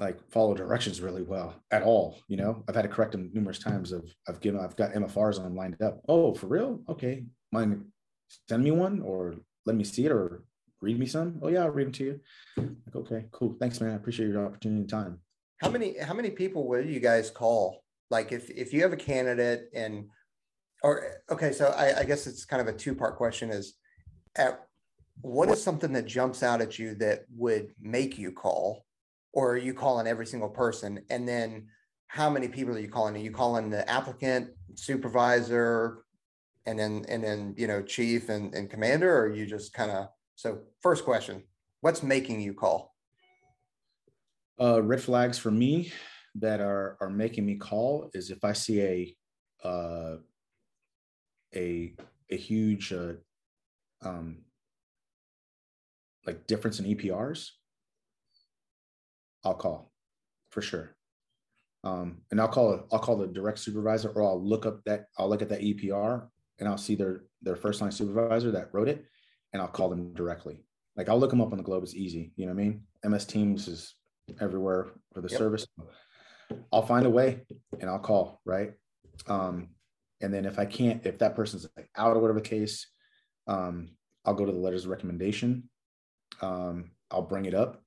like 0.02 0.20
follow 0.30 0.54
directions 0.54 1.00
really 1.00 1.24
well 1.24 1.56
at 1.72 1.84
all." 1.84 2.20
You 2.28 2.38
know, 2.38 2.64
I've 2.68 2.76
had 2.76 2.82
to 2.82 2.90
correct 2.90 3.16
him 3.16 3.32
numerous 3.34 3.60
times. 3.60 3.94
Of 3.94 4.14
I've 4.28 4.42
given, 4.42 4.60
I've 4.60 4.76
got 4.76 4.92
MFRs 4.94 5.40
on 5.40 5.56
lined 5.56 5.82
up. 5.82 6.02
Oh, 6.10 6.34
for 6.34 6.48
real? 6.48 6.82
Okay, 6.90 7.24
mind 7.54 7.86
send 8.50 8.64
me 8.64 8.72
one 8.72 9.02
or 9.02 9.36
let 9.66 9.76
me 9.76 9.84
see 9.84 10.06
it 10.06 10.12
or 10.12 10.44
read 10.82 11.00
me 11.00 11.06
some. 11.06 11.40
Oh 11.42 11.48
yeah, 11.48 11.62
I'll 11.62 11.70
read 11.70 11.88
them 11.88 11.94
to 11.94 12.04
you. 12.04 12.20
Like, 12.58 12.96
okay, 12.96 13.26
cool. 13.32 13.56
Thanks, 13.60 13.80
man. 13.80 13.92
I 13.92 13.96
appreciate 13.96 14.30
your 14.30 14.46
opportunity 14.46 14.82
and 14.82 14.90
time. 14.90 15.20
How 15.62 15.70
many 15.70 15.98
how 15.98 16.14
many 16.14 16.32
people 16.32 16.68
will 16.68 16.86
you 16.86 17.00
guys 17.00 17.30
call? 17.30 17.84
Like 18.10 18.32
if 18.32 18.50
if 18.50 18.74
you 18.74 18.82
have 18.82 18.94
a 18.94 18.98
candidate 18.98 19.70
and 19.74 20.06
or 20.84 21.22
okay, 21.30 21.52
so 21.52 21.68
I, 21.68 22.00
I 22.00 22.04
guess 22.04 22.26
it's 22.26 22.46
kind 22.46 22.62
of 22.62 22.74
a 22.74 22.78
two 22.78 22.96
part 22.96 23.16
question 23.18 23.52
is 23.52 23.76
at 24.36 24.66
what 25.22 25.50
is 25.50 25.64
something 25.64 25.94
that 25.94 26.08
jumps 26.08 26.42
out 26.42 26.62
at 26.62 26.80
you 26.80 26.96
that 26.96 27.26
would 27.36 27.74
make 27.80 28.18
you 28.18 28.32
call 28.32 28.84
or 29.34 29.52
are 29.52 29.58
you 29.58 29.74
calling 29.74 30.08
every 30.08 30.26
single 30.26 30.50
person? 30.50 31.04
And 31.10 31.28
then 31.28 31.68
how 32.08 32.30
many 32.30 32.48
people 32.48 32.76
are 32.76 32.80
you 32.80 32.90
calling? 32.90 33.16
Are 33.16 33.20
you 33.20 33.32
calling 33.32 33.70
the 33.70 33.90
applicant 33.90 34.50
supervisor 34.76 36.04
and 36.66 36.78
then 36.78 37.06
and 37.08 37.24
then 37.24 37.56
you 37.58 37.68
know 37.68 37.82
chief 37.82 38.30
and, 38.30 38.54
and 38.54 38.70
commander 38.70 39.18
or 39.18 39.34
you 39.34 39.46
just 39.46 39.74
kind 39.74 39.92
of 39.92 40.08
so 40.36 40.60
first 40.82 41.04
question 41.04 41.44
what's 41.82 42.04
making 42.04 42.42
you 42.42 42.54
call? 42.54 42.96
Uh, 44.60 44.82
red 44.82 45.02
flags 45.02 45.38
for 45.38 45.52
me 45.52 45.92
that 46.36 46.62
are 46.62 46.98
are 47.02 47.10
making 47.10 47.46
me 47.46 47.56
call 47.56 48.10
is 48.14 48.30
if 48.30 48.44
I 48.44 48.54
see 48.54 48.82
a 48.82 49.18
uh, 49.68 50.16
a 51.56 51.94
a 52.30 52.38
huge 52.38 52.94
uh, 52.94 53.14
um, 54.04 54.44
like 56.26 56.48
difference 56.48 56.80
in 56.80 56.86
EPRs, 56.86 57.50
I'll 59.44 59.56
call 59.56 59.92
for 60.50 60.62
sure. 60.62 60.96
Um, 61.84 62.22
and 62.30 62.40
I'll 62.40 62.48
call 62.48 62.88
I'll 62.92 63.00
call 63.00 63.18
the 63.18 63.28
direct 63.28 63.60
supervisor, 63.60 64.10
or 64.10 64.24
I'll 64.24 64.44
look 64.44 64.66
up 64.66 64.84
that 64.86 65.06
I'll 65.18 65.30
look 65.30 65.42
at 65.42 65.50
that 65.50 65.62
EPR 65.62 66.28
and 66.60 66.70
I'll 66.70 66.78
see 66.78 66.96
their 66.96 67.24
their 67.42 67.56
first 67.56 67.82
line 67.82 67.92
supervisor 67.92 68.52
that 68.52 68.70
wrote 68.74 68.88
it, 68.88 69.06
and 69.54 69.62
I'll 69.62 69.68
call 69.68 69.90
them 69.90 70.14
directly. 70.14 70.64
Like 70.96 71.10
I'll 71.10 71.20
look 71.20 71.32
them 71.32 71.42
up 71.42 71.52
on 71.52 71.58
the 71.58 71.64
globe. 71.64 71.84
It's 71.84 71.96
easy. 71.96 72.34
You 72.36 72.46
know 72.46 72.54
what 72.54 72.62
I 72.62 72.66
mean? 72.66 72.84
MS 73.04 73.26
Teams 73.26 73.68
is 73.68 73.96
everywhere 74.40 74.92
for 75.14 75.22
the 75.22 75.30
yep. 75.30 75.38
service. 75.38 75.66
I'll 76.72 76.86
find 76.86 77.06
a 77.06 77.10
way 77.10 77.42
and 77.80 77.90
I'll 77.90 78.00
call, 78.00 78.42
right? 78.46 78.74
Um, 79.28 79.70
and 80.22 80.34
then 80.34 80.46
if 80.46 80.60
I 80.60 80.66
can't, 80.66 81.06
if 81.06 81.18
that 81.20 81.36
person's 81.36 81.68
like 81.76 81.90
out 81.98 82.16
or 82.16 82.20
whatever 82.20 82.40
the 82.40 82.48
case, 82.48 82.88
um, 83.48 83.90
I'll 84.26 84.34
go 84.34 84.46
to 84.46 84.52
the 84.52 84.58
letters 84.58 84.86
of 84.86 84.92
recommendation. 84.92 85.70
Um, 86.42 86.92
I'll 87.10 87.24
bring 87.24 87.46
it 87.46 87.54
up 87.54 87.82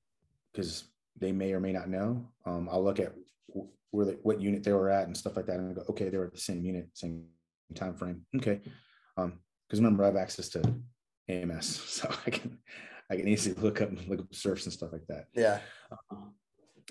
because 0.51 0.83
they 1.19 1.31
may 1.31 1.53
or 1.53 1.59
may 1.59 1.71
not 1.71 1.89
know. 1.89 2.27
Um, 2.45 2.69
I'll 2.71 2.83
look 2.83 2.99
at 2.99 3.13
where 3.91 4.05
they, 4.05 4.13
what 4.23 4.41
unit 4.41 4.63
they 4.63 4.73
were 4.73 4.89
at 4.89 5.07
and 5.07 5.15
stuff 5.15 5.35
like 5.35 5.45
that, 5.47 5.59
and 5.59 5.71
I 5.71 5.73
go, 5.73 5.85
okay, 5.89 6.09
they 6.09 6.17
were 6.17 6.25
at 6.25 6.33
the 6.33 6.39
same 6.39 6.63
unit, 6.63 6.89
same 6.93 7.25
time 7.73 7.95
frame. 7.95 8.25
Okay, 8.35 8.59
because 9.15 9.29
um, 9.29 9.39
remember 9.71 10.03
I 10.03 10.07
have 10.07 10.15
access 10.15 10.49
to 10.49 10.75
AMS, 11.29 11.67
so 11.85 12.13
I 12.25 12.29
can 12.29 12.57
I 13.09 13.15
can 13.15 13.27
easily 13.27 13.55
look 13.61 13.81
up 13.81 13.89
look 14.07 14.19
up 14.19 14.31
SURFs 14.31 14.65
and 14.65 14.73
stuff 14.73 14.91
like 14.91 15.07
that. 15.07 15.27
Yeah. 15.33 15.59
Um, 16.11 16.33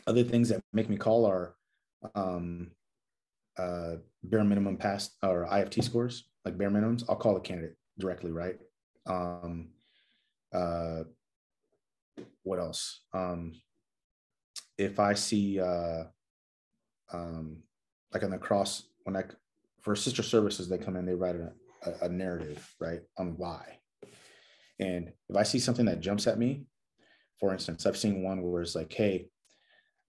other 0.06 0.24
things 0.24 0.48
that 0.48 0.62
make 0.72 0.88
me 0.88 0.96
call 0.96 1.24
are 1.26 1.54
um, 2.14 2.70
uh, 3.58 3.96
bare 4.22 4.44
minimum 4.44 4.76
pass 4.76 5.10
or 5.22 5.46
IFT 5.46 5.82
scores, 5.84 6.28
like 6.44 6.58
bare 6.58 6.70
minimums. 6.70 7.04
I'll 7.08 7.16
call 7.16 7.34
the 7.34 7.40
candidate 7.40 7.76
directly, 7.98 8.32
right? 8.32 8.58
Um, 9.06 9.68
uh, 10.52 11.04
what 12.42 12.58
else? 12.58 13.02
Um, 13.12 13.52
if 14.78 14.98
I 14.98 15.14
see 15.14 15.60
uh, 15.60 16.04
um, 17.12 17.62
like 18.12 18.22
on 18.22 18.30
the 18.30 18.38
cross 18.38 18.84
when 19.04 19.16
I 19.16 19.24
for 19.82 19.94
sister 19.94 20.22
services 20.22 20.68
they 20.68 20.78
come 20.78 20.96
in 20.96 21.04
they 21.04 21.14
write 21.14 21.36
a, 21.36 21.52
a, 22.02 22.08
narrative 22.08 22.66
right 22.80 23.00
on 23.18 23.36
why 23.36 23.78
and 24.80 25.12
if 25.28 25.36
I 25.36 25.42
see 25.42 25.58
something 25.58 25.86
that 25.86 26.00
jumps 26.00 26.26
at 26.26 26.38
me, 26.38 26.64
for 27.38 27.52
instance, 27.52 27.86
I've 27.86 27.96
seen 27.96 28.22
one 28.22 28.42
where 28.42 28.62
it's 28.62 28.74
like, 28.74 28.92
hey, 28.92 29.28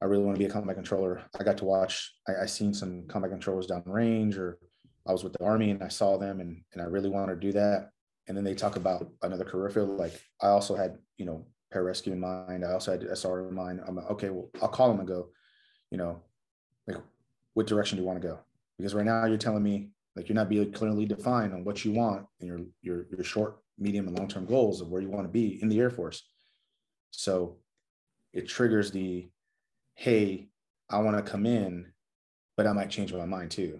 I 0.01 0.05
really 0.05 0.23
want 0.23 0.35
to 0.35 0.39
be 0.39 0.45
a 0.45 0.51
combat 0.51 0.75
controller. 0.75 1.23
I 1.39 1.43
got 1.43 1.57
to 1.59 1.65
watch, 1.65 2.13
I, 2.27 2.43
I 2.43 2.45
seen 2.45 2.73
some 2.73 3.05
combat 3.07 3.31
controllers 3.31 3.67
down 3.67 3.83
range, 3.85 4.37
or 4.37 4.57
I 5.07 5.11
was 5.11 5.23
with 5.23 5.33
the 5.33 5.43
army 5.43 5.71
and 5.71 5.83
I 5.83 5.87
saw 5.87 6.17
them 6.17 6.39
and, 6.41 6.61
and 6.73 6.81
I 6.81 6.85
really 6.85 7.09
want 7.09 7.29
to 7.29 7.35
do 7.35 7.51
that. 7.53 7.89
And 8.27 8.35
then 8.35 8.43
they 8.43 8.55
talk 8.55 8.75
about 8.75 9.07
another 9.21 9.45
career 9.45 9.69
field. 9.69 9.97
Like 9.97 10.19
I 10.41 10.47
also 10.47 10.75
had, 10.75 10.97
you 11.17 11.25
know, 11.25 11.45
pararescue 11.73 12.13
in 12.13 12.19
mind. 12.19 12.63
I 12.65 12.71
also 12.71 12.91
had 12.91 13.03
SR 13.03 13.49
in 13.49 13.55
mind. 13.55 13.81
I'm 13.85 13.95
like, 13.95 14.09
okay, 14.11 14.29
well, 14.29 14.49
I'll 14.61 14.67
call 14.67 14.89
them 14.89 14.99
and 14.99 15.07
go, 15.07 15.29
you 15.91 15.97
know, 15.97 16.21
like, 16.87 16.97
what 17.53 17.67
direction 17.67 17.97
do 17.97 18.03
you 18.03 18.07
want 18.07 18.21
to 18.21 18.27
go? 18.27 18.39
Because 18.77 18.93
right 18.93 19.05
now 19.05 19.25
you're 19.25 19.37
telling 19.37 19.63
me 19.63 19.89
like 20.15 20.29
you're 20.29 20.35
not 20.35 20.49
being 20.49 20.71
clearly 20.71 21.05
defined 21.05 21.53
on 21.53 21.63
what 21.63 21.83
you 21.83 21.91
want 21.91 22.25
and 22.39 22.47
your 22.47 22.59
your 22.81 23.05
your 23.11 23.23
short 23.23 23.57
medium 23.77 24.07
and 24.07 24.17
long-term 24.17 24.45
goals 24.45 24.81
of 24.81 24.89
where 24.89 25.01
you 25.01 25.09
want 25.09 25.25
to 25.25 25.31
be 25.31 25.61
in 25.61 25.69
the 25.69 25.79
air 25.79 25.89
force 25.89 26.23
so 27.11 27.57
it 28.33 28.47
triggers 28.47 28.91
the 28.91 29.29
hey 29.95 30.47
i 30.89 30.97
want 30.97 31.17
to 31.17 31.31
come 31.31 31.45
in 31.45 31.85
but 32.55 32.67
i 32.67 32.71
might 32.71 32.89
change 32.89 33.13
my 33.13 33.25
mind 33.25 33.51
too 33.51 33.79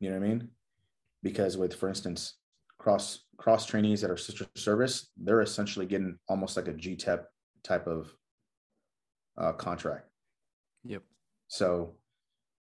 you 0.00 0.08
know 0.08 0.18
what 0.18 0.24
i 0.24 0.28
mean 0.28 0.48
because 1.22 1.56
with 1.56 1.74
for 1.74 1.88
instance 1.88 2.34
cross 2.78 3.24
cross 3.36 3.66
trainees 3.66 4.00
that 4.00 4.10
are 4.10 4.16
sister 4.16 4.46
service 4.56 5.10
they're 5.16 5.42
essentially 5.42 5.86
getting 5.86 6.18
almost 6.28 6.56
like 6.56 6.68
a 6.68 6.72
gtep 6.72 7.24
type 7.62 7.86
of 7.86 8.12
uh, 9.36 9.52
contract. 9.52 10.08
Yep. 10.84 11.02
So 11.48 11.94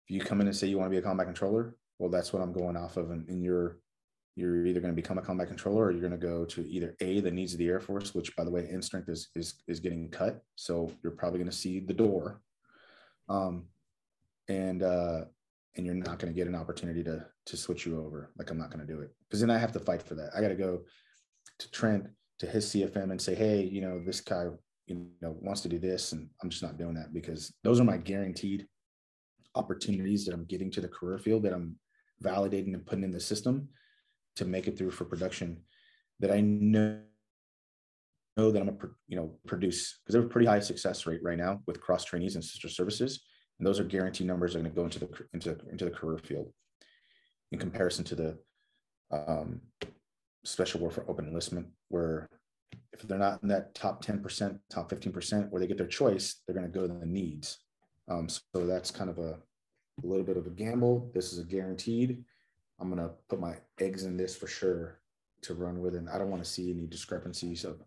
if 0.04 0.14
you 0.14 0.20
come 0.20 0.40
in 0.40 0.46
and 0.46 0.56
say 0.56 0.66
you 0.66 0.78
want 0.78 0.86
to 0.86 0.90
be 0.90 0.98
a 0.98 1.02
combat 1.02 1.26
controller 1.26 1.76
well 1.98 2.10
that's 2.10 2.32
what 2.32 2.42
i'm 2.42 2.52
going 2.52 2.76
off 2.76 2.96
of 2.96 3.10
And 3.10 3.42
you're 3.42 3.78
you're 4.34 4.66
either 4.66 4.80
going 4.80 4.92
to 4.92 5.00
become 5.00 5.18
a 5.18 5.22
combat 5.22 5.48
controller 5.48 5.84
or 5.84 5.90
you're 5.92 6.00
going 6.00 6.10
to 6.10 6.18
go 6.18 6.44
to 6.46 6.66
either 6.66 6.96
a 7.00 7.20
the 7.20 7.30
needs 7.30 7.52
of 7.52 7.58
the 7.58 7.68
air 7.68 7.80
force 7.80 8.14
which 8.14 8.34
by 8.34 8.44
the 8.44 8.50
way 8.50 8.68
in 8.68 8.82
strength 8.82 9.08
is 9.08 9.28
is, 9.36 9.62
is 9.68 9.78
getting 9.78 10.08
cut 10.08 10.42
so 10.56 10.90
you're 11.02 11.12
probably 11.12 11.38
going 11.38 11.50
to 11.50 11.56
see 11.56 11.80
the 11.80 11.94
door. 11.94 12.40
Um 13.28 13.66
and 14.48 14.82
uh 14.82 15.24
and 15.76 15.86
you're 15.86 15.94
not 15.94 16.18
going 16.18 16.32
to 16.32 16.36
get 16.36 16.48
an 16.48 16.54
opportunity 16.54 17.02
to 17.02 17.26
to 17.46 17.56
switch 17.56 17.86
you 17.86 17.98
over 18.00 18.30
like 18.38 18.50
i'm 18.50 18.58
not 18.58 18.70
going 18.70 18.86
to 18.86 18.92
do 18.92 19.00
it. 19.00 19.10
Because 19.28 19.40
then 19.40 19.50
i 19.50 19.58
have 19.58 19.72
to 19.72 19.80
fight 19.80 20.02
for 20.02 20.14
that. 20.14 20.30
I 20.36 20.40
got 20.40 20.48
to 20.48 20.54
go 20.54 20.82
to 21.58 21.70
trent 21.70 22.06
to 22.38 22.46
his 22.46 22.66
cfm 22.66 23.10
and 23.10 23.20
say 23.20 23.34
hey 23.34 23.62
you 23.62 23.80
know 23.80 24.02
this 24.04 24.20
guy 24.20 24.46
you 24.86 25.06
know 25.20 25.36
wants 25.40 25.60
to 25.60 25.68
do 25.68 25.78
this 25.78 26.12
and 26.12 26.28
i'm 26.42 26.50
just 26.50 26.62
not 26.62 26.78
doing 26.78 26.94
that 26.94 27.12
because 27.12 27.52
those 27.62 27.78
are 27.78 27.84
my 27.84 27.96
guaranteed 27.96 28.66
opportunities 29.54 30.24
that 30.24 30.34
i'm 30.34 30.44
getting 30.44 30.70
to 30.70 30.80
the 30.80 30.88
career 30.88 31.18
field 31.18 31.42
that 31.42 31.52
i'm 31.52 31.76
validating 32.22 32.74
and 32.74 32.86
putting 32.86 33.04
in 33.04 33.10
the 33.10 33.20
system 33.20 33.68
to 34.36 34.44
make 34.44 34.66
it 34.66 34.78
through 34.78 34.90
for 34.90 35.04
production 35.04 35.62
that 36.20 36.30
I 36.30 36.40
know 36.40 37.00
know 38.38 38.50
that 38.50 38.62
I'm 38.62 38.68
a 38.68 38.76
you 39.08 39.16
know 39.16 39.34
produce. 39.46 39.98
Because 40.00 40.14
they 40.14 40.18
have 40.18 40.26
a 40.30 40.32
pretty 40.32 40.46
high 40.46 40.60
success 40.60 41.06
rate 41.06 41.20
right 41.22 41.36
now 41.36 41.60
with 41.66 41.80
cross 41.80 42.04
trainees 42.04 42.34
and 42.34 42.44
sister 42.44 42.68
services, 42.68 43.24
and 43.62 43.66
those 43.68 43.78
are 43.78 43.84
guaranteed 43.84 44.26
numbers 44.26 44.54
that 44.54 44.58
are 44.58 44.62
going 44.62 44.72
to 44.72 44.76
go 44.76 44.84
into 44.84 44.98
the 44.98 45.08
into 45.34 45.56
into 45.70 45.84
the 45.84 45.90
career 45.92 46.18
field 46.18 46.52
in 47.52 47.60
comparison 47.60 48.04
to 48.04 48.16
the 48.16 48.38
um, 49.12 49.60
special 50.44 50.80
warfare 50.80 51.04
open 51.06 51.28
enlistment, 51.28 51.68
where 51.86 52.28
if 52.92 53.02
they're 53.02 53.18
not 53.18 53.40
in 53.44 53.48
that 53.48 53.72
top 53.72 54.04
10%, 54.04 54.58
top 54.68 54.90
15%, 54.90 55.50
where 55.50 55.60
they 55.60 55.68
get 55.68 55.78
their 55.78 55.86
choice, 55.86 56.40
they're 56.44 56.56
going 56.56 56.66
to 56.66 56.76
go 56.76 56.88
to 56.88 56.92
the 56.92 57.06
needs. 57.06 57.58
Um, 58.08 58.28
so 58.28 58.66
that's 58.66 58.90
kind 58.90 59.08
of 59.08 59.18
a, 59.18 59.38
a 60.02 60.06
little 60.06 60.24
bit 60.24 60.36
of 60.36 60.48
a 60.48 60.50
gamble. 60.50 61.12
This 61.14 61.32
is 61.32 61.38
a 61.38 61.44
guaranteed. 61.44 62.24
I'm 62.80 62.88
gonna 62.88 63.10
put 63.28 63.38
my 63.38 63.58
eggs 63.78 64.02
in 64.02 64.16
this 64.16 64.34
for 64.34 64.48
sure 64.48 64.98
to 65.42 65.54
run 65.54 65.80
with, 65.80 65.94
and 65.94 66.10
I 66.10 66.18
don't 66.18 66.30
want 66.30 66.42
to 66.42 66.50
see 66.50 66.72
any 66.72 66.88
discrepancies 66.88 67.64
of 67.64 67.80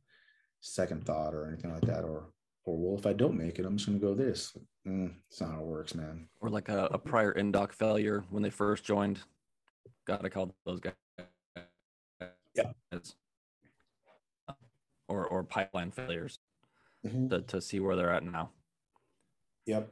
second 0.62 1.06
thought 1.06 1.34
or 1.34 1.50
anything 1.50 1.74
like 1.74 1.86
that, 1.88 2.06
or 2.06 2.30
or 2.66 2.78
well, 2.78 2.98
if 2.98 3.06
I 3.06 3.14
don't 3.14 3.38
make 3.38 3.60
it, 3.60 3.66
I'm 3.66 3.78
just 3.78 3.88
gonna 3.88 4.00
go 4.00 4.14
this. 4.14 4.58
Mm, 4.88 5.14
it's 5.30 5.40
not 5.40 5.52
how 5.52 5.60
it 5.62 5.66
works, 5.66 5.96
man. 5.96 6.28
Or 6.42 6.50
like 6.50 6.70
a, 6.70 6.86
a 6.92 6.98
prior 6.98 7.34
indoc 7.34 7.72
failure 7.72 8.24
when 8.30 8.44
they 8.44 8.50
first 8.50 8.84
joined. 8.84 9.20
Gotta 10.06 10.30
call 10.30 10.54
those 10.66 10.80
guys. 10.80 10.94
Yeah. 12.56 12.72
Or 15.08 15.28
or 15.28 15.44
pipeline 15.44 15.92
failures 15.92 16.40
mm-hmm. 17.06 17.28
to, 17.30 17.42
to 17.42 17.62
see 17.62 17.80
where 17.80 17.96
they're 17.96 18.14
at 18.14 18.24
now. 18.24 18.50
Yep. 19.66 19.92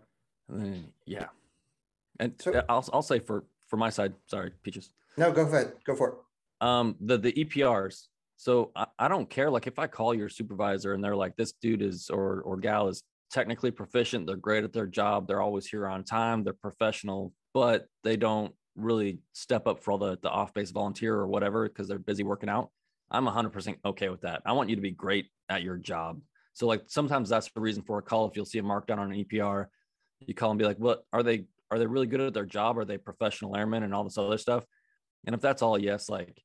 And 0.49 0.65
then 0.65 0.88
yeah. 1.05 1.28
And 2.19 2.34
so, 2.39 2.63
I'll 2.69 2.88
I'll 2.91 3.01
say 3.01 3.19
for 3.19 3.45
for 3.67 3.78
my 3.78 3.89
side. 3.89 4.13
Sorry, 4.28 4.51
Peaches. 4.63 4.93
No, 5.17 5.32
go 5.32 5.43
ahead. 5.43 5.74
Go 5.84 5.95
for 5.95 6.09
it. 6.09 6.15
Um, 6.65 6.95
the 6.99 7.17
the 7.17 7.34
EPRs. 7.34 8.07
So 8.44 8.72
I, 8.76 8.88
I 9.00 9.08
don't 9.08 9.30
care. 9.30 9.50
Like 9.50 9.68
if 9.68 9.80
I 9.80 9.88
call 9.88 10.14
your 10.14 10.28
supervisor 10.28 10.91
and 10.91 11.02
they're 11.02 11.16
like, 11.16 11.38
this 11.38 11.54
dude 11.54 11.82
is 11.82 12.10
or 12.10 12.41
or 12.41 12.58
gal 12.58 12.89
is 12.89 13.02
technically 13.32 13.72
proficient, 13.72 14.28
they're 14.28 14.36
great 14.36 14.66
at 14.66 14.74
their 14.74 14.86
job, 14.86 15.28
they're 15.28 15.41
always 15.41 15.66
here 15.66 15.88
on 15.88 16.04
time, 16.04 16.44
they're 16.44 16.52
professional, 16.52 17.32
but 17.54 17.88
they 18.04 18.18
don't 18.18 18.54
really 18.76 19.20
step 19.32 19.66
up 19.66 19.82
for 19.82 19.94
all 19.94 19.98
the 19.98 20.20
the 20.22 20.30
off 20.30 20.54
base 20.54 20.72
volunteer 20.72 21.16
or 21.16 21.26
whatever 21.26 21.70
because 21.70 21.88
they're 21.88 22.00
busy 22.00 22.24
working 22.24 22.50
out. 22.50 22.70
I'm 23.10 23.26
100% 23.26 23.78
okay 23.86 24.10
with 24.10 24.22
that. 24.22 24.41
I 24.46 24.52
want 24.52 24.70
you 24.70 24.76
to 24.76 24.82
be 24.82 24.91
great 24.91 25.30
at 25.48 25.64
your 25.64 25.78
job. 25.78 26.20
So 26.52 26.68
like 26.68 26.84
sometimes 26.88 27.30
that's 27.30 27.50
the 27.50 27.62
reason 27.62 27.84
for 27.84 28.00
a 28.00 28.02
call. 28.02 28.28
If 28.28 28.36
you'll 28.36 28.44
see 28.44 28.60
a 28.60 28.64
markdown 28.64 28.98
on 28.98 29.14
an 29.14 29.24
EPR, 29.24 29.68
you 30.20 30.34
call 30.34 30.52
and 30.52 30.60
be 30.60 30.66
like, 30.66 30.80
"What 30.80 31.06
are 31.14 31.24
they 31.24 31.46
are 31.72 31.80
they 31.80 31.88
really 31.88 32.08
good 32.08 32.20
at 32.20 32.34
their 32.34 32.46
job? 32.46 32.78
Are 32.78 32.84
they 32.84 32.98
professional 32.98 33.56
airmen 33.56 33.84
and 33.84 33.96
all 33.96 34.04
this 34.04 34.18
other 34.18 34.38
stuff? 34.38 34.66
And 35.26 35.34
if 35.34 35.39
that's 35.39 35.62
all, 35.62 35.80
yes, 35.80 36.10
like 36.10 36.44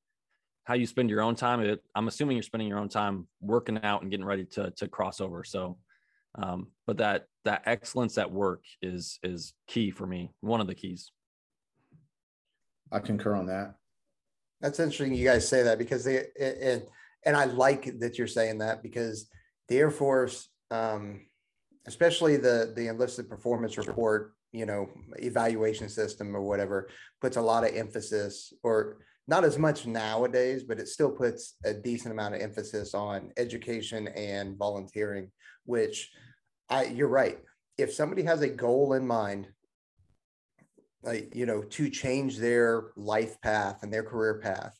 how 0.69 0.75
you 0.75 0.87
spend 0.87 1.09
your 1.09 1.23
own 1.23 1.35
time, 1.35 1.61
it, 1.63 1.83
I'm 1.95 2.09
assuming 2.09 2.37
you're 2.37 2.43
spending 2.43 2.69
your 2.69 2.79
own 2.79 2.91
time 2.91 3.27
working 3.41 3.83
out 3.83 4.03
and 4.03 4.11
getting 4.11 4.27
ready 4.27 4.45
to 4.53 4.71
to 4.73 4.87
cross 4.87 5.19
over. 5.19 5.43
So, 5.43 5.79
um, 6.35 6.67
but 6.87 6.99
that 6.99 7.25
that 7.47 7.63
excellence 7.65 8.19
at 8.19 8.31
work 8.31 8.63
is 8.83 9.19
is 9.23 9.55
key 9.67 9.91
for 9.91 10.07
me. 10.07 10.31
One 10.43 10.61
of 10.61 10.67
the 10.67 10.75
keys. 10.75 11.11
I 12.93 12.99
concur 12.99 13.35
on 13.35 13.47
that. 13.47 13.77
That's 14.61 14.79
interesting. 14.79 15.15
You 15.15 15.25
guys 15.25 15.49
say 15.49 15.63
that 15.63 15.79
because 15.79 16.05
they 16.05 16.27
and 16.39 16.83
and 17.25 17.35
I 17.35 17.47
like 17.47 17.99
that 18.01 18.19
you're 18.19 18.27
saying 18.27 18.59
that 18.59 18.83
because 18.83 19.27
the 19.69 19.79
Air 19.79 19.91
Force, 19.91 20.51
um, 20.71 21.25
especially 21.87 22.37
the 22.37 22.75
the 22.77 22.89
enlisted 22.89 23.31
performance 23.31 23.79
report, 23.79 24.35
you 24.53 24.67
know 24.67 24.91
evaluation 25.17 25.89
system 25.89 26.37
or 26.37 26.43
whatever 26.43 26.89
puts 27.23 27.39
a 27.39 27.41
lot 27.41 27.65
of 27.65 27.75
emphasis 27.75 28.53
or 28.63 28.99
not 29.29 29.45
as 29.45 29.59
much 29.59 29.87
nowadays 29.87 30.65
but 30.65 30.81
it 30.81 30.89
still 30.89 31.11
puts 31.11 31.55
a 31.65 31.73
decent 31.73 32.13
amount 32.13 32.35
of 32.35 32.41
emphasis 32.41 32.95
on 32.95 33.31
education 33.37 34.09
and 34.09 34.57
volunteering 34.57 35.31
which 35.65 36.11
i 36.71 36.85
you're 36.85 37.09
right. 37.09 37.39
If 37.77 37.93
somebody 37.93 38.23
has 38.25 38.43
a 38.43 38.49
goal 38.49 38.95
in 38.95 39.07
mind, 39.07 39.49
like, 41.03 41.35
you 41.35 41.47
know, 41.47 41.63
to 41.63 41.89
change 41.89 42.39
their 42.39 42.89
life 42.97 43.41
path 43.41 43.83
and 43.83 43.93
their 43.93 44.03
career 44.03 44.41
path, 44.41 44.77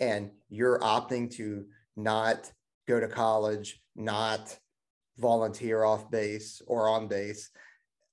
and 0.00 0.30
you're 0.48 0.78
opting 0.78 1.30
to 1.32 1.66
not 1.96 2.50
go 2.86 2.98
to 2.98 3.08
college, 3.08 3.82
not 3.94 4.56
volunteer 5.18 5.84
off 5.84 6.10
base 6.10 6.62
or 6.66 6.88
on 6.88 7.06
base, 7.06 7.50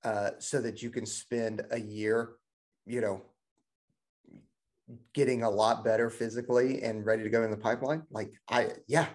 uh, 0.03 0.31
so 0.39 0.59
that 0.59 0.81
you 0.81 0.89
can 0.89 1.05
spend 1.05 1.61
a 1.71 1.79
year, 1.79 2.33
you 2.85 2.99
know, 2.99 3.21
getting 5.13 5.43
a 5.43 5.49
lot 5.49 5.83
better 5.83 6.09
physically 6.09 6.83
and 6.83 7.05
ready 7.05 7.23
to 7.23 7.29
go 7.29 7.43
in 7.43 7.51
the 7.51 7.57
pipeline. 7.57 8.03
Like 8.11 8.33
I, 8.49 8.69
yeah, 8.87 9.07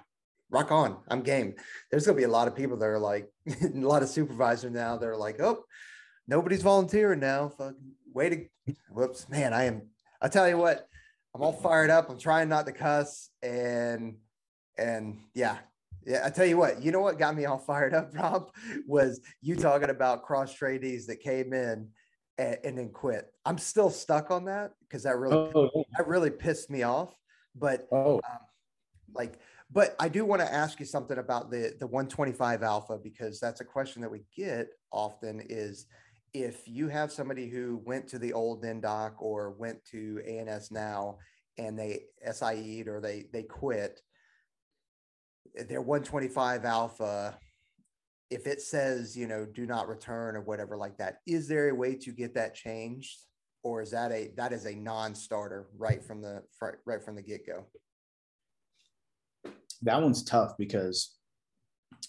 rock 0.51 0.73
on. 0.73 0.99
I'm 1.09 1.23
game. 1.23 1.55
There's 1.91 2.07
gonna 2.07 2.17
be 2.17 2.25
a 2.25 2.29
lot 2.29 2.49
of 2.49 2.57
people 2.57 2.77
that 2.79 2.87
are 2.87 2.99
like, 2.99 3.29
a 3.63 3.69
lot 3.75 4.03
of 4.03 4.09
supervisors 4.09 4.73
now. 4.73 4.97
They're 4.97 5.17
like, 5.17 5.41
oh, 5.41 5.65
nobody's 6.27 6.63
volunteering 6.63 7.21
now. 7.21 7.49
Fucking 7.51 7.93
way 8.13 8.29
to, 8.31 8.75
whoops, 8.91 9.29
man. 9.29 9.53
I 9.53 9.65
am. 9.65 9.83
I 10.21 10.29
tell 10.29 10.49
you 10.49 10.59
what, 10.59 10.87
I'm 11.35 11.43
all 11.43 11.53
fired 11.53 11.91
up. 11.91 12.11
I'm 12.11 12.19
trying 12.19 12.49
not 12.49 12.67
to 12.67 12.73
cuss 12.73 13.31
and 13.43 14.17
and 14.77 15.19
yeah, 15.35 15.59
yeah. 16.07 16.23
I 16.25 16.31
tell 16.31 16.47
you 16.47 16.57
what, 16.57 16.83
you 16.83 16.93
know 16.93 17.01
what 17.01 17.19
got 17.19 17.37
me 17.37 17.45
all 17.45 17.59
fired 17.67 17.95
up, 17.95 18.15
Rob, 18.15 18.51
was 18.87 19.21
you 19.41 19.57
talking 19.57 19.91
about 19.91 20.25
cross 20.25 20.53
trainees 20.55 21.07
that 21.07 21.21
came 21.21 21.53
in 21.53 21.89
and, 22.41 22.59
and 22.65 22.79
then 22.79 22.89
quit. 22.89 23.33
I'm 23.45 23.59
still 23.59 23.91
stuck 23.91 24.31
on 24.31 24.47
that 24.47 24.73
because 24.81 25.03
that 25.03 25.19
really 25.19 25.53
Oh, 25.55 25.85
that 25.97 26.09
really 26.09 26.31
pissed 26.31 26.71
me 26.71 26.83
off. 26.83 27.15
But 27.55 27.87
oh, 27.93 28.15
um, 28.15 28.39
like, 29.15 29.39
but 29.71 29.95
I 30.01 30.09
do 30.09 30.25
want 30.25 30.41
to 30.41 30.53
ask 30.53 30.81
you 30.81 30.87
something 30.87 31.19
about 31.19 31.51
the 31.51 31.75
the 31.79 31.87
125 31.87 32.63
alpha 32.63 32.99
because 33.03 33.39
that's 33.39 33.61
a 33.61 33.65
question 33.65 34.01
that 34.03 34.11
we 34.11 34.23
get 34.35 34.69
often 34.91 35.43
is 35.49 35.87
if 36.33 36.67
you 36.67 36.89
have 36.89 37.13
somebody 37.13 37.49
who 37.49 37.83
went 37.85 38.09
to 38.09 38.19
the 38.19 38.33
old 38.33 38.63
Indoc 38.63 39.15
or 39.19 39.51
went 39.51 39.85
to 39.87 40.23
A&S 40.25 40.71
now 40.71 41.19
and 41.59 41.79
they 41.79 42.05
SIE'd 42.25 42.89
or 42.89 43.01
they 43.01 43.27
they 43.33 43.43
quit, 43.43 44.01
their 45.69 45.83
125 45.83 46.65
alpha, 46.65 47.39
if 48.31 48.47
it 48.47 48.61
says, 48.61 49.17
you 49.17 49.27
know, 49.27 49.45
do 49.45 49.67
not 49.67 49.89
return 49.89 50.37
or 50.37 50.43
whatever 50.43 50.77
like 50.77 50.97
that, 50.99 51.19
is 51.27 51.49
there 51.49 51.69
a 51.69 51.75
way 51.75 51.95
to 51.97 52.13
get 52.13 52.35
that 52.35 52.55
changed? 52.55 53.19
Or 53.63 53.83
is 53.83 53.91
that 53.91 54.11
a 54.13 54.31
that 54.37 54.53
is 54.53 54.65
a 54.65 54.75
non-starter 54.75 55.69
right 55.77 56.03
from 56.03 56.23
the 56.23 56.43
right 56.87 57.03
from 57.05 57.15
the 57.15 57.23
get-go? 57.23 57.67
that 59.83 60.03
one's 60.03 60.23
tough 60.23 60.57
because 60.59 61.17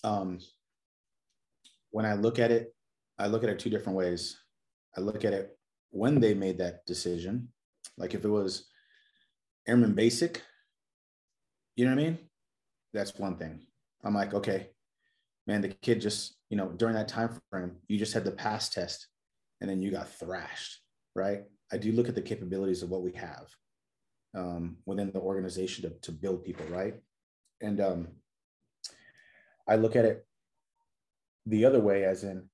um, 0.03 0.39
when 1.91 2.05
I 2.05 2.13
look 2.13 2.39
at 2.39 2.51
it, 2.51 2.73
I 3.17 3.27
look 3.27 3.43
at 3.43 3.49
it 3.49 3.59
two 3.59 3.69
different 3.69 3.97
ways. 3.97 4.37
I 4.97 5.01
look 5.01 5.23
at 5.25 5.33
it 5.33 5.57
when 5.91 6.19
they 6.19 6.33
made 6.33 6.57
that 6.57 6.85
decision, 6.85 7.49
like 7.97 8.13
if 8.13 8.25
it 8.25 8.29
was 8.29 8.67
Airman 9.67 9.93
Basic, 9.93 10.41
you 11.75 11.85
know 11.85 11.95
what 11.95 12.01
I 12.01 12.03
mean? 12.03 12.17
That's 12.93 13.17
one 13.17 13.37
thing. 13.37 13.61
I'm 14.03 14.13
like, 14.13 14.33
okay, 14.33 14.70
man, 15.51 15.61
the 15.61 15.69
kid 15.69 15.99
just, 15.99 16.35
you 16.49 16.57
know, 16.57 16.69
during 16.69 16.95
that 16.95 17.07
time 17.07 17.29
frame, 17.49 17.73
you 17.87 17.97
just 17.97 18.13
had 18.13 18.23
the 18.23 18.31
pass 18.31 18.69
test 18.69 19.07
and 19.59 19.69
then 19.69 19.81
you 19.81 19.91
got 19.91 20.09
thrashed, 20.09 20.79
right? 21.15 21.43
I 21.73 21.77
do 21.77 21.91
look 21.91 22.09
at 22.09 22.15
the 22.15 22.21
capabilities 22.21 22.83
of 22.83 22.89
what 22.89 23.03
we 23.03 23.11
have 23.13 23.47
um, 24.35 24.77
within 24.85 25.11
the 25.11 25.19
organization 25.19 25.83
to, 25.83 25.89
to 26.01 26.11
build 26.11 26.43
people, 26.43 26.65
right? 26.67 26.95
and 27.61 27.79
um, 27.79 28.07
I 29.67 29.75
look 29.75 29.95
at 29.95 30.05
it 30.05 30.25
the 31.45 31.65
other 31.65 31.79
way, 31.79 32.03
as 32.03 32.23
in, 32.23 32.49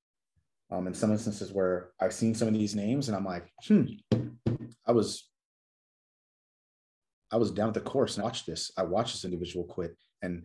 um, 0.70 0.88
in 0.88 0.94
some 0.94 1.12
instances 1.12 1.52
where 1.52 1.90
I've 2.00 2.14
seen 2.14 2.36
some 2.36 2.48
of 2.48 2.54
these 2.54 2.76
names, 2.76 3.08
and 3.08 3.16
I'm 3.16 3.26
like, 3.26 3.50
hmm, 3.68 3.86
I 4.86 4.92
was, 4.92 5.30
I 7.32 7.38
was 7.38 7.52
down 7.52 7.70
at 7.70 7.74
the 7.74 7.82
course 7.82 8.16
and 8.16 8.24
watched 8.24 8.46
this. 8.46 8.72
I 8.78 8.84
watched 8.84 9.14
this 9.14 9.26
individual 9.26 9.66
quit, 9.66 9.96
and 10.22 10.44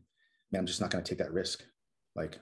man, 0.51 0.61
I'm 0.61 0.67
just 0.67 0.81
not 0.81 0.91
going 0.91 1.03
to 1.03 1.09
take 1.09 1.19
that 1.19 1.33
risk. 1.33 1.63
Like, 2.15 2.39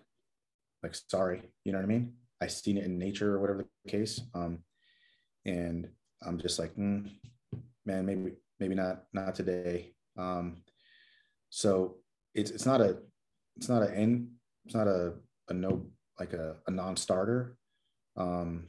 like, 0.83 0.95
sorry, 0.95 1.43
you 1.65 1.73
know 1.73 1.79
what 1.79 1.85
I 1.85 1.89
mean? 1.89 2.15
I 2.41 2.47
seen 2.47 2.79
it 2.79 2.85
in 2.85 2.99
nature 2.99 3.35
or 3.35 3.41
whatever 3.41 3.67
the 3.85 3.91
case, 3.91 4.21
um, 4.35 4.61
and 5.45 5.89
I'm 6.23 6.39
just 6.39 6.59
like, 6.59 6.75
mm, 6.75 7.11
man, 7.85 8.07
maybe, 8.07 8.33
maybe 8.59 8.75
not, 8.75 9.05
not 9.13 9.35
today. 9.35 9.93
Um, 10.19 10.63
so 11.51 11.97
it's 12.35 12.51
it's 12.51 12.65
not 12.65 12.81
a 12.81 12.97
it's 13.57 13.69
not 13.69 13.83
a 13.83 13.95
end 13.95 14.29
it's 14.65 14.75
not 14.75 14.87
a 14.87 15.13
a 15.49 15.55
no 15.55 15.85
like 16.19 16.33
a, 16.33 16.57
a 16.67 16.71
non-starter 16.71 17.57
um 18.17 18.67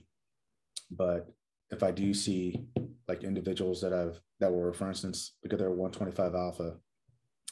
but 0.89 1.31
if 1.69 1.83
i 1.83 1.91
do 1.91 2.13
see 2.13 2.65
like 3.07 3.23
individuals 3.23 3.81
that 3.81 3.93
i've 3.93 4.19
that 4.39 4.51
were 4.51 4.73
for 4.73 4.87
instance 4.87 5.33
at 5.45 5.57
their 5.57 5.69
125 5.69 6.35
alpha 6.35 6.75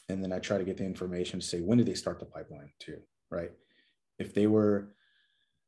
and 0.08 0.22
then 0.22 0.32
i 0.32 0.38
try 0.38 0.58
to 0.58 0.64
get 0.64 0.76
the 0.76 0.84
information 0.84 1.38
to 1.38 1.46
say 1.46 1.60
when 1.60 1.78
did 1.78 1.86
they 1.86 1.94
start 1.94 2.18
the 2.18 2.26
pipeline 2.26 2.70
too 2.80 2.98
right? 3.30 3.50
If 4.18 4.34
they 4.34 4.46
were 4.46 4.94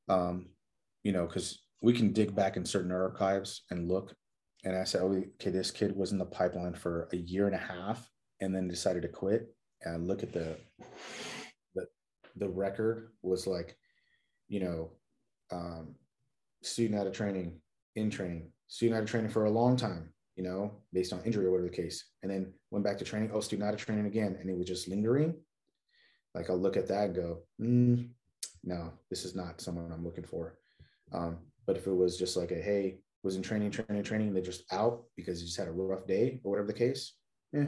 um 0.09 0.47
you 1.05 1.13
know 1.13 1.27
because 1.27 1.61
we 1.81 1.93
can 1.93 2.13
dig 2.13 2.35
back 2.35 2.57
in 2.57 2.65
certain 2.65 2.91
archives 2.93 3.63
and 3.71 3.89
look 3.89 4.15
and 4.65 4.77
i 4.77 4.83
said 4.83 5.01
oh, 5.01 5.13
okay 5.13 5.51
this 5.51 5.71
kid 5.71 5.95
was 5.97 6.11
in 6.11 6.19
the 6.19 6.25
pipeline 6.25 6.75
for 6.75 7.09
a 7.13 7.17
year 7.17 7.47
and 7.47 7.55
a 7.55 7.59
half 7.59 8.11
and 8.43 8.55
then 8.55 8.69
decided 8.69 9.03
to 9.03 9.09
quit. 9.09 9.55
And 9.85 10.07
look 10.07 10.23
at 10.23 10.33
the 10.33 10.57
the 11.75 11.87
the 12.37 12.49
record 12.49 13.13
was 13.23 13.47
like 13.47 13.77
you 14.49 14.61
know 14.61 14.91
um, 15.51 15.95
student 16.63 17.01
out 17.01 17.07
of 17.07 17.13
training 17.13 17.61
in 17.97 18.11
training 18.11 18.51
student 18.69 18.97
out 18.97 19.03
of 19.03 19.11
training 19.11 19.31
for 19.31 19.47
a 19.47 19.51
long 19.51 19.77
time 19.77 20.13
you 20.37 20.45
know 20.45 20.71
based 20.93 21.13
on 21.13 21.21
injury 21.25 21.47
or 21.47 21.51
whatever 21.51 21.69
the 21.69 21.77
case 21.77 22.05
and 22.23 22.31
then 22.31 22.53
went 22.71 22.85
back 22.85 22.97
to 22.97 23.05
training 23.05 23.31
oh 23.35 23.41
student 23.41 23.67
out 23.67 23.75
of 23.75 23.81
training 23.81 24.07
again 24.07 24.37
and 24.41 24.49
it 24.49 24.57
was 24.57 24.67
just 24.67 24.89
lingering 24.89 25.35
like 26.35 26.51
i'll 26.51 26.59
look 26.59 26.77
at 26.77 26.89
that 26.89 27.07
and 27.07 27.15
go 27.15 27.39
mm, 27.61 28.09
no 28.65 28.93
this 29.11 29.25
is 29.25 29.35
not 29.35 29.61
someone 29.61 29.91
i'm 29.93 30.05
looking 30.05 30.25
for 30.25 30.59
um, 31.13 31.37
but 31.67 31.77
if 31.77 31.87
it 31.87 31.93
was 31.95 32.19
just 32.19 32.37
like 32.37 32.51
a 32.51 32.61
hey 32.61 32.99
was 33.23 33.37
in 33.37 33.43
training 33.43 33.71
training 33.71 34.03
training 34.03 34.33
they're 34.33 34.43
just 34.43 34.65
out 34.73 35.03
because 35.17 35.41
he 35.41 35.47
just 35.47 35.59
had 35.59 35.69
a 35.69 35.73
rough 35.73 36.07
day 36.07 36.41
or 36.43 36.51
whatever 36.53 36.67
the 36.67 36.73
case 36.73 37.15
yeah 37.53 37.67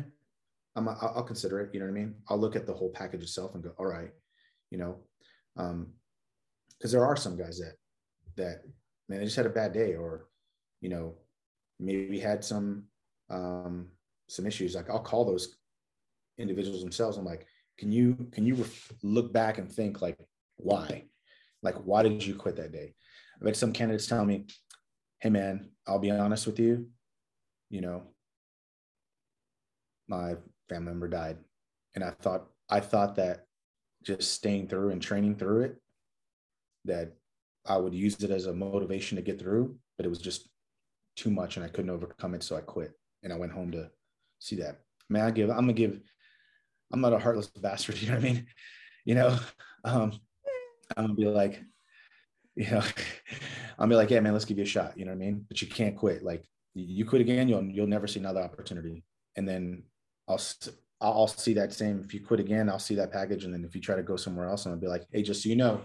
I'm, 0.77 0.89
I'll, 0.89 1.13
I'll 1.17 1.23
consider 1.23 1.61
it. 1.61 1.71
You 1.73 1.81
know 1.81 1.87
what 1.87 1.93
I 1.93 1.95
mean? 1.95 2.15
I'll 2.29 2.39
look 2.39 2.57
at 2.57 2.67
the 2.67 2.75
whole 2.75 2.91
package 2.91 3.23
itself 3.23 3.55
and 3.55 3.63
go, 3.63 3.73
all 3.79 3.87
right, 3.87 4.11
you 4.71 4.79
know, 4.79 4.97
um, 5.57 5.89
because 6.77 6.93
there 6.93 7.07
are 7.07 7.17
some 7.17 7.37
guys 7.37 7.59
that 7.59 7.75
that 8.37 8.63
man, 9.09 9.21
they 9.21 9.25
just 9.25 9.37
had 9.37 9.47
a 9.47 9.51
bad 9.51 9.73
day, 9.73 9.95
or 9.95 10.27
you 10.81 10.89
know, 10.89 11.15
maybe 11.79 12.19
had 12.19 12.45
some 12.45 12.85
um, 13.31 13.89
some 14.29 14.47
issues. 14.47 14.75
Like 14.75 14.91
I'll 14.91 14.99
call 14.99 15.25
those 15.25 15.57
individuals 16.39 16.83
themselves. 16.83 17.17
I'm 17.17 17.25
like, 17.25 17.47
can 17.79 17.91
you 17.91 18.29
can 18.33 18.47
you 18.47 18.65
look 19.03 19.33
back 19.33 19.59
and 19.59 19.71
think 19.71 20.01
like 20.01 20.19
why, 20.57 21.05
like 21.63 21.77
why 21.77 22.03
did 22.03 22.25
you 22.25 22.35
quit 22.35 22.57
that 22.57 22.73
day? 22.73 22.95
I've 23.41 23.47
had 23.47 23.57
some 23.57 23.73
candidates 23.73 24.07
tell 24.07 24.25
me, 24.25 24.47
hey 25.21 25.31
man, 25.31 25.71
I'll 25.87 25.99
be 25.99 26.11
honest 26.11 26.47
with 26.47 26.59
you, 26.59 26.89
you 27.71 27.81
know, 27.81 28.03
my 30.09 30.37
family 30.69 30.93
member 30.93 31.09
died. 31.09 31.39
And 31.95 32.05
I 32.05 32.11
thought, 32.11 32.47
I 32.69 32.81
thought 32.81 33.17
that 33.17 33.47
just 34.03 34.33
staying 34.33 34.69
through 34.69 34.91
and 34.91 35.01
training 35.01 35.37
through 35.37 35.63
it, 35.63 35.77
that 36.85 37.13
I 37.67 37.77
would 37.79 37.95
use 37.95 38.23
it 38.23 38.31
as 38.31 38.47
a 38.47 38.53
motivation 38.53 39.17
to 39.17 39.23
get 39.23 39.39
through, 39.39 39.77
but 39.97 40.05
it 40.05 40.11
was 40.11 40.19
just 40.19 40.49
too 41.17 41.31
much 41.31 41.57
and 41.57 41.65
I 41.65 41.69
couldn't 41.69 41.91
overcome 41.91 42.35
it. 42.35 42.43
So 42.43 42.57
I 42.57 42.61
quit 42.61 42.93
and 43.23 43.33
I 43.33 43.37
went 43.37 43.53
home 43.53 43.71
to 43.73 43.91
see 44.41 44.57
that. 44.57 44.81
Man, 45.09 45.25
I 45.25 45.31
give, 45.31 45.51
I'm 45.51 45.57
gonna 45.57 45.73
give, 45.73 46.01
I'm 46.95 47.01
not 47.01 47.13
a 47.13 47.19
heartless 47.19 47.49
bastard, 47.49 47.99
you 48.01 48.09
know 48.09 48.15
what 48.15 48.25
I 48.25 48.29
mean? 48.29 48.47
You 49.05 49.17
know, 49.17 49.37
um, 49.83 50.13
I'm 50.97 51.07
gonna 51.07 51.15
be 51.15 51.27
like, 51.27 51.61
you 52.55 52.71
know, 52.71 52.83
I'll 53.79 53.89
be 53.89 53.97
like, 53.97 54.11
yeah, 54.11 54.21
man, 54.21 54.33
let's 54.33 54.45
give 54.45 54.59
you 54.59 54.63
a 54.65 54.67
shot. 54.67 54.97
You 54.97 55.05
know 55.05 55.11
what 55.11 55.17
I 55.17 55.27
mean? 55.27 55.45
But 55.49 55.61
you 55.61 55.67
can't 55.67 55.97
quit. 55.97 56.23
Like 56.23 56.45
you 56.75 57.05
quit 57.05 57.21
again, 57.21 57.49
you'll 57.49 57.65
you'll 57.65 57.89
never 57.89 58.07
see 58.07 58.21
another 58.21 58.41
opportunity. 58.43 59.03
And 59.35 59.49
then 59.49 59.83
I'll 60.29 60.41
I'll 61.01 61.27
see 61.27 61.53
that 61.55 61.73
same. 61.73 62.01
If 62.05 62.15
you 62.15 62.25
quit 62.25 62.39
again, 62.39 62.71
I'll 62.71 62.79
see 62.79 62.95
that 62.95 63.13
package, 63.13 63.45
and 63.45 63.53
then 63.53 63.65
if 63.65 63.75
you 63.75 63.81
try 63.81 63.97
to 63.97 64.03
go 64.05 64.15
somewhere 64.15 64.49
else, 64.49 64.65
and 64.65 64.75
I'll 64.75 64.81
be 64.81 64.87
like, 64.87 65.05
hey, 65.11 65.23
just 65.23 65.43
so 65.43 65.49
you 65.49 65.57
know, 65.57 65.81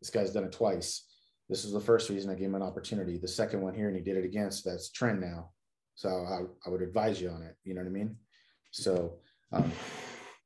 this 0.00 0.10
guy's 0.10 0.32
done 0.32 0.44
it 0.44 0.52
twice. 0.52 1.08
This 1.48 1.64
is 1.64 1.72
the 1.72 1.80
first 1.80 2.08
reason 2.08 2.30
I 2.30 2.34
gave 2.34 2.46
him 2.46 2.54
an 2.54 2.62
opportunity. 2.62 3.18
The 3.18 3.26
second 3.26 3.62
one 3.62 3.74
here, 3.74 3.88
and 3.88 3.96
he 3.96 4.02
did 4.02 4.16
it 4.16 4.24
again, 4.24 4.52
so 4.52 4.70
that's 4.70 4.92
trend 4.92 5.20
now. 5.20 5.50
So 5.96 6.08
I, 6.08 6.42
I 6.64 6.70
would 6.70 6.82
advise 6.82 7.20
you 7.20 7.30
on 7.30 7.42
it. 7.42 7.56
You 7.64 7.74
know 7.74 7.80
what 7.80 7.88
I 7.88 7.92
mean? 7.92 8.16
So 8.70 9.18
um, 9.52 9.70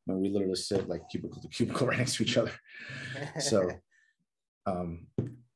when 0.07 0.21
we 0.21 0.29
literally 0.29 0.57
sit 0.57 0.89
like 0.89 1.09
cubicle 1.11 1.43
to 1.43 1.49
cubicle 1.49 1.87
right 1.89 1.99
next 1.99 2.17
to 2.17 2.23
each 2.23 2.37
other. 2.37 2.53
So 3.39 3.71
um, 4.67 5.07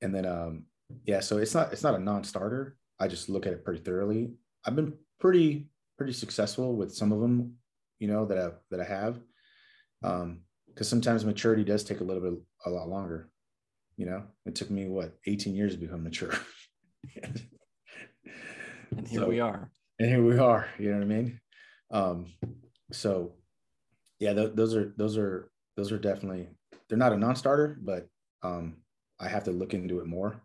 and 0.03 0.15
then 0.15 0.27
um, 0.27 0.65
yeah, 1.05 1.21
so 1.21 1.39
it's 1.39 1.55
not 1.55 1.73
it's 1.73 1.83
not 1.83 1.95
a 1.95 1.99
non-starter. 1.99 2.77
I 3.01 3.09
just 3.09 3.29
look 3.29 3.47
at 3.47 3.53
it 3.53 3.65
pretty 3.65 3.81
thoroughly. 3.83 4.35
I've 4.65 4.77
been 4.77 4.95
pretty 5.19 5.69
pretty 5.97 6.13
successful 6.13 6.77
with 6.77 6.95
some 6.95 7.13
of 7.13 7.21
them 7.21 7.57
you 8.01 8.09
know, 8.09 8.25
that 8.25 8.39
I 8.39 8.51
that 8.71 8.81
I 8.81 8.85
have. 8.85 9.21
Um, 10.03 10.41
because 10.67 10.89
sometimes 10.89 11.25
maturity 11.25 11.63
does 11.63 11.85
take 11.85 12.01
a 12.01 12.05
little 12.05 12.23
bit 12.23 12.41
a 12.65 12.71
lot 12.71 12.89
longer, 12.89 13.29
You 13.97 14.07
know, 14.07 14.23
it 14.47 14.55
took 14.55 14.71
me 14.71 14.89
what 14.89 15.19
18 15.27 15.55
years 15.55 15.75
to 15.75 15.79
become 15.79 16.03
mature. 16.05 16.33
and 18.97 19.07
here 19.07 19.21
so, 19.21 19.29
we 19.29 19.41
are. 19.41 19.71
And 19.99 20.09
here 20.09 20.25
we 20.25 20.39
are. 20.39 20.69
You 20.79 20.93
know 20.93 20.99
what 20.99 21.05
I 21.05 21.07
mean? 21.07 21.41
Um, 21.91 22.27
so 22.93 23.35
yeah, 24.21 24.35
th- 24.35 24.53
those 24.55 24.77
are 24.77 24.93
those 24.97 25.17
are 25.17 25.51
those 25.77 25.91
are 25.91 25.99
definitely 25.99 26.49
they're 26.89 26.99
not 26.99 27.13
a 27.13 27.17
non-starter, 27.17 27.79
but 27.83 28.09
um, 28.43 28.77
I 29.19 29.29
have 29.29 29.45
to 29.45 29.51
look 29.51 29.75
into 29.75 29.99
it 30.01 30.07
more. 30.07 30.41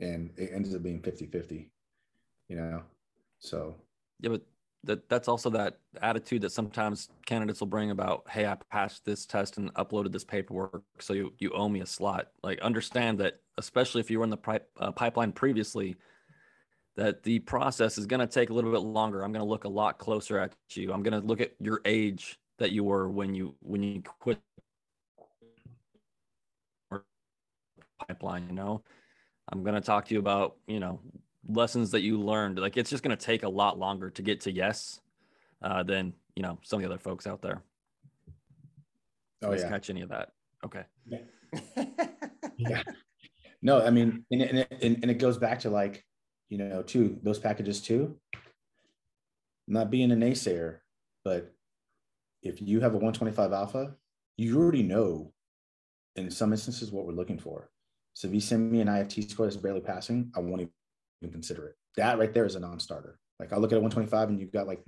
And 0.00 0.30
it 0.36 0.50
ends 0.52 0.74
up 0.74 0.82
being 0.82 1.00
50-50, 1.00 1.68
you 2.48 2.56
know. 2.56 2.82
So 3.38 3.76
yeah, 4.20 4.30
but 4.30 4.42
that 4.84 5.08
that's 5.08 5.28
also 5.28 5.50
that 5.50 5.78
attitude 6.02 6.42
that 6.42 6.50
sometimes 6.50 7.10
candidates 7.26 7.60
will 7.60 7.66
bring 7.66 7.90
about 7.90 8.22
hey 8.28 8.46
i 8.46 8.54
passed 8.70 9.04
this 9.04 9.24
test 9.24 9.56
and 9.56 9.72
uploaded 9.74 10.12
this 10.12 10.24
paperwork 10.24 10.82
so 10.98 11.12
you 11.12 11.32
you 11.38 11.50
owe 11.52 11.68
me 11.68 11.80
a 11.80 11.86
slot 11.86 12.28
like 12.42 12.60
understand 12.60 13.18
that 13.18 13.40
especially 13.56 14.00
if 14.00 14.10
you 14.10 14.18
were 14.18 14.24
in 14.24 14.30
the 14.30 14.36
pri- 14.36 14.60
uh, 14.78 14.92
pipeline 14.92 15.32
previously 15.32 15.96
that 16.96 17.22
the 17.22 17.38
process 17.40 17.96
is 17.98 18.04
going 18.06 18.20
to 18.20 18.26
take 18.26 18.50
a 18.50 18.52
little 18.52 18.70
bit 18.70 18.82
longer 18.82 19.22
i'm 19.22 19.32
going 19.32 19.44
to 19.44 19.48
look 19.48 19.64
a 19.64 19.68
lot 19.68 19.98
closer 19.98 20.38
at 20.38 20.52
you 20.74 20.92
i'm 20.92 21.02
going 21.02 21.18
to 21.18 21.26
look 21.26 21.40
at 21.40 21.52
your 21.60 21.80
age 21.86 22.38
that 22.58 22.72
you 22.72 22.84
were 22.84 23.08
when 23.08 23.34
you 23.34 23.54
when 23.60 23.82
you 23.82 24.02
quit 24.20 24.38
pipeline 28.06 28.46
you 28.48 28.54
know? 28.54 28.82
I'm 29.52 29.62
going 29.62 29.74
to 29.74 29.80
talk 29.80 30.06
to 30.06 30.14
you 30.14 30.20
about 30.20 30.56
you 30.66 30.80
know 30.80 31.00
lessons 31.48 31.90
that 31.90 32.00
you 32.00 32.18
learned. 32.18 32.58
Like 32.58 32.76
it's 32.76 32.90
just 32.90 33.02
going 33.02 33.16
to 33.16 33.22
take 33.22 33.42
a 33.42 33.48
lot 33.48 33.78
longer 33.78 34.10
to 34.10 34.22
get 34.22 34.40
to 34.42 34.52
yes 34.52 35.00
uh, 35.62 35.82
than 35.82 36.14
you 36.34 36.42
know 36.42 36.58
some 36.62 36.78
of 36.78 36.82
the 36.82 36.88
other 36.88 36.98
folks 36.98 37.26
out 37.26 37.42
there. 37.42 37.62
Oh 39.42 39.52
yeah. 39.52 39.68
catch 39.68 39.90
any 39.90 40.00
of 40.00 40.08
that? 40.08 40.30
Okay. 40.64 40.84
Yeah, 41.06 41.18
yeah. 42.56 42.82
no 43.60 43.84
i 43.84 43.90
mean 43.90 44.24
and, 44.32 44.42
and, 44.42 44.66
and, 44.82 44.98
and 45.02 45.10
it 45.10 45.18
goes 45.18 45.38
back 45.38 45.60
to 45.60 45.70
like 45.70 46.04
you 46.48 46.58
know 46.58 46.82
too 46.82 47.18
those 47.22 47.38
packages 47.38 47.80
too. 47.80 48.16
Not 49.68 49.90
being 49.90 50.10
a 50.12 50.16
naysayer 50.16 50.78
but 51.24 51.52
if 52.44 52.62
you 52.62 52.80
have 52.80 52.92
a 52.92 52.98
125 52.98 53.52
alpha 53.52 53.94
you 54.36 54.60
already 54.60 54.82
know 54.82 55.32
in 56.16 56.30
some 56.30 56.52
instances 56.52 56.92
what 56.92 57.06
we're 57.06 57.12
looking 57.12 57.38
for 57.38 57.70
so 58.12 58.28
if 58.28 58.34
you 58.34 58.40
send 58.40 58.70
me 58.70 58.80
an 58.80 58.88
ift 58.88 59.30
score 59.30 59.46
that's 59.46 59.56
barely 59.56 59.80
passing 59.80 60.30
i 60.36 60.40
won't 60.40 60.68
even 61.24 61.32
consider 61.32 61.66
it. 61.68 61.76
That 61.96 62.18
right 62.18 62.32
there 62.32 62.44
is 62.44 62.54
a 62.54 62.60
non-starter. 62.60 63.18
Like 63.40 63.52
I 63.52 63.56
look 63.56 63.72
at 63.72 63.78
a 63.78 63.80
125 63.80 64.28
and 64.28 64.40
you've 64.40 64.52
got 64.52 64.66
like, 64.66 64.82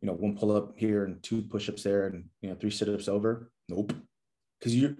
you 0.00 0.06
know, 0.06 0.14
one 0.14 0.36
pull 0.36 0.56
up 0.56 0.74
here 0.76 1.04
and 1.04 1.22
two 1.22 1.42
push-ups 1.42 1.82
there 1.82 2.06
and 2.06 2.24
you 2.40 2.50
know, 2.50 2.56
three 2.56 2.70
sit-ups 2.70 3.08
over. 3.08 3.50
Nope. 3.68 3.92
Cause 4.62 4.72
you 4.72 4.96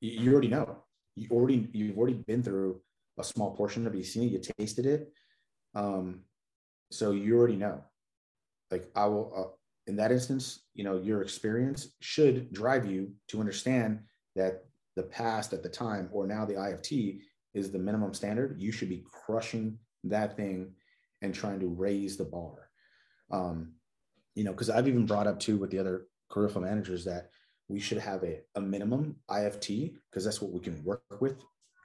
you 0.00 0.32
already 0.32 0.48
know. 0.48 0.78
You 1.14 1.28
already 1.30 1.68
you've 1.72 1.96
already 1.96 2.14
been 2.26 2.42
through 2.42 2.80
a 3.18 3.24
small 3.24 3.54
portion 3.54 3.86
of 3.86 3.94
it. 3.94 3.98
You've 3.98 4.06
seen 4.06 4.24
it, 4.24 4.32
you 4.32 4.40
tasted 4.58 4.86
it. 4.86 5.12
Um, 5.74 6.20
so 6.90 7.12
you 7.12 7.38
already 7.38 7.56
know. 7.56 7.84
Like 8.70 8.90
I 8.96 9.06
will 9.06 9.32
uh, 9.36 9.56
in 9.86 9.96
that 9.96 10.12
instance, 10.12 10.60
you 10.74 10.84
know, 10.84 10.98
your 10.98 11.22
experience 11.22 11.88
should 12.00 12.52
drive 12.52 12.90
you 12.90 13.12
to 13.28 13.40
understand 13.40 14.00
that 14.34 14.64
the 14.96 15.04
PAST 15.04 15.52
at 15.52 15.62
the 15.62 15.68
time 15.68 16.08
or 16.12 16.26
now 16.26 16.44
the 16.44 16.54
IFT 16.54 17.20
is 17.54 17.70
the 17.70 17.78
minimum 17.78 18.12
standard. 18.12 18.56
You 18.58 18.72
should 18.72 18.88
be 18.88 19.04
crushing 19.10 19.78
that 20.04 20.36
thing 20.36 20.72
and 21.22 21.34
trying 21.34 21.60
to 21.60 21.68
raise 21.68 22.16
the 22.16 22.24
bar. 22.24 22.68
Um, 23.30 23.72
you 24.34 24.44
know, 24.44 24.52
because 24.52 24.70
I've 24.70 24.88
even 24.88 25.06
brought 25.06 25.26
up 25.26 25.40
too 25.40 25.56
with 25.56 25.70
the 25.70 25.78
other 25.78 26.06
flow 26.30 26.48
managers 26.60 27.04
that 27.04 27.30
we 27.68 27.80
should 27.80 27.98
have 27.98 28.22
a, 28.22 28.40
a 28.54 28.60
minimum 28.60 29.16
IFT 29.30 29.94
because 30.10 30.24
that's 30.24 30.42
what 30.42 30.52
we 30.52 30.60
can 30.60 30.82
work 30.84 31.02
with, 31.20 31.36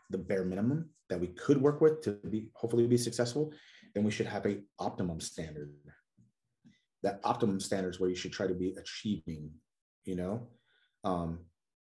the 0.10 0.18
bare 0.18 0.44
minimum 0.44 0.90
that 1.10 1.20
we 1.20 1.28
could 1.28 1.62
work 1.62 1.82
with 1.82 2.02
to 2.02 2.12
be 2.30 2.50
hopefully 2.54 2.88
be 2.88 2.98
successful. 2.98 3.54
Then 3.94 4.04
we 4.04 4.12
should 4.12 4.28
have 4.28 4.46
a 4.46 4.60
optimum 4.80 5.20
standard. 5.20 5.74
That 7.04 7.20
optimum 7.24 7.60
standard 7.60 7.90
is 7.90 8.00
where 8.00 8.10
you 8.10 8.16
should 8.16 8.34
try 8.34 8.48
to 8.48 8.54
be 8.54 8.76
achieving, 8.78 9.52
you 10.06 10.16
know, 10.16 10.48
um, 11.04 11.40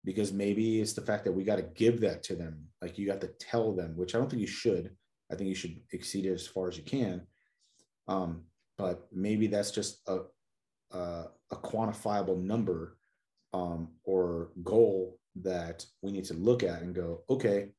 because 0.06 0.32
maybe 0.32 0.82
it's 0.82 0.94
the 0.94 1.02
fact 1.02 1.26
that 1.26 1.32
we 1.32 1.44
got 1.44 1.58
to 1.58 1.64
give 1.64 2.00
that 2.02 2.24
to 2.24 2.36
them. 2.36 2.68
Like 2.82 2.98
you 2.98 3.08
got 3.08 3.22
to 3.22 3.32
tell 3.40 3.74
them, 3.74 3.98
which 3.98 4.14
I 4.14 4.18
don't 4.18 4.30
think 4.30 4.42
you 4.42 4.48
should. 4.48 4.92
I 5.32 5.36
think 5.36 5.50
you 5.50 5.56
should 5.56 5.80
exceed 5.92 6.26
it 6.26 6.34
as 6.34 6.48
far 6.48 6.68
as 6.68 6.78
you 6.78 6.84
can. 6.84 7.22
Um, 8.08 8.44
but 8.78 9.08
maybe 9.12 9.48
that's 9.48 9.72
just 9.72 10.02
a, 10.08 10.20
a, 10.92 11.26
a 11.52 11.56
quantifiable 11.56 12.42
number 12.42 12.98
um, 13.54 13.90
or 14.04 14.52
goal 14.64 15.20
that 15.42 15.86
we 16.02 16.12
need 16.12 16.26
to 16.26 16.34
look 16.34 16.64
at 16.64 16.82
and 16.82 16.96
go, 16.96 17.22
okay, 17.30 17.70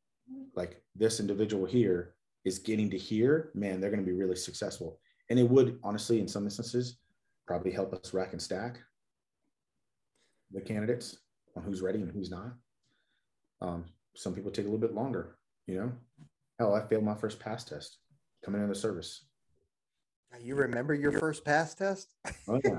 like 0.54 0.82
this 0.94 1.20
individual 1.20 1.66
here 1.66 2.14
is 2.44 2.58
getting 2.58 2.90
to 2.90 2.98
here, 2.98 3.50
man, 3.54 3.80
they're 3.80 3.90
going 3.90 4.04
to 4.04 4.06
be 4.06 4.16
really 4.16 4.36
successful. 4.36 4.98
And 5.28 5.38
it 5.38 5.48
would 5.48 5.78
honestly, 5.82 6.20
in 6.20 6.28
some 6.28 6.44
instances, 6.44 6.98
probably 7.50 7.72
help 7.72 7.92
us 7.92 8.14
rack 8.14 8.30
and 8.30 8.40
stack 8.40 8.78
the 10.52 10.60
candidates 10.60 11.16
on 11.56 11.64
who's 11.64 11.82
ready 11.82 12.00
and 12.00 12.08
who's 12.12 12.30
not. 12.30 12.52
Um, 13.60 13.86
some 14.14 14.36
people 14.36 14.52
take 14.52 14.66
a 14.66 14.68
little 14.68 14.78
bit 14.78 14.94
longer, 14.94 15.36
you 15.66 15.74
know, 15.74 15.90
Hell, 16.60 16.76
I 16.76 16.86
failed 16.86 17.02
my 17.02 17.16
first 17.16 17.40
pass 17.40 17.64
test 17.64 17.96
coming 18.44 18.60
into 18.60 18.72
the 18.72 18.78
service. 18.78 19.24
You 20.40 20.54
remember 20.54 20.94
your 20.94 21.10
first 21.10 21.44
pass 21.44 21.74
test? 21.74 22.14
Oh 22.46 22.60
yeah. 22.62 22.78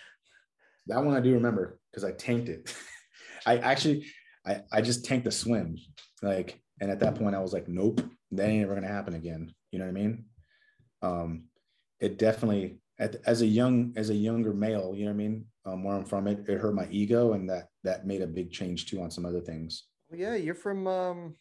that 0.88 1.04
one 1.04 1.14
I 1.14 1.20
do 1.20 1.34
remember 1.34 1.78
because 1.92 2.02
I 2.02 2.10
tanked 2.10 2.48
it. 2.48 2.74
I 3.46 3.58
actually 3.58 4.06
I, 4.44 4.62
I 4.72 4.80
just 4.80 5.04
tanked 5.04 5.26
the 5.26 5.30
swim. 5.30 5.76
Like, 6.22 6.60
and 6.80 6.90
at 6.90 6.98
that 7.00 7.14
point 7.14 7.36
I 7.36 7.40
was 7.40 7.52
like, 7.52 7.68
nope, 7.68 8.00
that 8.32 8.48
ain't 8.48 8.64
ever 8.64 8.74
gonna 8.74 8.88
happen 8.88 9.14
again. 9.14 9.54
You 9.70 9.78
know 9.78 9.84
what 9.84 9.90
I 9.90 9.94
mean? 9.94 10.24
Um, 11.02 11.44
it 12.00 12.18
definitely 12.18 12.80
at, 12.98 13.16
as 13.26 13.42
a 13.42 13.46
young 13.46 13.92
as 13.96 14.10
a 14.10 14.14
younger 14.14 14.52
male, 14.52 14.94
you 14.94 15.04
know 15.04 15.10
what 15.10 15.14
I 15.14 15.18
mean? 15.18 15.44
Um, 15.64 15.84
where 15.84 15.96
I'm 15.96 16.04
from, 16.04 16.26
it, 16.28 16.48
it 16.48 16.58
hurt 16.58 16.74
my 16.74 16.88
ego, 16.90 17.32
and 17.32 17.48
that 17.50 17.68
that 17.84 18.06
made 18.06 18.22
a 18.22 18.26
big 18.26 18.52
change 18.52 18.86
too 18.86 19.00
on 19.02 19.10
some 19.10 19.26
other 19.26 19.40
things. 19.40 19.84
Well, 20.08 20.20
yeah, 20.20 20.36
you're 20.36 20.54
from 20.54 20.86
um, 20.86 21.34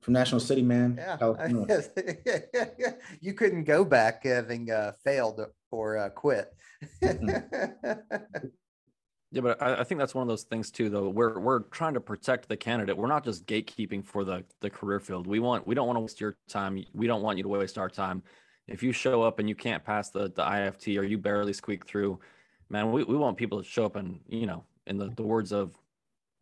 from 0.00 0.14
National 0.14 0.40
City, 0.40 0.62
man. 0.62 0.96
Yeah, 0.98 1.16
you 3.20 3.34
couldn't 3.34 3.64
go 3.64 3.84
back 3.84 4.24
having 4.24 4.70
uh, 4.70 4.92
failed 5.04 5.40
or 5.70 5.98
uh, 5.98 6.08
quit. 6.10 6.54
Mm-hmm. 7.02 7.92
yeah, 9.32 9.40
but 9.40 9.60
I, 9.60 9.80
I, 9.80 9.84
think 9.84 9.98
that's 9.98 10.14
one 10.14 10.22
of 10.22 10.28
those 10.28 10.44
things 10.44 10.70
too. 10.70 10.88
Though 10.88 11.08
we're 11.08 11.38
we're 11.40 11.60
trying 11.60 11.94
to 11.94 12.00
protect 12.00 12.48
the 12.48 12.56
candidate. 12.56 12.96
We're 12.96 13.08
not 13.08 13.24
just 13.24 13.46
gatekeeping 13.46 14.06
for 14.06 14.24
the 14.24 14.44
the 14.60 14.70
career 14.70 15.00
field. 15.00 15.26
We 15.26 15.40
want 15.40 15.66
we 15.66 15.74
don't 15.74 15.86
want 15.86 15.96
to 15.96 16.00
waste 16.00 16.20
your 16.20 16.36
time. 16.48 16.82
We 16.94 17.06
don't 17.06 17.22
want 17.22 17.36
you 17.38 17.42
to 17.42 17.48
waste 17.48 17.78
our 17.78 17.90
time. 17.90 18.22
If 18.68 18.82
you 18.82 18.92
show 18.92 19.22
up 19.22 19.38
and 19.38 19.48
you 19.48 19.54
can't 19.54 19.84
pass 19.84 20.10
the 20.10 20.24
the 20.24 20.42
IFT 20.42 20.98
or 20.98 21.04
you 21.04 21.18
barely 21.18 21.52
squeak 21.52 21.86
through, 21.86 22.18
man, 22.68 22.90
we, 22.90 23.04
we 23.04 23.16
want 23.16 23.36
people 23.36 23.62
to 23.62 23.68
show 23.68 23.84
up 23.84 23.96
and 23.96 24.20
you 24.28 24.46
know, 24.46 24.64
in 24.86 24.98
the, 24.98 25.08
the 25.10 25.22
words 25.22 25.52
of, 25.52 25.74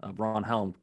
of 0.02 0.18
Ron 0.18 0.42
Helm, 0.42 0.74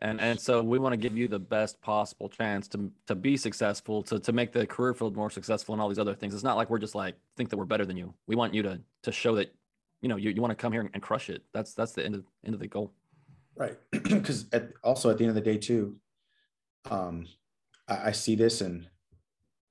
and 0.00 0.20
and 0.20 0.40
so 0.40 0.62
we 0.62 0.78
want 0.78 0.92
to 0.92 0.96
give 0.96 1.16
you 1.16 1.26
the 1.26 1.38
best 1.38 1.80
possible 1.80 2.28
chance 2.28 2.68
to 2.68 2.90
to 3.06 3.14
be 3.16 3.36
successful 3.36 4.02
to 4.04 4.20
to 4.20 4.32
make 4.32 4.52
the 4.52 4.66
career 4.66 4.94
field 4.94 5.16
more 5.16 5.30
successful 5.30 5.74
and 5.74 5.82
all 5.82 5.88
these 5.88 5.98
other 5.98 6.14
things. 6.14 6.34
It's 6.34 6.44
not 6.44 6.56
like 6.56 6.70
we're 6.70 6.78
just 6.78 6.94
like 6.94 7.16
think 7.36 7.50
that 7.50 7.56
we're 7.56 7.64
better 7.64 7.84
than 7.84 7.96
you. 7.96 8.14
We 8.26 8.36
want 8.36 8.54
you 8.54 8.62
to 8.62 8.80
to 9.02 9.12
show 9.12 9.34
that 9.36 9.52
you 10.02 10.08
know 10.08 10.16
you, 10.16 10.30
you 10.30 10.40
want 10.40 10.52
to 10.52 10.56
come 10.56 10.72
here 10.72 10.88
and 10.92 11.02
crush 11.02 11.30
it. 11.30 11.42
That's 11.52 11.74
that's 11.74 11.92
the 11.92 12.04
end 12.04 12.14
of 12.14 12.24
end 12.44 12.54
of 12.54 12.60
the 12.60 12.68
goal. 12.68 12.92
Right. 13.56 13.76
Because 13.90 14.46
also 14.84 15.10
at 15.10 15.18
the 15.18 15.24
end 15.24 15.30
of 15.30 15.34
the 15.34 15.40
day 15.40 15.58
too 15.58 15.96
um 16.90 17.26
I, 17.88 18.08
I 18.08 18.12
see 18.12 18.34
this 18.34 18.60
and 18.60 18.86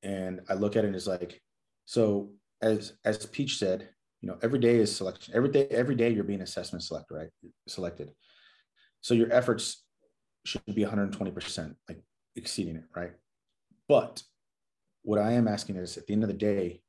and 0.03 0.41
i 0.49 0.53
look 0.53 0.75
at 0.75 0.85
it 0.85 0.95
as 0.95 1.07
like 1.07 1.41
so 1.85 2.31
as 2.61 2.93
as 3.05 3.25
peach 3.25 3.57
said 3.57 3.89
you 4.21 4.29
know 4.29 4.37
every 4.41 4.59
day 4.59 4.77
is 4.77 4.95
selection 4.95 5.33
every 5.35 5.49
day 5.49 5.67
every 5.69 5.95
day 5.95 6.09
you're 6.09 6.23
being 6.23 6.41
assessment 6.41 6.83
selected 6.83 7.15
right 7.15 7.29
selected 7.67 8.11
so 9.01 9.13
your 9.13 9.31
efforts 9.31 9.83
should 10.47 10.63
be 10.65 10.83
120%, 10.83 11.75
like 11.87 12.01
exceeding 12.35 12.77
it, 12.77 12.85
right? 12.95 13.11
But 13.87 14.23
what 15.03 15.19
I 15.19 15.31
am 15.31 15.47
asking 15.47 15.77
is 15.77 15.97
at 15.97 16.07
the 16.07 16.13
end 16.13 16.23
of 16.23 16.29
the 16.29 16.35
day, 16.35 16.81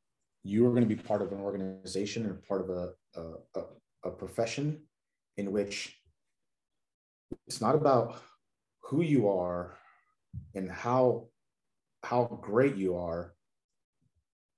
you 0.45 0.67
are 0.67 0.71
going 0.71 0.89
to 0.89 0.95
be 0.95 1.01
part 1.01 1.23
of 1.23 1.33
an 1.33 1.41
organization 1.41 2.27
and 2.27 2.43
part 2.43 2.63
of 2.63 2.71
a, 2.71 2.91
a, 3.57 3.63
a, 4.05 4.11
profession 4.11 4.81
in 5.37 5.53
which 5.53 5.97
it's 7.47 7.61
not 7.61 7.75
about 7.75 8.21
who 8.83 9.03
you 9.03 9.29
are 9.29 9.78
and 10.55 10.71
how 10.71 11.27
how 12.03 12.25
great 12.43 12.77
you 12.77 12.97
are 12.97 13.35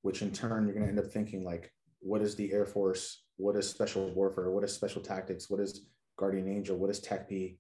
which 0.03 0.22
in 0.22 0.31
turn 0.31 0.64
you're 0.64 0.74
going 0.74 0.85
to 0.85 0.91
end 0.91 0.99
up 0.99 1.07
thinking 1.07 1.45
like 1.45 1.72
what 2.01 2.22
is 2.22 2.35
the 2.35 2.53
air 2.53 2.66
force 2.66 3.24
what 3.37 3.57
is 3.57 3.68
special 3.68 4.11
warfare 4.14 4.51
what 4.51 4.64
is 4.64 4.72
special 4.72 5.03
tactics 5.03 5.49
what 5.49 5.61
is 5.61 5.87
guardian 6.16 6.49
angel 6.49 6.76
what 6.76 6.91
is 6.91 7.01
TACP 7.01 7.57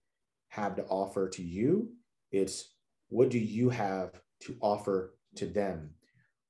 have 0.50 0.74
to 0.76 0.84
offer 0.84 1.28
to 1.28 1.42
you. 1.42 1.90
It's 2.30 2.74
what 3.08 3.30
do 3.30 3.38
you 3.38 3.70
have 3.70 4.20
to 4.40 4.56
offer 4.60 5.16
to 5.36 5.46
them? 5.46 5.90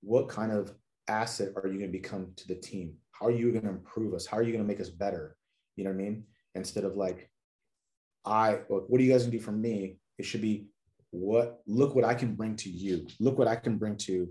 What 0.02 0.28
kind 0.28 0.52
of 0.52 0.74
asset 1.08 1.52
are 1.56 1.68
you 1.68 1.78
going 1.78 1.92
to 1.92 1.98
become 1.98 2.32
to 2.36 2.48
the 2.48 2.54
team? 2.54 2.94
How 3.12 3.26
are 3.26 3.30
you 3.30 3.52
going 3.52 3.64
to 3.64 3.70
improve 3.70 4.14
us? 4.14 4.26
How 4.26 4.38
are 4.38 4.42
you 4.42 4.52
going 4.52 4.64
to 4.64 4.68
make 4.68 4.80
us 4.80 4.88
better? 4.88 5.36
You 5.76 5.84
know 5.84 5.90
what 5.90 6.00
I 6.00 6.02
mean? 6.02 6.24
Instead 6.54 6.84
of 6.84 6.96
like, 6.96 7.30
I 8.24 8.58
what 8.68 8.98
do 8.98 9.02
you 9.02 9.12
guys 9.12 9.22
gonna 9.22 9.32
do 9.32 9.40
for 9.40 9.52
me? 9.52 9.96
It 10.18 10.24
should 10.24 10.42
be 10.42 10.66
what 11.10 11.60
look 11.66 11.94
what 11.94 12.04
I 12.04 12.14
can 12.14 12.34
bring 12.34 12.56
to 12.56 12.70
you. 12.70 13.06
Look 13.18 13.38
what 13.38 13.48
I 13.48 13.56
can 13.56 13.78
bring 13.78 13.96
to, 13.98 14.28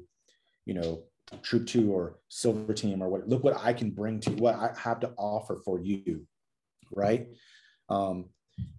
you 0.65 0.73
know, 0.73 1.03
troop 1.41 1.67
two 1.67 1.91
or 1.91 2.17
silver 2.29 2.73
team 2.73 3.01
or 3.01 3.09
what 3.09 3.27
look 3.27 3.43
what 3.43 3.57
I 3.61 3.73
can 3.73 3.91
bring 3.91 4.19
to 4.21 4.31
what 4.31 4.55
I 4.55 4.71
have 4.77 4.99
to 5.01 5.11
offer 5.17 5.57
for 5.63 5.79
you. 5.79 6.25
Right. 6.91 7.27
Um, 7.89 8.29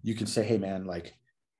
you 0.03 0.15
can 0.15 0.27
say, 0.27 0.43
hey 0.43 0.57
man, 0.57 0.85
like, 0.85 1.13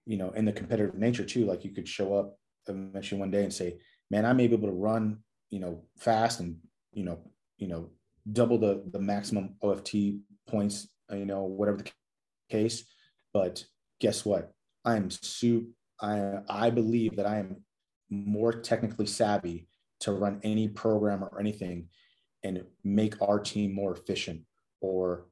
you 0.06 0.18
know, 0.18 0.32
in 0.32 0.46
the 0.46 0.54
competitive 0.54 0.96
nature 0.96 1.24
too, 1.24 1.46
like 1.46 1.64
you 1.64 1.72
could 1.72 1.88
show 1.88 2.16
up 2.16 2.38
eventually 2.68 3.20
one 3.20 3.32
day 3.32 3.44
and 3.44 3.54
say, 3.54 3.78
man, 4.10 4.26
I 4.26 4.34
may 4.34 4.48
be 4.48 4.56
able 4.56 4.68
to 4.68 4.74
run, 4.74 5.20
you 5.50 5.60
know, 5.60 5.84
fast 5.98 6.40
and, 6.40 6.58
you 6.94 7.04
know, 7.04 7.20
you 7.58 7.68
know, 7.68 7.90
double 8.32 8.58
the 8.58 8.84
the 8.92 9.00
maximum 9.00 9.56
IFT 9.64 10.20
points, 10.48 10.88
you 11.12 11.26
know, 11.26 11.44
whatever 11.44 11.78
the 11.78 11.92
case. 12.50 12.86
But 13.34 13.64
guess 14.00 14.26
what? 14.26 14.52
I 14.84 14.98
am 14.98 15.10
su 15.10 15.70
I 16.02 16.40
I 16.50 16.70
believe 16.70 17.16
that 17.16 17.26
I 17.26 17.40
am 17.40 17.64
more 18.10 18.52
technically 18.52 19.06
savvy 19.06 19.68
to 20.02 20.12
run 20.12 20.40
any 20.44 20.68
program 20.68 21.24
or 21.24 21.40
anything 21.40 21.88
and 22.44 22.64
make 22.84 23.22
our 23.22 23.40
team 23.40 23.74
more 23.74 23.96
efficient. 23.96 24.42
Or, 24.82 25.28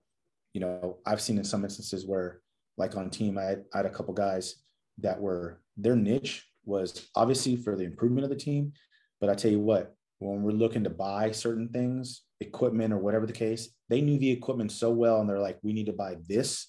you 0.54 0.62
know, 0.62 0.98
I've 1.06 1.22
seen 1.22 1.38
in 1.38 1.44
some 1.44 1.64
instances 1.64 2.06
where, 2.06 2.42
like 2.78 2.96
on 2.96 3.10
team, 3.10 3.38
I 3.38 3.44
had, 3.44 3.64
I 3.74 3.78
had 3.78 3.86
a 3.86 3.90
couple 3.90 4.14
guys 4.14 4.56
that 5.00 5.20
were 5.20 5.62
their 5.76 5.96
niche 5.96 6.46
was 6.66 7.10
obviously 7.16 7.56
for 7.56 7.76
the 7.76 7.84
improvement 7.84 8.24
of 8.26 8.30
the 8.30 8.36
team. 8.36 8.74
But 9.20 9.30
I 9.30 9.36
tell 9.36 9.52
you 9.52 9.60
what, 9.60 9.96
when 10.20 10.44
we're 10.44 10.52
looking 10.52 10.84
to 10.84 10.90
buy 10.90 11.32
certain 11.32 11.70
things, 11.70 12.24
equipment 12.42 12.94
or 12.94 13.00
whatever 13.00 13.26
the 13.26 13.34
case, 13.34 13.70
they 13.90 14.02
knew 14.02 14.20
the 14.20 14.32
equipment 14.32 14.72
so 14.72 14.92
well. 14.92 15.20
And 15.20 15.30
they're 15.30 15.40
like, 15.40 15.58
we 15.64 15.74
need 15.74 15.88
to 15.88 15.94
buy 15.94 16.18
this 16.28 16.68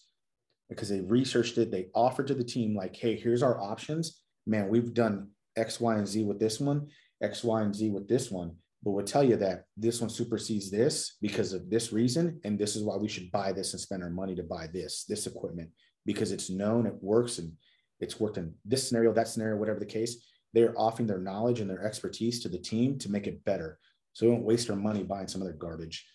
because 0.70 0.88
they 0.88 1.00
researched 1.00 1.58
it. 1.58 1.70
They 1.70 1.88
offered 1.94 2.28
to 2.28 2.34
the 2.34 2.44
team, 2.44 2.74
like, 2.74 2.96
hey, 2.96 3.16
here's 3.16 3.42
our 3.42 3.60
options. 3.60 4.22
Man, 4.46 4.68
we've 4.68 4.94
done 4.94 5.28
X, 5.56 5.80
Y, 5.80 5.96
and 5.96 6.08
Z 6.08 6.24
with 6.24 6.38
this 6.38 6.60
one, 6.60 6.88
X, 7.22 7.44
Y, 7.44 7.60
and 7.60 7.74
Z 7.74 7.90
with 7.90 8.08
this 8.08 8.30
one. 8.30 8.56
But 8.82 8.92
we'll 8.92 9.04
tell 9.04 9.22
you 9.22 9.36
that 9.36 9.64
this 9.76 10.00
one 10.00 10.08
supersedes 10.08 10.70
this 10.70 11.16
because 11.20 11.52
of 11.52 11.68
this 11.68 11.92
reason. 11.92 12.40
And 12.44 12.58
this 12.58 12.76
is 12.76 12.82
why 12.82 12.96
we 12.96 13.08
should 13.08 13.30
buy 13.30 13.52
this 13.52 13.74
and 13.74 13.80
spend 13.80 14.02
our 14.02 14.08
money 14.08 14.34
to 14.36 14.42
buy 14.42 14.68
this, 14.68 15.04
this 15.04 15.26
equipment, 15.26 15.68
because 16.06 16.32
it's 16.32 16.48
known, 16.48 16.86
it 16.86 16.94
works, 17.02 17.38
and 17.38 17.52
it's 17.98 18.18
worked 18.18 18.38
in 18.38 18.54
this 18.64 18.88
scenario, 18.88 19.12
that 19.12 19.28
scenario, 19.28 19.58
whatever 19.58 19.80
the 19.80 19.84
case. 19.84 20.24
They're 20.54 20.74
offering 20.78 21.06
their 21.06 21.18
knowledge 21.18 21.60
and 21.60 21.68
their 21.68 21.84
expertise 21.84 22.40
to 22.40 22.48
the 22.48 22.58
team 22.58 22.98
to 23.00 23.10
make 23.10 23.26
it 23.26 23.44
better. 23.44 23.78
So 24.14 24.26
we 24.26 24.32
don't 24.32 24.44
waste 24.44 24.70
our 24.70 24.76
money 24.76 25.02
buying 25.02 25.28
some 25.28 25.42
other 25.42 25.52
garbage. 25.52 26.06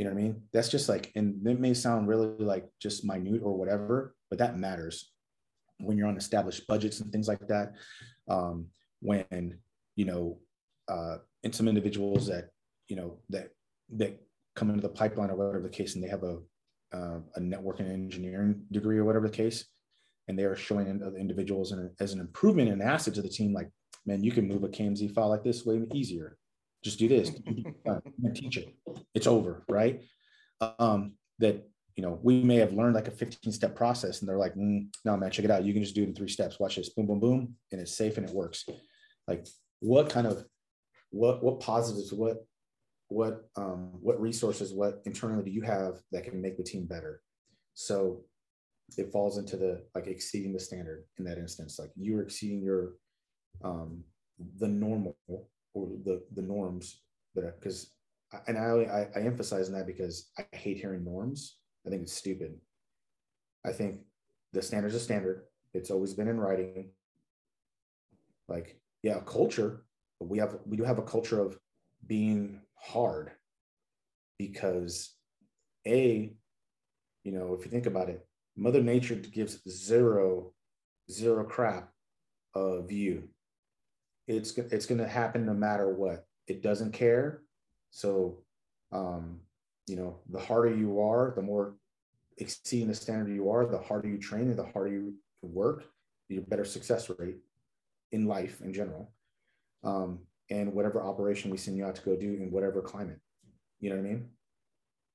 You 0.00 0.06
know 0.06 0.12
what 0.12 0.20
I 0.20 0.22
mean? 0.22 0.42
That's 0.54 0.70
just 0.70 0.88
like, 0.88 1.12
and 1.14 1.46
it 1.46 1.60
may 1.60 1.74
sound 1.74 2.08
really 2.08 2.28
like 2.38 2.66
just 2.80 3.04
minute 3.04 3.42
or 3.44 3.54
whatever, 3.54 4.14
but 4.30 4.38
that 4.38 4.56
matters 4.56 5.12
when 5.78 5.98
you're 5.98 6.08
on 6.08 6.16
established 6.16 6.66
budgets 6.66 7.00
and 7.00 7.12
things 7.12 7.28
like 7.28 7.46
that. 7.48 7.74
Um, 8.26 8.68
when, 9.02 9.58
you 9.96 10.06
know, 10.06 10.38
uh, 10.88 11.16
and 11.44 11.54
some 11.54 11.68
individuals 11.68 12.28
that, 12.28 12.48
you 12.88 12.96
know, 12.96 13.18
that, 13.28 13.50
that 13.96 14.18
come 14.56 14.70
into 14.70 14.80
the 14.80 14.88
pipeline 14.88 15.28
or 15.28 15.36
whatever 15.36 15.60
the 15.60 15.68
case, 15.68 15.94
and 15.94 16.02
they 16.02 16.08
have 16.08 16.24
a, 16.24 16.38
uh, 16.94 17.18
a 17.36 17.40
networking 17.40 17.92
engineering 17.92 18.62
degree 18.72 18.96
or 18.96 19.04
whatever 19.04 19.28
the 19.28 19.36
case, 19.36 19.66
and 20.28 20.38
they 20.38 20.44
are 20.44 20.56
showing 20.56 21.02
other 21.02 21.18
individuals 21.18 21.72
an, 21.72 21.94
as 22.00 22.14
an 22.14 22.20
improvement 22.20 22.70
and 22.70 22.80
asset 22.80 23.12
to 23.12 23.20
the 23.20 23.28
team, 23.28 23.52
like, 23.52 23.68
man, 24.06 24.24
you 24.24 24.32
can 24.32 24.48
move 24.48 24.64
a 24.64 24.68
KMZ 24.68 25.12
file 25.12 25.28
like 25.28 25.44
this 25.44 25.66
way 25.66 25.82
easier 25.92 26.38
just 26.82 26.98
do 26.98 27.08
this. 27.08 27.30
Teach 28.34 28.56
it 28.56 28.74
it's 29.14 29.26
over 29.26 29.64
right? 29.68 30.02
Um 30.78 31.14
that 31.38 31.68
you 31.96 32.02
know 32.02 32.18
we 32.22 32.42
may 32.42 32.56
have 32.56 32.72
learned 32.72 32.94
like 32.94 33.08
a 33.08 33.12
15 33.12 33.52
step 33.52 33.74
process 33.74 34.20
and 34.20 34.28
they're 34.28 34.38
like 34.38 34.54
mm, 34.54 34.86
no 35.04 35.16
man 35.16 35.30
check 35.30 35.44
it 35.44 35.50
out. 35.50 35.64
You 35.64 35.72
can 35.72 35.82
just 35.82 35.94
do 35.94 36.02
it 36.02 36.08
in 36.08 36.14
three 36.14 36.28
steps. 36.28 36.58
Watch 36.60 36.76
this. 36.76 36.90
Boom 36.90 37.06
boom 37.06 37.20
boom. 37.20 37.54
And 37.72 37.80
it's 37.80 37.96
safe 37.96 38.16
and 38.16 38.28
it 38.28 38.34
works. 38.34 38.64
Like 39.26 39.46
what 39.80 40.10
kind 40.10 40.26
of 40.26 40.44
what 41.10 41.42
what 41.42 41.60
positives 41.60 42.12
what 42.12 42.38
what 43.08 43.48
um 43.56 43.90
what 44.00 44.20
resources 44.20 44.72
what 44.72 45.02
internally 45.04 45.42
do 45.42 45.50
you 45.50 45.62
have 45.62 45.96
that 46.12 46.24
can 46.24 46.40
make 46.40 46.56
the 46.56 46.64
team 46.64 46.86
better? 46.86 47.22
So 47.74 48.24
it 48.96 49.12
falls 49.12 49.38
into 49.38 49.56
the 49.56 49.84
like 49.94 50.06
exceeding 50.06 50.52
the 50.52 50.60
standard 50.60 51.04
in 51.18 51.24
that 51.24 51.38
instance. 51.38 51.78
Like 51.78 51.90
you're 51.96 52.22
exceeding 52.22 52.62
your 52.62 52.94
um 53.62 54.04
the 54.58 54.68
normal 54.68 55.16
or 55.74 55.88
the 56.04 56.22
the 56.34 56.42
norms 56.42 57.02
that 57.34 57.58
because 57.60 57.92
and 58.46 58.58
I, 58.58 59.08
I 59.14 59.20
I 59.20 59.22
emphasize 59.22 59.70
that 59.70 59.86
because 59.86 60.30
I 60.38 60.44
hate 60.56 60.78
hearing 60.78 61.04
norms. 61.04 61.56
I 61.86 61.90
think 61.90 62.02
it's 62.02 62.12
stupid. 62.12 62.58
I 63.64 63.72
think 63.72 64.00
the 64.52 64.62
standard's 64.62 64.94
a 64.94 65.00
standard. 65.00 65.44
It's 65.74 65.90
always 65.90 66.14
been 66.14 66.28
in 66.28 66.40
writing. 66.40 66.90
Like, 68.48 68.80
yeah, 69.02 69.20
culture. 69.24 69.84
We 70.20 70.38
have 70.38 70.58
we 70.66 70.76
do 70.76 70.84
have 70.84 70.98
a 70.98 71.02
culture 71.02 71.40
of 71.40 71.58
being 72.06 72.60
hard 72.74 73.30
because 74.38 75.14
a, 75.86 76.32
you 77.24 77.32
know, 77.32 77.54
if 77.54 77.64
you 77.64 77.70
think 77.70 77.86
about 77.86 78.08
it, 78.08 78.26
Mother 78.56 78.82
Nature 78.82 79.14
gives 79.16 79.60
zero, 79.68 80.52
zero 81.10 81.44
crap 81.44 81.90
of 82.54 82.90
you 82.90 83.28
it's 84.30 84.56
it's 84.56 84.86
going 84.86 85.00
to 85.00 85.08
happen 85.08 85.44
no 85.44 85.54
matter 85.54 85.92
what. 85.92 86.26
It 86.46 86.62
doesn't 86.62 86.92
care. 86.92 87.42
So, 87.90 88.38
um, 88.92 89.40
you 89.86 89.96
know, 89.96 90.18
the 90.30 90.40
harder 90.40 90.74
you 90.74 91.00
are, 91.00 91.32
the 91.34 91.42
more 91.42 91.74
exceeding 92.38 92.88
the 92.88 92.94
standard 92.94 93.34
you 93.34 93.50
are, 93.50 93.66
the 93.66 93.78
harder 93.78 94.08
you 94.08 94.18
train 94.18 94.42
and 94.42 94.58
the 94.58 94.64
harder 94.64 94.92
you 94.92 95.14
work, 95.42 95.84
your 96.28 96.42
better 96.42 96.64
success 96.64 97.10
rate 97.18 97.38
in 98.12 98.26
life 98.26 98.60
in 98.62 98.72
general. 98.72 99.12
Um, 99.82 100.20
and 100.50 100.72
whatever 100.72 101.02
operation 101.02 101.50
we 101.50 101.56
send 101.56 101.76
you 101.76 101.84
out 101.84 101.94
to 101.96 102.02
go 102.02 102.16
do 102.16 102.34
in 102.34 102.50
whatever 102.50 102.82
climate, 102.82 103.20
you 103.80 103.90
know 103.90 103.96
what 103.96 104.04
I 104.04 104.08
mean? 104.08 104.28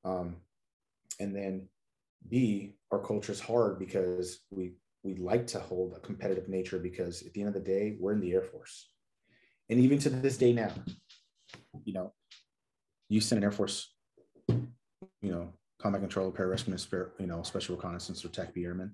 Um, 0.04 0.36
and 1.20 1.36
then 1.36 1.68
B, 2.28 2.76
our 2.92 3.00
culture 3.00 3.32
is 3.32 3.40
hard 3.40 3.80
because 3.80 4.42
we 4.52 4.74
we 5.04 5.16
like 5.16 5.46
to 5.46 5.60
hold 5.60 5.94
a 5.94 6.00
competitive 6.00 6.50
nature 6.50 6.80
because 6.80 7.22
at 7.22 7.34
the 7.34 7.42
end 7.42 7.50
of 7.50 7.54
the 7.54 7.60
day, 7.60 7.96
we're 8.00 8.14
in 8.14 8.20
the 8.20 8.34
Air 8.34 8.42
Force 8.42 8.90
and 9.70 9.80
even 9.80 9.98
to 10.00 10.10
this 10.10 10.38
day 10.38 10.54
now, 10.54 10.72
you 11.84 11.94
know, 11.94 12.14
you 13.10 13.22
send 13.22 13.38
an 13.38 13.44
Air 13.44 13.52
Force, 13.52 13.94
you 14.48 14.68
know, 15.22 15.50
combat 15.80 16.02
control, 16.02 16.32
pararescue, 16.32 17.10
you 17.20 17.28
know, 17.28 17.44
special 17.44 17.76
reconnaissance 17.76 18.24
or 18.24 18.30
TACP 18.30 18.64
airman 18.66 18.94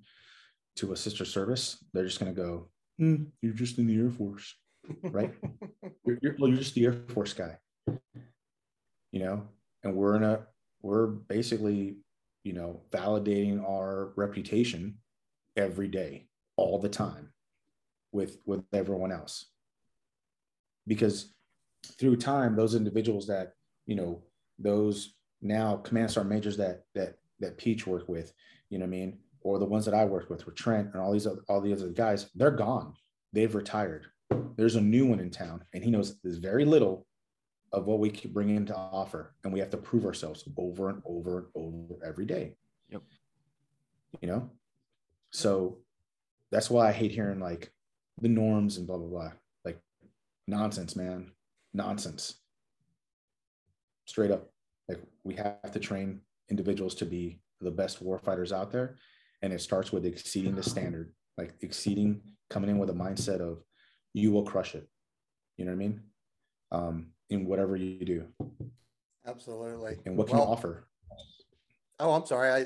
to 0.78 0.94
a 0.94 0.96
sister 0.96 1.26
service, 1.26 1.84
they're 1.94 2.06
just 2.06 2.20
going 2.20 2.34
to 2.34 2.42
go, 2.42 2.70
mm, 3.00 3.28
"You're 3.42 3.54
just 3.54 3.78
in 3.78 3.88
the 3.88 3.98
Air 3.98 4.10
Force, 4.10 4.56
right? 5.04 5.34
you're, 6.06 6.18
you're, 6.22 6.36
well, 6.40 6.50
you're 6.50 6.60
just 6.60 6.76
the 6.76 6.86
Air 6.86 6.94
Force 7.10 7.34
guy, 7.34 7.58
you 9.12 9.20
know." 9.20 9.44
And 9.84 9.96
we're 9.96 10.16
in 10.16 10.24
a, 10.24 10.46
we're 10.82 11.08
basically, 11.08 11.98
you 12.44 12.54
know, 12.54 12.82
validating 12.92 13.68
our 13.68 14.14
reputation 14.16 15.00
every 15.58 15.88
day, 15.88 16.28
all 16.56 16.80
the 16.80 16.90
time, 16.90 17.34
with 18.14 18.38
with 18.46 18.64
everyone 18.74 19.12
else 19.12 19.51
because 20.88 21.34
through 22.00 22.18
time, 22.18 22.56
those 22.56 22.76
individuals 22.76 23.28
that, 23.28 23.54
you 23.86 23.96
know, 23.96 24.24
those 24.60 25.16
now 25.42 25.78
command 25.78 26.12
sergeant 26.12 26.34
majors 26.34 26.58
that, 26.58 26.84
that, 26.96 27.16
that 27.40 27.58
Peach 27.58 27.88
worked 27.88 28.10
with, 28.10 28.34
you 28.70 28.78
know 28.78 28.86
what 28.86 28.90
I 28.90 28.98
mean? 28.98 29.20
Or 29.42 29.58
the 29.58 29.66
ones 29.66 29.86
that 29.86 29.94
I 29.94 30.06
worked 30.06 30.30
with 30.30 30.46
with 30.46 30.56
Trent 30.56 30.90
and 30.94 31.02
all 31.02 31.12
these, 31.12 31.26
other, 31.26 31.42
all 31.50 31.62
the 31.62 31.74
other 31.74 31.90
guys, 31.90 32.30
they're 32.36 32.52
gone. 32.52 32.94
They've 33.34 33.54
retired. 33.54 34.06
There's 34.56 34.76
a 34.76 34.82
new 34.82 35.06
one 35.06 35.20
in 35.20 35.32
town 35.32 35.64
and 35.74 35.84
he 35.84 35.90
knows 35.90 36.20
there's 36.22 36.38
very 36.38 36.66
little 36.66 37.08
of 37.74 37.86
what 37.86 38.00
we 38.00 38.10
can 38.10 38.32
bring 38.32 38.50
in 38.50 38.66
to 38.68 38.76
offer. 38.76 39.34
And 39.44 39.52
we 39.52 39.60
have 39.60 39.70
to 39.72 39.78
prove 39.78 40.06
ourselves 40.06 40.48
over 40.58 40.90
and 40.90 41.02
over 41.06 41.38
and 41.38 41.48
over 41.56 42.06
every 42.06 42.26
day. 42.26 42.56
Yep. 42.90 43.02
You 44.22 44.28
know? 44.28 44.50
So 45.32 45.80
that's 46.52 46.70
why 46.70 46.90
I 46.90 46.92
hate 46.92 47.12
hearing 47.12 47.40
like 47.40 47.72
the 48.22 48.28
norms 48.28 48.78
and 48.78 48.86
blah, 48.86 48.98
blah, 48.98 49.08
blah. 49.08 49.32
Nonsense, 50.52 50.98
man. 50.98 51.32
Nonsense. 51.74 52.36
Straight 54.06 54.32
up. 54.32 54.52
Like 54.90 55.00
we 55.24 55.34
have 55.36 55.72
to 55.72 55.80
train 55.80 56.20
individuals 56.50 56.94
to 56.96 57.06
be 57.06 57.40
the 57.62 57.72
best 57.72 58.04
warfighters 58.04 58.52
out 58.52 58.70
there. 58.70 58.98
And 59.42 59.54
it 59.54 59.62
starts 59.62 59.94
with 59.94 60.06
exceeding 60.06 60.54
the 60.54 60.62
standard, 60.62 61.14
like 61.38 61.54
exceeding, 61.62 62.22
coming 62.50 62.70
in 62.70 62.78
with 62.78 62.90
a 62.90 62.94
mindset 62.94 63.40
of 63.40 63.64
you 64.14 64.34
will 64.34 64.44
crush 64.44 64.76
it. 64.76 64.88
You 65.58 65.66
know 65.66 65.72
what 65.72 65.76
I 65.76 65.78
mean? 65.78 66.02
Um, 66.72 67.08
in 67.30 67.46
whatever 67.46 67.78
you 67.78 68.04
do. 68.06 68.28
Absolutely. 69.26 70.00
And 70.06 70.18
what 70.18 70.28
can 70.28 70.38
well, 70.38 70.48
you 70.48 70.52
offer? 70.52 70.88
Oh, 71.98 72.12
I'm 72.12 72.26
sorry. 72.26 72.52
I 72.52 72.66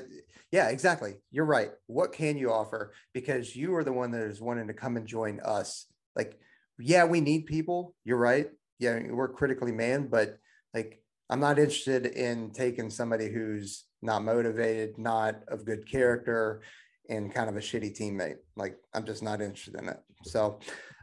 yeah, 0.50 0.70
exactly. 0.70 1.14
You're 1.30 1.44
right. 1.44 1.70
What 1.86 2.12
can 2.12 2.36
you 2.36 2.50
offer? 2.50 2.92
Because 3.14 3.54
you 3.54 3.76
are 3.76 3.84
the 3.84 3.92
one 3.92 4.10
that 4.10 4.22
is 4.22 4.40
wanting 4.40 4.66
to 4.66 4.74
come 4.74 4.96
and 4.96 5.06
join 5.06 5.38
us. 5.40 5.86
Like 6.16 6.40
yeah, 6.78 7.04
we 7.04 7.20
need 7.20 7.46
people. 7.46 7.94
You're 8.04 8.18
right. 8.18 8.50
Yeah, 8.78 9.00
we're 9.10 9.28
critically 9.28 9.72
manned, 9.72 10.10
but 10.10 10.38
like 10.74 11.00
I'm 11.30 11.40
not 11.40 11.58
interested 11.58 12.06
in 12.06 12.50
taking 12.52 12.90
somebody 12.90 13.28
who's 13.30 13.84
not 14.02 14.22
motivated, 14.22 14.98
not 14.98 15.36
of 15.48 15.64
good 15.64 15.90
character, 15.90 16.62
and 17.08 17.32
kind 17.34 17.48
of 17.48 17.56
a 17.56 17.60
shitty 17.60 17.98
teammate. 17.98 18.36
Like 18.56 18.76
I'm 18.94 19.04
just 19.04 19.22
not 19.22 19.40
interested 19.40 19.76
in 19.80 19.88
it. 19.88 19.98
So 20.24 20.58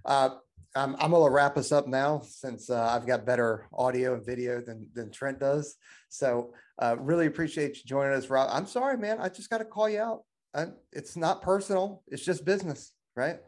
uh, 0.05 0.29
I'm, 0.75 0.95
I'm 0.99 1.11
to 1.11 1.29
wrap 1.29 1.57
us 1.57 1.71
up 1.71 1.87
now 1.87 2.21
since 2.25 2.69
uh, 2.69 2.89
I've 2.95 3.05
got 3.05 3.25
better 3.25 3.67
audio 3.73 4.15
and 4.15 4.25
video 4.25 4.61
than, 4.61 4.87
than 4.93 5.11
Trent 5.11 5.39
does. 5.39 5.75
So 6.09 6.53
uh, 6.81 6.95
really 6.99 7.27
appreciate 7.27 7.77
you 7.77 7.83
joining 7.85 8.13
us, 8.13 8.29
Rob. 8.29 8.49
I'm 8.51 8.65
sorry, 8.65 8.97
man. 8.97 9.19
I 9.19 9.29
just 9.29 9.49
got 9.49 9.59
to 9.59 9.65
call 9.65 9.89
you 9.89 9.99
out. 9.99 10.23
I, 10.55 10.67
it's 10.91 11.15
not 11.15 11.41
personal. 11.41 12.03
It's 12.07 12.23
just 12.23 12.45
business, 12.45 12.91
right? 13.15 13.39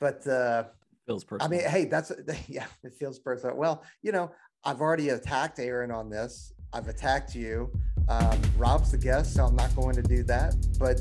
But 0.00 0.26
uh, 0.26 0.64
feels 1.06 1.24
personal. 1.24 1.46
I 1.46 1.62
mean, 1.62 1.68
hey, 1.68 1.84
that's 1.86 2.12
yeah, 2.48 2.66
it 2.82 2.94
feels 2.94 3.18
personal. 3.18 3.56
Well, 3.56 3.82
you 4.02 4.12
know, 4.12 4.30
I've 4.64 4.80
already 4.80 5.10
attacked 5.10 5.58
Aaron 5.58 5.90
on 5.90 6.08
this. 6.08 6.52
I've 6.72 6.88
attacked 6.88 7.34
you. 7.34 7.70
Um, 8.08 8.40
Rob's 8.56 8.90
the 8.90 8.98
guest, 8.98 9.34
so 9.34 9.44
I'm 9.46 9.56
not 9.56 9.74
going 9.76 9.94
to 9.94 10.02
do 10.02 10.22
that. 10.24 10.54
But 10.78 11.00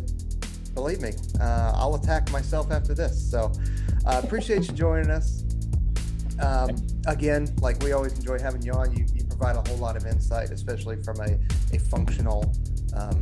believe 0.76 1.02
me, 1.02 1.12
uh, 1.40 1.74
I'll 1.76 1.96
attack 1.96 2.32
myself 2.32 2.72
after 2.72 2.94
this. 2.94 3.30
So 3.32 3.52
uh, 4.06 4.22
appreciate 4.24 4.68
you 4.68 4.74
joining 4.74 5.10
us. 5.10 5.44
Um, 6.40 6.76
again, 7.08 7.48
like 7.62 7.82
we 7.84 7.92
always 7.94 8.14
enjoy 8.14 8.40
having 8.40 8.62
you 8.62 8.74
on. 8.74 8.96
You, 8.96 9.06
you 9.14 9.24
provide 9.26 9.56
a 9.56 9.70
whole 9.70 9.78
lot 9.78 9.96
of 9.96 10.06
insight, 10.06 10.52
especially 10.52 11.02
from 11.04 11.20
a, 11.22 11.38
a 11.74 11.80
functional, 11.80 12.54
um, 12.96 13.22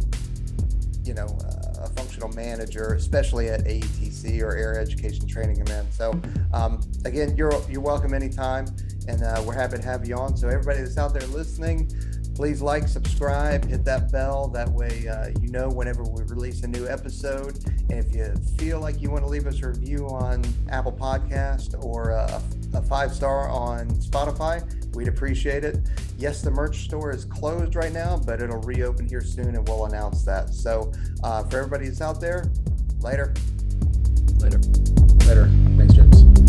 you 1.04 1.14
know, 1.14 1.28
uh, 1.46 1.61
a 1.84 1.90
functional 1.90 2.30
manager, 2.30 2.94
especially 2.94 3.50
at 3.50 3.66
AETC 3.66 4.42
or 4.42 4.56
Air 4.56 4.80
Education 4.80 5.28
Training 5.28 5.64
Command. 5.64 5.88
So 5.92 6.20
um, 6.54 6.82
again, 7.06 7.36
you're 7.36 7.54
you're 7.70 7.82
welcome 7.82 8.14
anytime, 8.14 8.66
and 9.08 9.24
uh, 9.24 9.42
we're 9.46 9.54
happy 9.54 9.78
to 9.78 9.84
have 9.84 10.08
you 10.08 10.16
on. 10.16 10.38
So 10.38 10.48
everybody 10.48 10.80
that's 10.80 10.98
out 10.98 11.14
there 11.14 11.28
listening, 11.28 11.92
please 12.36 12.62
like, 12.62 12.88
subscribe, 12.88 13.66
hit 13.66 13.84
that 13.86 14.12
bell. 14.12 14.48
That 14.48 14.70
way, 14.70 15.08
uh, 15.08 15.30
you 15.42 15.50
know 15.50 15.70
whenever 15.70 16.04
we 16.04 16.24
release 16.24 16.64
a 16.64 16.68
new 16.68 16.88
episode. 16.88 17.60
And 17.90 18.00
if 18.00 18.14
you 18.16 18.34
feel 18.58 18.80
like 18.80 19.02
you 19.02 19.10
want 19.12 19.24
to 19.24 19.30
leave 19.30 19.48
us 19.48 19.62
a 19.62 19.68
review 19.68 20.08
on 20.08 20.44
Apple 20.70 20.94
Podcast 20.94 21.84
or 21.84 22.12
a, 22.12 22.42
a 22.74 22.82
five 22.82 23.14
star 23.14 23.50
on 23.50 23.90
Spotify, 23.90 24.62
we'd 24.94 25.08
appreciate 25.08 25.64
it. 25.64 25.78
Yes, 26.18 26.42
the 26.42 26.52
merch 26.52 26.84
store 26.84 27.12
is 27.12 27.26
closed 27.26 27.76
right 27.76 27.92
now, 27.92 28.22
but 28.26 28.42
it'll 28.42 28.62
reopen 28.62 29.08
here 29.08 29.22
soon, 29.22 29.56
and 29.56 29.68
we'll 29.68 29.86
announce 29.86 30.24
that. 30.24 30.54
So, 30.54 30.92
uh, 31.24 31.44
for 31.44 31.58
everybody 31.58 31.88
that's 31.88 32.02
out 32.02 32.20
there, 32.20 32.46
later. 33.00 33.34
Later. 34.40 34.60
Later. 35.26 35.50
Thanks, 35.78 35.94
James. 35.94 36.41